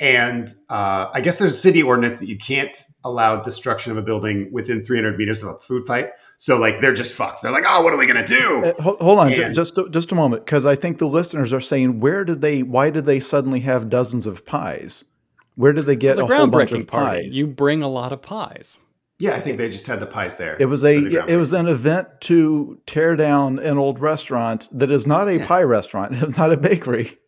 [0.00, 4.02] and uh, I guess there's a city ordinance that you can't allow destruction of a
[4.02, 6.10] building within 300 meters of a food fight.
[6.38, 7.42] So like they're just fucked.
[7.42, 8.64] They're like, oh, what are we gonna do?
[8.64, 12.00] Uh, hold, on, and, just just a moment, because I think the listeners are saying,
[12.00, 12.62] where did they?
[12.62, 15.04] Why did they suddenly have dozens of pies?
[15.54, 17.22] Where did they get a, a whole bunch of party.
[17.22, 17.36] pies?
[17.36, 18.78] You bring a lot of pies.
[19.18, 20.58] Yeah, I think they just had the pies there.
[20.60, 20.96] It was a
[21.26, 25.46] it was an event to tear down an old restaurant that is not a yeah.
[25.46, 27.18] pie restaurant, it's not a bakery.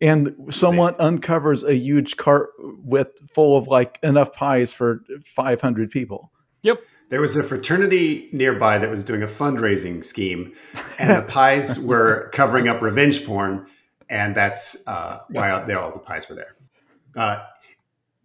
[0.00, 6.32] And someone uncovers a huge cart with full of like enough pies for 500 people.
[6.62, 6.80] Yep
[7.14, 10.52] there was a fraternity nearby that was doing a fundraising scheme,
[10.98, 13.68] and the pies were covering up revenge porn,
[14.10, 16.56] and that's uh, why all the pies were there.
[17.14, 17.40] Uh,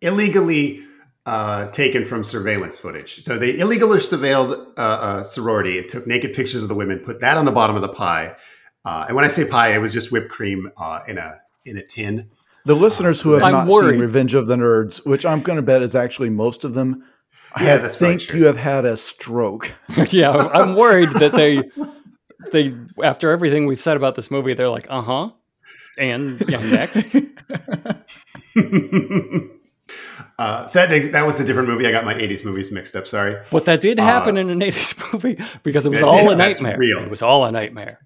[0.01, 0.81] illegally
[1.27, 3.23] uh, taken from surveillance footage.
[3.23, 7.19] So they illegally surveilled uh, a sorority and took naked pictures of the women, put
[7.19, 8.37] that on the bottom of the pie.
[8.85, 11.77] Uh, and when I say pie, it was just whipped cream uh, in a in
[11.77, 12.31] a tin.
[12.65, 13.91] The listeners who have I'm not worried.
[13.91, 17.03] seen Revenge of the Nerds, which I'm going to bet is actually most of them,
[17.59, 19.73] yeah, I think you have had a stroke.
[20.09, 21.63] yeah, I'm worried that they
[22.51, 25.29] they after everything we've said about this movie, they're like, uh huh.
[25.97, 27.15] And yeah, next.
[30.39, 31.85] Uh, so that, that was a different movie.
[31.85, 33.05] I got my 80s movies mixed up.
[33.05, 33.35] Sorry.
[33.51, 36.31] But that did happen uh, in an 80s movie because it was all did.
[36.31, 36.77] a nightmare.
[36.77, 36.99] real.
[36.99, 37.99] It was all a nightmare.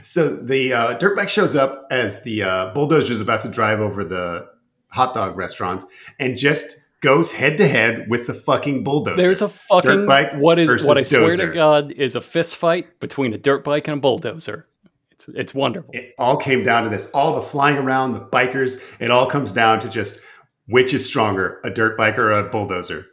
[0.00, 4.04] So the uh, dirtbag shows up as the uh, bulldozer is about to drive over
[4.04, 4.48] the
[4.90, 5.84] hot dog restaurant
[6.20, 9.20] and just goes head to head with the fucking bulldozer.
[9.20, 10.06] There's a fucking
[10.40, 13.88] what is what I swear to God is a fist fight between a dirt bike
[13.88, 14.66] and a bulldozer.
[15.12, 15.90] It's it's wonderful.
[15.94, 17.10] It all came down to this.
[17.12, 18.82] All the flying around, the bikers.
[19.00, 20.20] It all comes down to just
[20.66, 23.06] which is stronger, a dirt bike or a bulldozer.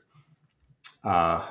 [1.04, 1.46] Uh,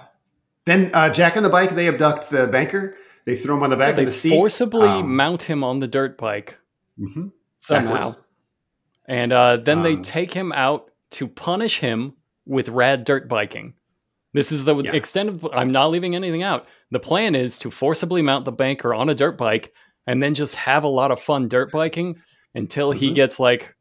[0.66, 2.96] then uh, Jack and the bike they abduct the banker.
[3.26, 4.30] They throw him on the back yeah, of the seat.
[4.30, 6.58] Forcibly um, mount him on the dirt bike
[6.98, 7.28] mm-hmm.
[7.56, 8.26] somehow, Backwards.
[9.06, 12.14] and uh, then um, they take him out to punish him
[12.46, 13.74] with rad dirt biking.
[14.32, 14.92] This is the yeah.
[14.92, 15.48] extent of.
[15.52, 16.66] I'm not leaving anything out.
[16.90, 19.72] The plan is to forcibly mount the banker on a dirt bike
[20.06, 22.20] and then just have a lot of fun dirt biking
[22.54, 22.98] until mm-hmm.
[22.98, 23.74] he gets like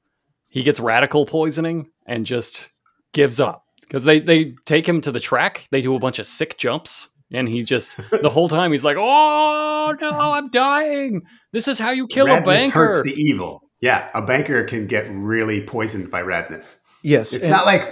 [0.49, 2.71] he gets radical poisoning and just
[3.13, 5.67] gives up because they they take him to the track.
[5.71, 8.97] They do a bunch of sick jumps, and he just the whole time he's like,
[8.99, 11.23] "Oh no, I'm dying!
[11.51, 13.61] This is how you kill radness a banker." Hurts the evil.
[13.81, 16.79] Yeah, a banker can get really poisoned by radness.
[17.01, 17.83] Yes, it's not like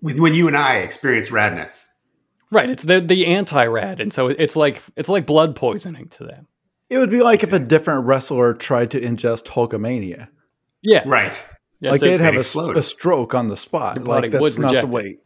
[0.00, 1.86] when you and I experience radness.
[2.52, 6.48] Right, it's the the anti-rad, and so it's like it's like blood poisoning to them.
[6.88, 7.60] It would be like exactly.
[7.60, 10.28] if a different wrestler tried to ingest Hulkamania.
[10.82, 11.48] Yeah, right.
[11.80, 14.04] Yeah, like so they'd have a, a, stroke on the spot.
[14.04, 15.18] Like that's not the way.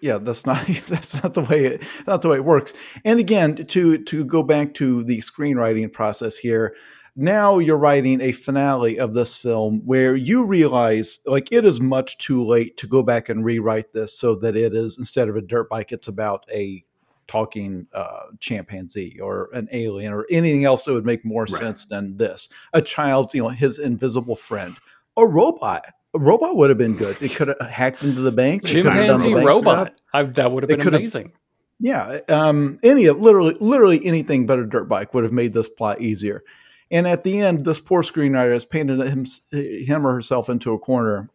[0.00, 2.74] Yeah, that's not that's not the way it not the way it works.
[3.04, 6.76] And again, to to go back to the screenwriting process here,
[7.16, 12.18] now you're writing a finale of this film where you realize like it is much
[12.18, 15.40] too late to go back and rewrite this so that it is instead of a
[15.40, 16.84] dirt bike, it's about a
[17.26, 21.58] talking uh, chimpanzee or an alien or anything else that would make more right.
[21.58, 22.48] sense than this.
[22.74, 24.76] A child, you know, his invisible friend,
[25.16, 27.20] a robot a robot would have been good.
[27.20, 28.64] It could have hacked into the bank.
[28.64, 29.92] Chimpanzee robot.
[30.12, 31.32] I, that would have been amazing.
[31.78, 35.68] Yeah, um, any of literally, literally anything but a dirt bike would have made this
[35.68, 36.42] plot easier.
[36.90, 40.78] And at the end, this poor screenwriter has painted him, him or herself into a
[40.78, 41.28] corner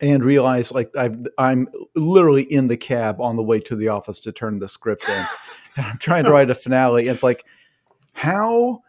[0.00, 1.10] and realized like i
[1.50, 1.66] am
[1.96, 5.24] literally in the cab on the way to the office to turn the script in.
[5.76, 7.08] and I'm trying to write a finale.
[7.08, 7.44] It's like,
[8.12, 8.82] how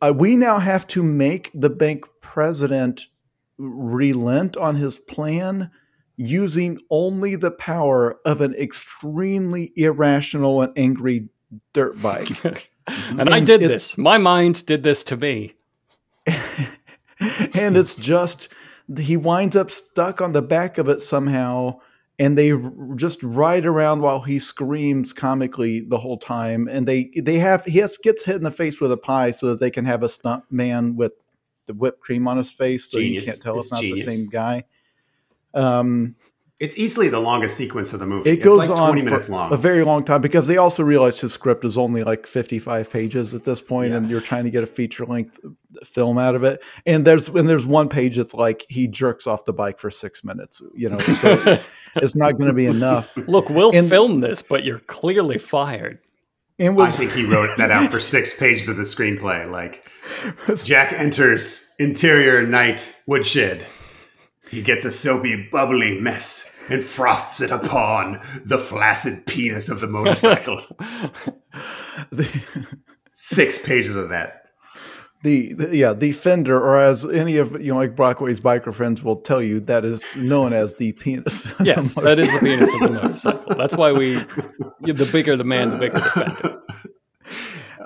[0.00, 3.06] uh, we now have to make the bank president
[3.58, 5.70] relent on his plan
[6.16, 11.28] using only the power of an extremely irrational and angry
[11.72, 12.70] dirt bike.
[13.10, 13.96] and, and, I did this.
[13.98, 15.54] My mind did this to me.
[16.26, 18.48] and it's just
[18.98, 21.78] he winds up stuck on the back of it somehow
[22.18, 22.52] and they
[22.96, 27.78] just ride around while he screams comically the whole time and they they have he
[27.78, 30.08] has, gets hit in the face with a pie so that they can have a
[30.08, 31.12] stunt man with
[31.68, 33.24] the whipped cream on his face, so genius.
[33.24, 34.04] you can't tell it's, it's not genius.
[34.04, 34.64] the same guy.
[35.54, 36.16] Um,
[36.60, 38.30] it's easily the longest sequence of the movie.
[38.30, 39.52] It it's goes like on 20 minutes long.
[39.52, 43.32] A very long time because they also realized his script is only like 55 pages
[43.32, 43.98] at this point, yeah.
[43.98, 45.38] and you're trying to get a feature length
[45.84, 46.62] film out of it.
[46.84, 50.24] And there's and there's one page that's like he jerks off the bike for six
[50.24, 50.60] minutes.
[50.74, 51.60] You know, so
[51.96, 53.16] it's not going to be enough.
[53.28, 56.00] Look, we'll and, film this, but you're clearly fired.
[56.58, 59.48] And was, I think he wrote that out for six pages of the screenplay.
[59.48, 59.86] Like
[60.64, 63.64] Jack enters interior night woodshed.
[64.50, 69.86] He gets a soapy, bubbly mess and froths it upon the flaccid penis of the
[69.86, 70.62] motorcycle.
[73.14, 74.34] Six pages of that.
[75.24, 79.02] The, the, yeah the fender or as any of you know like brockway's biker friends
[79.02, 82.72] will tell you that is known as the penis yes the that is the penis
[82.72, 84.14] of the motorcycle that's why we
[84.80, 86.62] the bigger the man the bigger the fender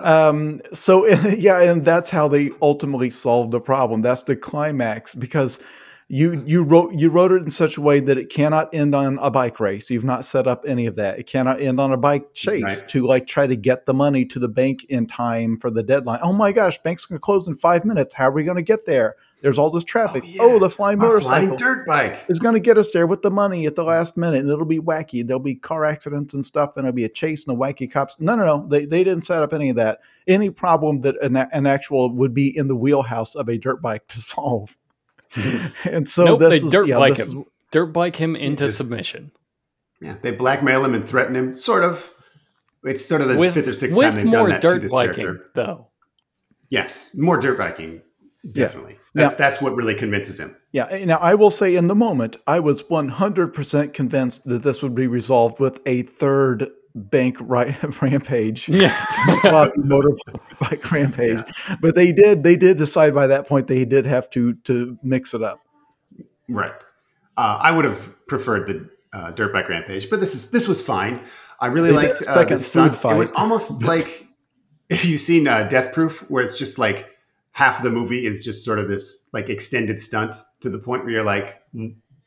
[0.05, 1.06] um, so
[1.39, 5.59] yeah and that's how they ultimately solve the problem that's the climax because
[6.12, 9.18] you you wrote you wrote it in such a way that it cannot end on
[9.22, 9.89] a bike race.
[9.89, 11.18] You've not set up any of that.
[11.18, 12.89] It cannot end on a bike chase right.
[12.90, 16.20] to like try to get the money to the bank in time for the deadline.
[16.22, 18.14] Oh my gosh, bank's going to close in five minutes.
[18.14, 19.16] How are we going to get there?
[19.40, 20.22] There's all this traffic.
[20.24, 20.43] Oh, yeah.
[20.43, 23.30] oh the flying motorcycle, flying dirt bike is going to get us there with the
[23.30, 25.26] money at the last minute, and it'll be wacky.
[25.26, 28.16] There'll be car accidents and stuff, and it'll be a chase and the wacky cops.
[28.18, 28.66] No, no, no.
[28.68, 30.01] They they didn't set up any of that.
[30.28, 34.06] Any problem that an, an actual would be in the wheelhouse of a dirt bike
[34.09, 34.76] to solve.
[35.85, 37.27] and so nope, they dirt yeah, bike him.
[37.27, 37.37] Is,
[37.71, 39.33] dirt bike him into submission.
[40.01, 41.57] Yeah, they blackmail him and threaten him.
[41.57, 42.13] Sort of.
[42.85, 45.15] It's sort of the with, fifth or sixth time they've done that to this biking,
[45.15, 45.51] character.
[45.55, 45.87] Though.
[46.69, 48.03] Yes, more dirt biking.
[48.51, 48.95] Definitely.
[48.95, 48.99] Yeah.
[49.15, 50.57] That's now, that's what really convinces him.
[50.73, 51.05] Yeah.
[51.05, 55.07] Now I will say in the moment, I was 100% convinced that this would be
[55.07, 58.69] resolved with a third bank right rampage.
[58.69, 59.14] Yes,
[59.44, 61.39] motorbike rampage.
[61.39, 61.77] Yeah.
[61.81, 65.35] But they did they did decide by that point they did have to to mix
[65.35, 65.60] it up.
[66.48, 66.73] Right.
[67.36, 70.82] Uh, I would have preferred the uh, dirt bike rampage, but this is this was
[70.82, 71.24] fine.
[71.60, 73.05] I really they liked uh, the stunt.
[73.05, 74.27] It was almost like
[74.89, 77.09] if you've seen uh, Death Proof, where it's just like
[77.52, 81.12] half the movie is just sort of this like extended stunt to the point where
[81.12, 81.62] you're like,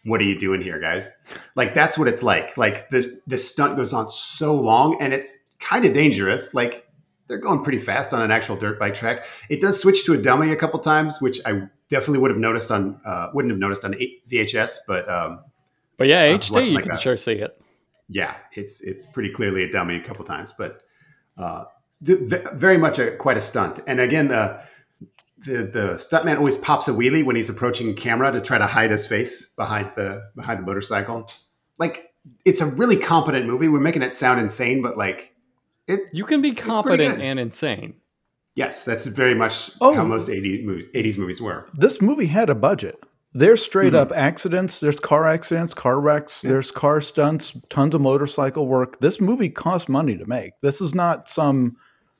[0.05, 1.15] what are you doing here, guys?
[1.55, 2.57] Like that's what it's like.
[2.57, 6.53] Like the the stunt goes on so long and it's kind of dangerous.
[6.53, 6.87] Like
[7.27, 9.25] they're going pretty fast on an actual dirt bike track.
[9.49, 12.71] It does switch to a dummy a couple times, which I definitely would have noticed
[12.71, 13.95] on uh, wouldn't have noticed on
[14.29, 15.43] VHS, but um,
[15.97, 17.59] but yeah, HD you like can sure see it.
[18.07, 20.83] Yeah, it's it's pretty clearly a dummy a couple times, but
[21.37, 21.65] uh,
[22.01, 23.79] very much a quite a stunt.
[23.87, 24.61] And again, the
[25.45, 28.91] the the stuntman always pops a wheelie when he's approaching camera to try to hide
[28.91, 31.29] his face behind the behind the motorcycle.
[31.77, 32.11] Like
[32.43, 33.67] it's a really competent movie.
[33.67, 35.35] We're making it sound insane, but like
[35.87, 37.95] it you can be competent and insane.
[38.55, 41.67] Yes, that's very much oh, how most 80s, 80s movies were.
[41.73, 43.03] This movie had a budget.
[43.33, 44.13] There's straight mm-hmm.
[44.13, 44.79] up accidents.
[44.79, 46.41] There's car accidents, car wrecks.
[46.41, 46.51] Yeah.
[46.51, 49.01] There's car stunts, tons of motorcycle work.
[49.01, 50.53] This movie cost money to make.
[50.61, 51.75] This is not some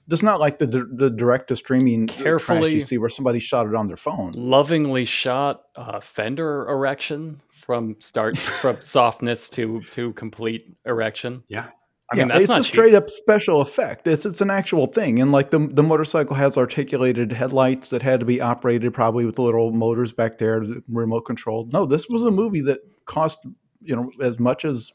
[0.10, 3.76] it's not like the the direct to streaming carefully you see where somebody shot it
[3.76, 4.32] on their phone.
[4.36, 11.44] Lovingly shot uh, fender erection from start from softness to to complete erection.
[11.48, 11.68] Yeah.
[12.12, 12.66] I mean, yeah, it's a cheap.
[12.66, 14.06] straight up special effect.
[14.06, 18.20] It's it's an actual thing, and like the the motorcycle has articulated headlights that had
[18.20, 21.74] to be operated probably with little motors back there, remote controlled.
[21.74, 23.40] No, this was a movie that cost
[23.82, 24.94] you know as much as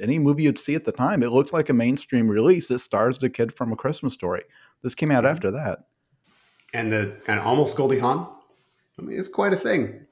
[0.00, 1.22] any movie you'd see at the time.
[1.22, 2.70] It looks like a mainstream release.
[2.70, 4.42] It stars the kid from A Christmas Story.
[4.82, 5.32] This came out mm-hmm.
[5.32, 5.86] after that.
[6.74, 8.28] And the and almost Goldie Hawn.
[8.98, 10.06] I mean, it's quite a thing.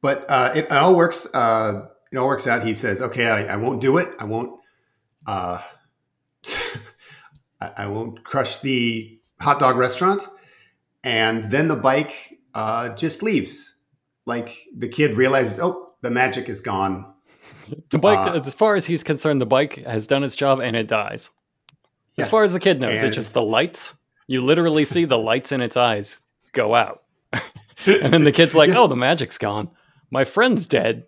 [0.00, 1.32] But uh, it, it, all works.
[1.34, 2.62] Uh, it all works out.
[2.62, 4.08] He says, "Okay, I, I won't do it.
[4.18, 4.58] I won't.
[5.26, 5.60] Uh,
[7.60, 10.26] I, I, won't crush the hot dog restaurant."
[11.04, 13.76] And then the bike uh, just leaves.
[14.24, 17.11] Like the kid realizes, "Oh, the magic is gone
[17.90, 20.76] the bike, uh, as far as he's concerned, the bike has done its job and
[20.76, 21.30] it dies.
[22.18, 23.08] As far as the kid knows, and...
[23.08, 23.94] it's just the lights.
[24.26, 26.20] You literally see the lights in its eyes
[26.52, 27.02] go out.
[27.32, 29.70] and then the kid's like, oh, the magic's gone.
[30.10, 31.06] My friend's dead.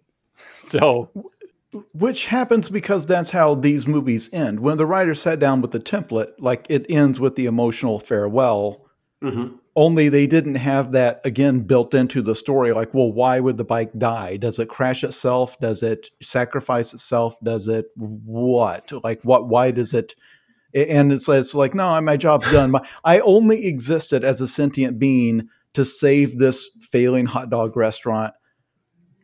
[0.56, 1.10] So.
[1.92, 4.60] Which happens because that's how these movies end.
[4.60, 8.86] When the writer sat down with the template, like it ends with the emotional farewell.
[9.22, 13.56] Mm-hmm only they didn't have that again built into the story like well why would
[13.56, 14.36] the bike die?
[14.36, 15.58] Does it crash itself?
[15.60, 17.36] Does it sacrifice itself?
[17.42, 18.92] Does it what?
[19.02, 20.14] Like what why does it
[20.74, 22.72] and it's, it's like no my job's done.
[22.72, 28.34] My, i only existed as a sentient being to save this failing hot dog restaurant.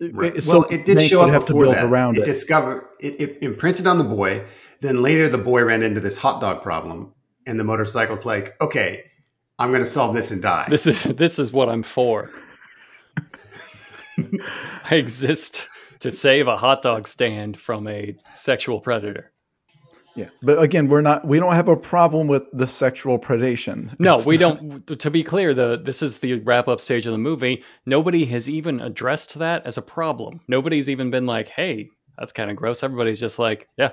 [0.01, 0.43] Right.
[0.43, 1.85] so well it did show up before that.
[1.85, 2.25] around it, it.
[2.25, 4.47] discovered it, it imprinted on the boy
[4.81, 7.13] then later the boy ran into this hot dog problem
[7.47, 9.10] and the motorcycle's like okay
[9.61, 10.67] I'm going to solve this and die.
[10.69, 12.31] This is this is what I'm for.
[14.91, 15.69] I exist
[16.01, 19.33] to save a hot dog stand from a sexual predator.
[20.17, 21.27] Yeah, but again, we're not.
[21.27, 23.95] We don't have a problem with the sexual predation.
[24.01, 24.87] No, it's we not.
[24.87, 24.99] don't.
[24.99, 27.63] To be clear, the this is the wrap up stage of the movie.
[27.87, 30.41] Nobody has even addressed that as a problem.
[30.49, 33.93] Nobody's even been like, "Hey, that's kind of gross." Everybody's just like, "Yeah,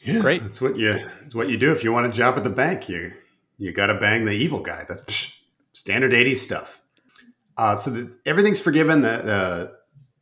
[0.00, 0.98] yeah, great." That's what you.
[1.24, 2.88] It's what you do if you want a job at the bank.
[2.88, 3.12] You
[3.60, 4.84] you got to bang the evil guy.
[4.88, 5.34] That's psh,
[5.74, 6.80] standard 80s stuff.
[7.58, 9.02] Uh, so the, everything's forgiven.
[9.02, 9.72] The, the,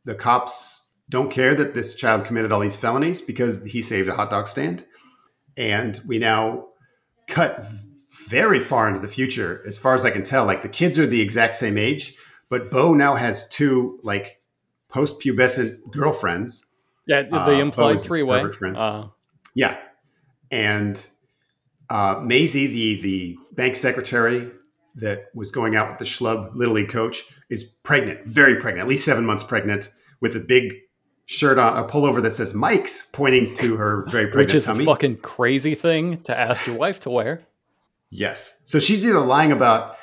[0.03, 4.13] the cops don't care that this child committed all these felonies because he saved a
[4.13, 4.85] hot dog stand.
[5.55, 6.67] And we now
[7.27, 7.65] cut
[8.27, 10.45] very far into the future, as far as I can tell.
[10.45, 12.15] Like the kids are the exact same age,
[12.49, 14.41] but Bo now has two like
[14.89, 16.65] post-pubescent girlfriends.
[17.07, 18.43] Yeah, the uh, implied three-way.
[18.75, 19.07] Uh.
[19.55, 19.77] Yeah,
[20.51, 21.07] and
[21.89, 24.51] uh, Maisie, the the bank secretary
[24.95, 28.87] that was going out with the schlub little league coach, is pregnant, very pregnant, at
[28.87, 29.89] least seven months pregnant,
[30.19, 30.75] with a big
[31.25, 34.83] shirt on, a pullover that says Mike's, pointing to her very pregnant Which is tummy.
[34.83, 37.41] a fucking crazy thing to ask your wife to wear.
[38.09, 38.61] Yes.
[38.65, 39.97] So she's either lying about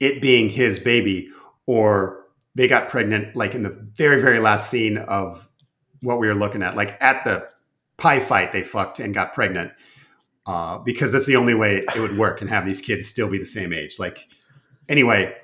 [0.00, 1.30] it being his baby
[1.66, 5.48] or they got pregnant like in the very, very last scene of
[6.00, 6.74] what we were looking at.
[6.74, 7.48] Like at the
[7.96, 9.72] pie fight, they fucked and got pregnant
[10.46, 13.38] uh, because that's the only way it would work and have these kids still be
[13.38, 13.98] the same age.
[13.98, 14.26] Like,
[14.88, 15.34] anyway,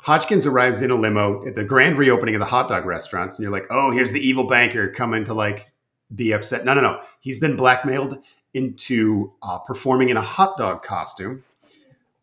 [0.00, 3.42] Hodgkins arrives in a limo at the grand reopening of the hot dog restaurants, and
[3.42, 5.70] you're like, oh, here's the evil banker coming to like
[6.14, 6.64] be upset.
[6.64, 7.02] No, no, no.
[7.20, 8.18] He's been blackmailed
[8.54, 11.44] into uh, performing in a hot dog costume.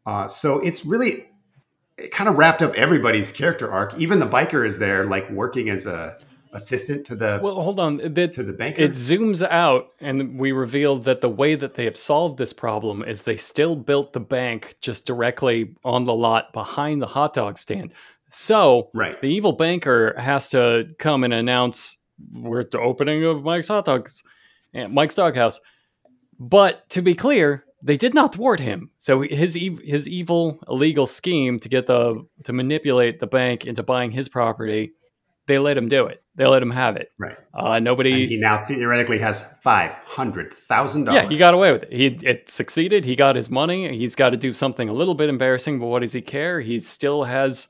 [0.06, 1.30] Uh, so it's really
[1.98, 3.98] it kind of wrapped up everybody's character arc.
[3.98, 6.18] Even the biker is there, like working as a,
[6.56, 7.98] assistant to the well hold on.
[7.98, 8.82] That, to the banker?
[8.82, 13.04] it zooms out and we reveal that the way that they have solved this problem
[13.04, 17.58] is they still built the bank just directly on the lot behind the hot dog
[17.58, 17.94] stand.
[18.30, 19.20] So right.
[19.22, 21.98] the evil banker has to come and announce
[22.32, 24.24] we're at the opening of mike's hot dogs
[24.74, 25.60] and eh, mike's doghouse.
[26.40, 28.90] But to be clear they did not thwart him.
[28.98, 29.54] So his
[29.84, 34.94] his evil illegal scheme to get the to manipulate the bank into buying his property
[35.48, 36.24] they let him do it.
[36.36, 37.12] They let him have it.
[37.18, 37.38] Right.
[37.54, 38.24] Uh, nobody.
[38.24, 41.24] And he now theoretically has five hundred thousand dollars.
[41.24, 41.94] Yeah, he got away with it.
[41.94, 43.06] He it succeeded.
[43.06, 43.98] He got his money.
[43.98, 46.60] He's got to do something a little bit embarrassing, but what does he care?
[46.60, 47.68] He still has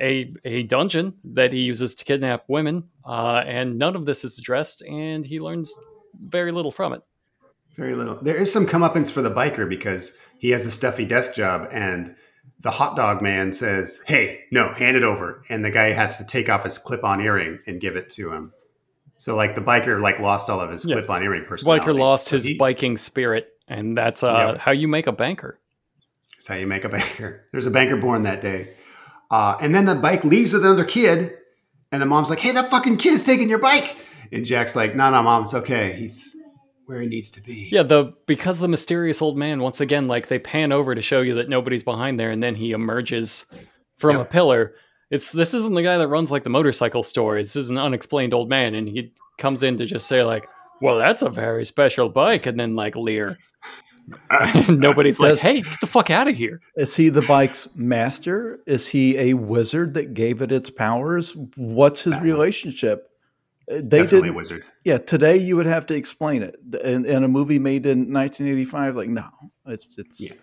[0.00, 4.38] a a dungeon that he uses to kidnap women, uh, and none of this is
[4.38, 5.74] addressed, and he learns
[6.20, 7.02] very little from it.
[7.76, 8.22] Very little.
[8.22, 12.14] There is some comeuppance for the biker because he has a stuffy desk job and
[12.60, 16.24] the hot dog man says, "Hey, no, hand it over," and the guy has to
[16.24, 18.52] take off his clip-on earring and give it to him.
[19.18, 20.98] So like the biker like lost all of his yes.
[20.98, 21.84] clip-on earring personality.
[21.84, 24.60] Biker lost so his he, biking spirit, and that's uh, yep.
[24.60, 25.58] how you make a banker.
[26.36, 27.44] That's how you make a banker.
[27.52, 28.68] There's a banker born that day.
[29.30, 31.36] Uh, and then the bike leaves with another kid,
[31.90, 33.96] and the mom's like, "Hey, that fucking kid is taking your bike."
[34.32, 35.92] And Jack's like, "No, no, mom, it's okay.
[35.92, 36.36] He's
[36.86, 37.68] where he needs to be.
[37.70, 41.20] Yeah, the because the mysterious old man once again like they pan over to show
[41.20, 43.46] you that nobody's behind there and then he emerges
[43.96, 44.26] from yep.
[44.26, 44.74] a pillar.
[45.10, 47.36] It's this isn't the guy that runs like the motorcycle store.
[47.36, 50.48] This is an unexplained old man and he comes in to just say like,
[50.80, 53.38] "Well, that's a very special bike," and then like leer.
[54.68, 58.60] Nobody's like, "Hey, get the fuck out of here!" Is he the bike's master?
[58.66, 61.34] Is he a wizard that gave it its powers?
[61.56, 63.08] What's his relationship?
[63.70, 64.64] Uh, they Definitely did wizard.
[64.84, 66.56] Yeah, today you would have to explain it.
[66.84, 69.24] In, in, a movie made in 1985, like no,
[69.66, 70.20] it's it's.
[70.20, 70.36] Yeah.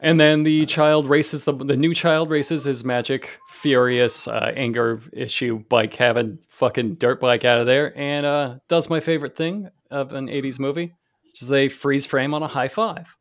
[0.00, 5.00] And then the child races the the new child races his magic furious uh, anger
[5.14, 9.70] issue bike having fucking dirt bike out of there and uh, does my favorite thing
[9.90, 13.16] of an 80s movie, which is they freeze frame on a high five.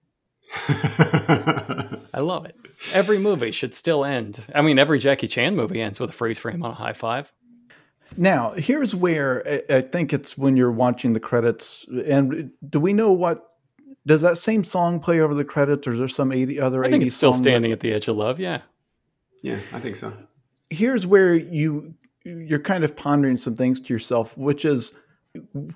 [2.13, 2.55] I love it.
[2.93, 4.43] Every movie should still end.
[4.53, 7.31] I mean, every Jackie Chan movie ends with a freeze frame on a high five.
[8.15, 11.85] Now, here's where I think it's when you're watching the credits.
[12.05, 13.53] And do we know what
[14.05, 16.85] does that same song play over the credits, or is there some 80 other?
[16.85, 18.39] I think it's still standing that, at the edge of love.
[18.39, 18.61] Yeah,
[19.43, 20.13] yeah, I think so.
[20.69, 21.93] Here's where you
[22.23, 24.93] you're kind of pondering some things to yourself, which is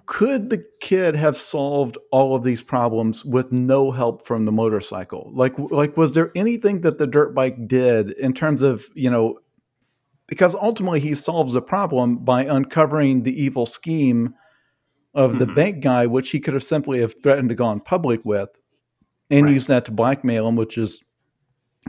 [0.06, 5.30] could the kid have solved all of these problems with no help from the motorcycle
[5.34, 9.38] like like was there anything that the dirt bike did in terms of you know
[10.32, 14.34] because ultimately he solves the problem by uncovering the evil scheme
[15.14, 15.40] of mm-hmm.
[15.40, 18.48] the bank guy, which he could have simply have threatened to go in public with,
[19.30, 19.54] and right.
[19.54, 21.04] use that to blackmail him, which is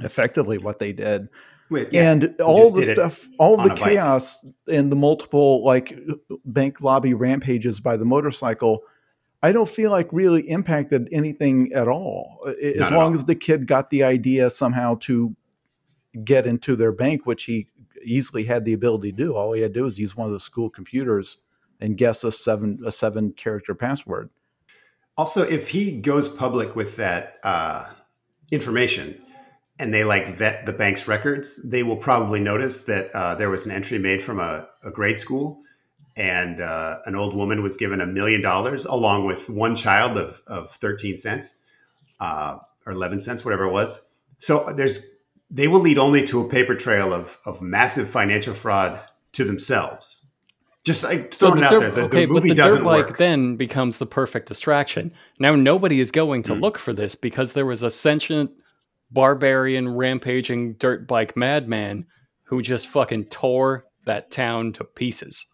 [0.00, 1.28] effectively what they did.
[1.70, 2.10] Wait, yeah.
[2.10, 4.54] And all the stuff, all the chaos bike.
[4.76, 5.96] and the multiple like
[6.44, 8.80] bank lobby rampages by the motorcycle,
[9.44, 12.40] I don't feel like really impacted anything at all.
[12.60, 13.14] As Not long all.
[13.14, 15.36] as the kid got the idea somehow to
[16.24, 17.68] get into their bank, which he
[18.04, 19.34] easily had the ability to do.
[19.36, 21.38] All he had to do was use one of the school computers
[21.80, 24.30] and guess a seven a seven character password.
[25.16, 27.84] Also, if he goes public with that uh,
[28.50, 29.20] information
[29.78, 33.66] and they like vet the bank's records, they will probably notice that uh, there was
[33.66, 35.60] an entry made from a, a grade school
[36.16, 40.40] and uh, an old woman was given a million dollars along with one child of,
[40.46, 41.58] of 13 cents
[42.20, 44.06] uh, or 11 cents, whatever it was.
[44.38, 45.16] So there's
[45.52, 48.98] they will lead only to a paper trail of, of massive financial fraud
[49.32, 50.26] to themselves.
[50.82, 52.78] Just like throwing so the it out there, the, okay, the movie but the doesn't
[52.78, 53.18] dirt bike work.
[53.18, 55.12] then becomes the perfect distraction.
[55.38, 56.60] Now nobody is going to mm.
[56.60, 58.50] look for this because there was a sentient,
[59.10, 62.06] barbarian, rampaging dirt bike madman
[62.44, 65.46] who just fucking tore that town to pieces.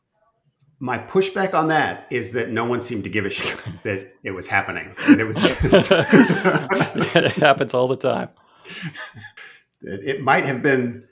[0.80, 4.30] My pushback on that is that no one seemed to give a shit that it
[4.30, 4.94] was happening.
[5.08, 5.90] That it was just
[7.16, 8.30] it happens all the time
[9.82, 11.04] it might have been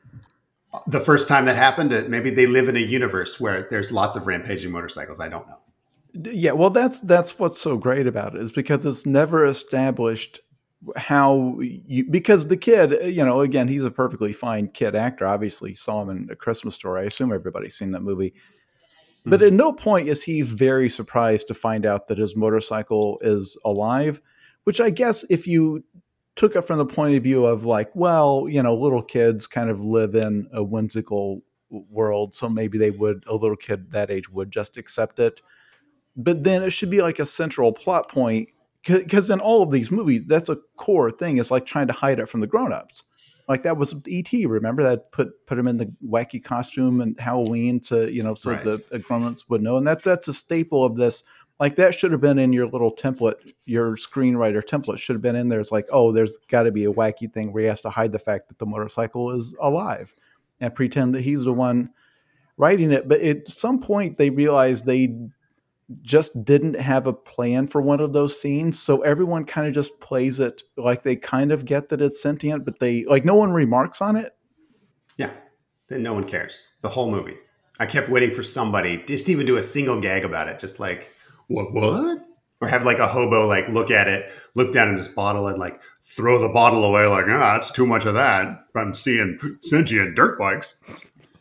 [0.86, 1.90] the first time that happened.
[2.08, 5.20] Maybe they live in a universe where there's lots of rampaging motorcycles.
[5.20, 5.58] I don't know.
[6.32, 10.40] Yeah, well, that's that's what's so great about it is because it's never established
[10.96, 15.26] how you because the kid, you know, again, he's a perfectly fine kid actor.
[15.26, 17.02] Obviously, saw him in a Christmas story.
[17.02, 18.34] I assume everybody's seen that movie.
[19.24, 19.48] But mm-hmm.
[19.48, 24.20] at no point is he very surprised to find out that his motorcycle is alive.
[24.64, 25.84] Which I guess if you
[26.36, 29.70] took it from the point of view of like, well, you know, little kids kind
[29.70, 34.28] of live in a whimsical world, so maybe they would a little kid that age
[34.28, 35.40] would just accept it.
[36.16, 38.48] But then it should be like a central plot point
[38.86, 41.38] because in all of these movies, that's a core thing.
[41.38, 43.02] It's like trying to hide it from the grown-ups.
[43.48, 44.32] like that was ET.
[44.32, 48.52] Remember that put put him in the wacky costume and Halloween to you know so
[48.52, 48.62] right.
[48.64, 51.24] the grown-ups would know, and that's that's a staple of this.
[51.58, 55.36] Like that should have been in your little template, your screenwriter template should have been
[55.36, 55.60] in there.
[55.60, 58.12] It's like, oh, there's got to be a wacky thing where he has to hide
[58.12, 60.14] the fact that the motorcycle is alive
[60.60, 61.90] and pretend that he's the one
[62.58, 63.08] writing it.
[63.08, 65.16] But at some point, they realized they
[66.02, 68.78] just didn't have a plan for one of those scenes.
[68.82, 72.64] So everyone kind of just plays it like they kind of get that it's sentient,
[72.64, 74.36] but they like no one remarks on it.
[75.16, 75.30] Yeah.
[75.88, 76.74] Then no one cares.
[76.82, 77.36] The whole movie.
[77.78, 80.58] I kept waiting for somebody just even do a single gag about it.
[80.58, 81.10] Just like,
[81.48, 82.22] what, what?
[82.60, 85.58] Or have like a hobo like look at it, look down at his bottle and
[85.58, 88.64] like throw the bottle away, like, ah, oh, that's too much of that.
[88.74, 90.76] I'm seeing sentient dirt bikes.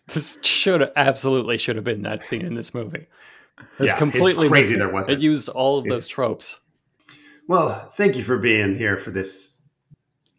[0.07, 3.07] This should have absolutely should have been that scene in this movie.
[3.80, 4.73] It's yeah, completely it's crazy.
[4.73, 4.80] Missing.
[4.80, 5.19] There wasn't.
[5.19, 6.60] It used all of it's, those tropes.
[7.48, 9.61] Well, thank you for being here for this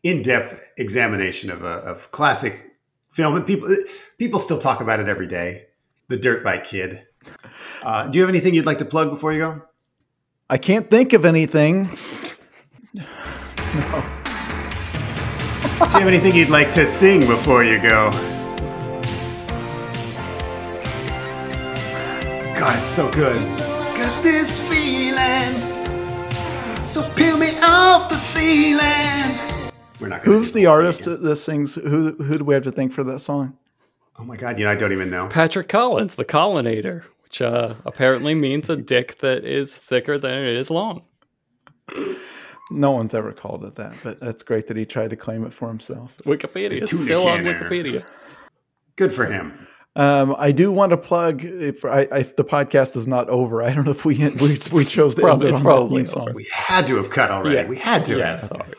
[0.02, 2.72] in-depth examination of a of classic
[3.12, 3.74] film, and people
[4.18, 5.68] people still talk about it every day.
[6.08, 7.05] The Dirt Bike Kid.
[7.82, 9.62] Uh, do you have anything you'd like to plug before you go?
[10.48, 11.88] I can't think of anything.
[12.94, 14.12] no.
[15.76, 18.10] Do you have anything you'd like to sing before you go?
[22.58, 23.36] God, it's so good.
[23.96, 25.60] Got this feeling,
[26.84, 29.70] so peel me off the ceiling.
[30.00, 30.22] We're not.
[30.22, 31.74] Who's the artist that sings?
[31.74, 33.56] Who who do we have to thank for that song?
[34.18, 34.58] Oh my God!
[34.58, 35.28] You know, I don't even know.
[35.28, 37.04] Patrick Collins, the Collinator,
[37.36, 41.02] which uh, apparently means a dick that is thicker than it is long.
[42.70, 45.52] No one's ever called it that, but that's great that he tried to claim it
[45.52, 46.16] for himself.
[46.24, 48.04] Wikipedia, it's still on Wikipedia.
[48.96, 49.66] Good for him.
[49.96, 53.62] Um, I do want to plug if, I, if, the podcast is not over.
[53.62, 56.32] I don't know if we we, we chose it's probably, it's probably song.
[56.34, 57.56] We had to have cut already.
[57.56, 57.66] Yeah.
[57.66, 58.18] We had to.
[58.18, 58.74] Yeah, have.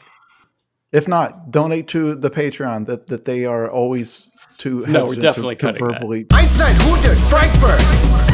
[0.92, 4.28] If not, donate to the Patreon that that they are always
[4.58, 4.86] too.
[4.88, 6.24] No, we're definitely to, cutting to verbally.
[6.24, 6.36] That.
[6.36, 8.27] Einstein, Hunter, Frankfurt.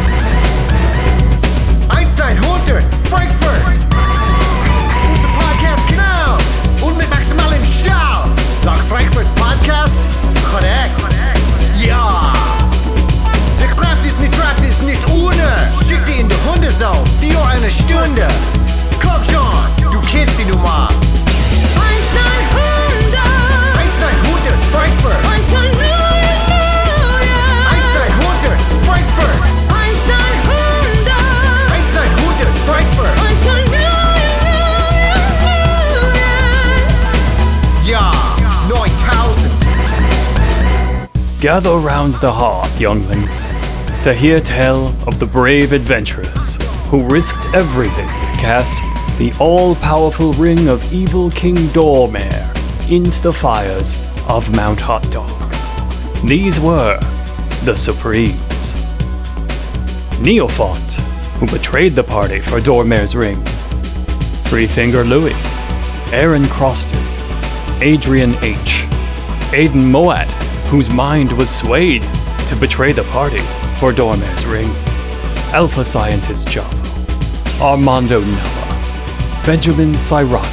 [2.13, 2.79] Einstein, Hunter,
[3.09, 3.63] Frankfurt.
[5.09, 6.85] Unser Podcast genau.
[6.85, 8.29] Und mit maximalen Schau.
[8.61, 9.97] Sag Frankfurt Podcast.
[10.51, 10.93] Korrekt.
[11.83, 12.33] Ja.
[14.05, 15.71] ist nicht gratis, nicht ohne.
[15.87, 18.27] Schick die in die Hundesau für eine Stunde.
[19.01, 20.89] Komm schon, du kennst die Nummer.
[21.75, 23.23] 1900
[23.75, 25.72] 1900 Frankfurt 1900 1900
[41.43, 43.43] Gather round the hearth, younglings
[44.01, 46.55] to hear tell of the brave adventurers
[46.87, 48.77] who risked everything to cast
[49.17, 52.49] the all powerful ring of evil King Dormare
[52.89, 53.93] into the fires
[54.29, 55.29] of Mount Hot Dog.
[56.25, 56.97] These were
[57.65, 58.71] the Supremes.
[60.23, 60.93] Neophont,
[61.41, 63.35] who betrayed the party for Dormare's ring.
[64.45, 65.35] Three Finger Louie,
[66.13, 67.03] Aaron Croston,
[67.81, 68.85] Adrian H.,
[69.51, 70.42] Aidan Moat,
[70.73, 72.01] whose mind was swayed
[72.47, 73.37] to betray the party
[73.79, 74.67] for Dormare's ring,
[75.53, 80.51] Alpha Scientist Javo, Armando Noah, Benjamin Cyronic,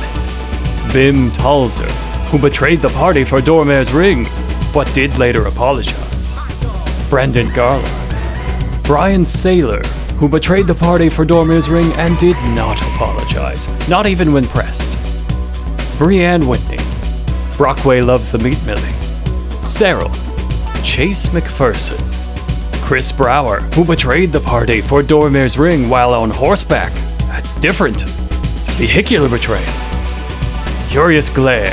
[0.92, 1.90] Bim Talzer,
[2.28, 4.26] who betrayed the party for Dormare's ring,
[4.74, 6.34] but did later apologize,
[7.08, 7.88] Brandon Garland,
[8.84, 9.82] Brian Saylor,
[10.18, 14.92] who betrayed the party for Dormare's ring and did not apologize, not even when pressed,
[15.98, 16.76] Brianne Whitney,
[17.56, 18.94] Brockway loves the meat milling,
[19.62, 20.10] Cyril,
[20.82, 22.00] Chase McPherson,
[22.82, 26.92] Chris Brower, who betrayed the party for Dormare's ring while on horseback.
[27.28, 28.02] That's different.
[28.02, 29.72] It's a vehicular betrayal.
[30.88, 31.72] Curious Glare,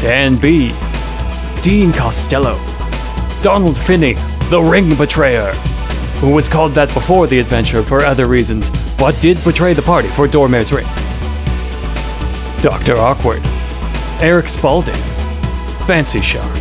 [0.00, 0.72] Dan B,
[1.62, 2.56] Dean Costello,
[3.40, 4.14] Donald Finney,
[4.50, 5.52] the ring betrayer,
[6.20, 8.68] who was called that before the adventure for other reasons,
[8.98, 10.86] but did betray the party for Dormare's ring.
[12.62, 12.98] Dr.
[12.98, 13.40] Awkward,
[14.20, 14.94] Eric Spalding,
[15.86, 16.59] Fancy Shark,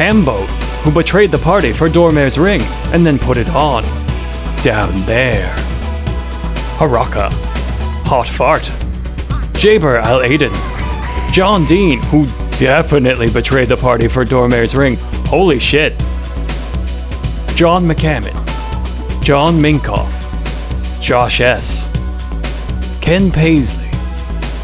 [0.00, 0.46] Hambo,
[0.82, 2.62] who betrayed the party for Dormare's ring
[2.94, 3.82] and then put it on.
[4.62, 5.54] Down there.
[6.78, 7.28] Haraka.
[8.06, 8.62] Hot Fart.
[9.60, 10.54] Jaber Al Aden.
[11.34, 14.96] John Dean, who definitely betrayed the party for Dormare's ring.
[15.26, 15.92] Holy shit.
[17.54, 18.32] John McCammon.
[19.22, 20.08] John Minkoff.
[21.02, 21.90] Josh S.
[23.02, 23.90] Ken Paisley.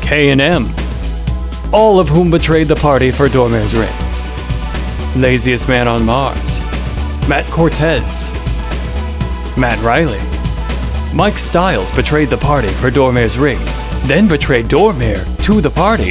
[0.01, 0.65] K&M.
[1.75, 4.06] All of whom betrayed the party for Dormare's ring.
[5.17, 6.61] Laziest Man on Mars,
[7.27, 8.31] Matt Cortez,
[9.57, 10.21] Matt Riley.
[11.15, 13.59] Mike Stiles betrayed the party for Dormare's ring,
[14.07, 16.11] then betrayed Dormare to the party,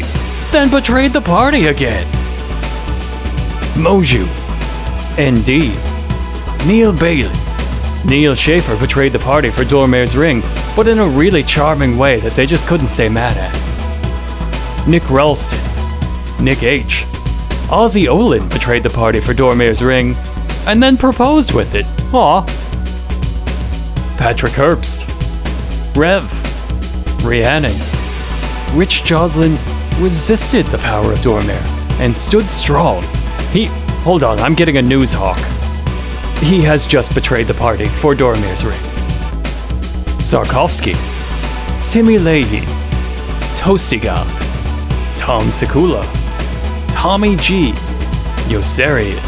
[0.51, 2.05] then betrayed the party again.
[3.75, 4.25] Moju.
[5.19, 5.75] ND.
[6.67, 7.31] Neil Bailey.
[8.05, 10.41] Neil Schaffer betrayed the party for Dormir's ring,
[10.75, 14.87] but in a really charming way that they just couldn't stay mad at.
[14.87, 15.59] Nick Ralston.
[16.43, 17.05] Nick H.
[17.67, 20.15] Ozzy Olin betrayed the party for Dormir's ring,
[20.67, 21.85] and then proposed with it.
[22.13, 22.41] Aw.
[24.17, 25.05] Patrick Herbst.
[25.95, 26.23] Rev.
[27.25, 27.75] Rhiannon.
[28.77, 29.57] Rich Joslin
[29.99, 31.61] resisted the power of Dormir
[31.99, 33.03] and stood strong.
[33.51, 33.65] He.
[34.05, 35.39] Hold on, I'm getting a news hawk.
[36.43, 38.79] He has just betrayed the party for Dormir's ring.
[40.21, 40.95] Zarkovsky.
[41.89, 42.61] Timmy Leahy.
[43.57, 44.01] Toasty
[45.17, 46.24] Tom Sekula.
[47.05, 47.69] Tommy G.
[48.49, 49.21] Yossarian.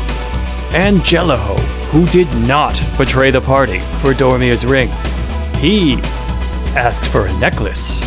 [0.73, 1.55] And Jelliho,
[1.91, 4.89] who did not betray the party for Dormir's ring.
[5.59, 5.97] He
[6.75, 7.99] asked for a necklace.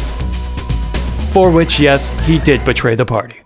[1.32, 3.39] For which, yes, he did betray the party.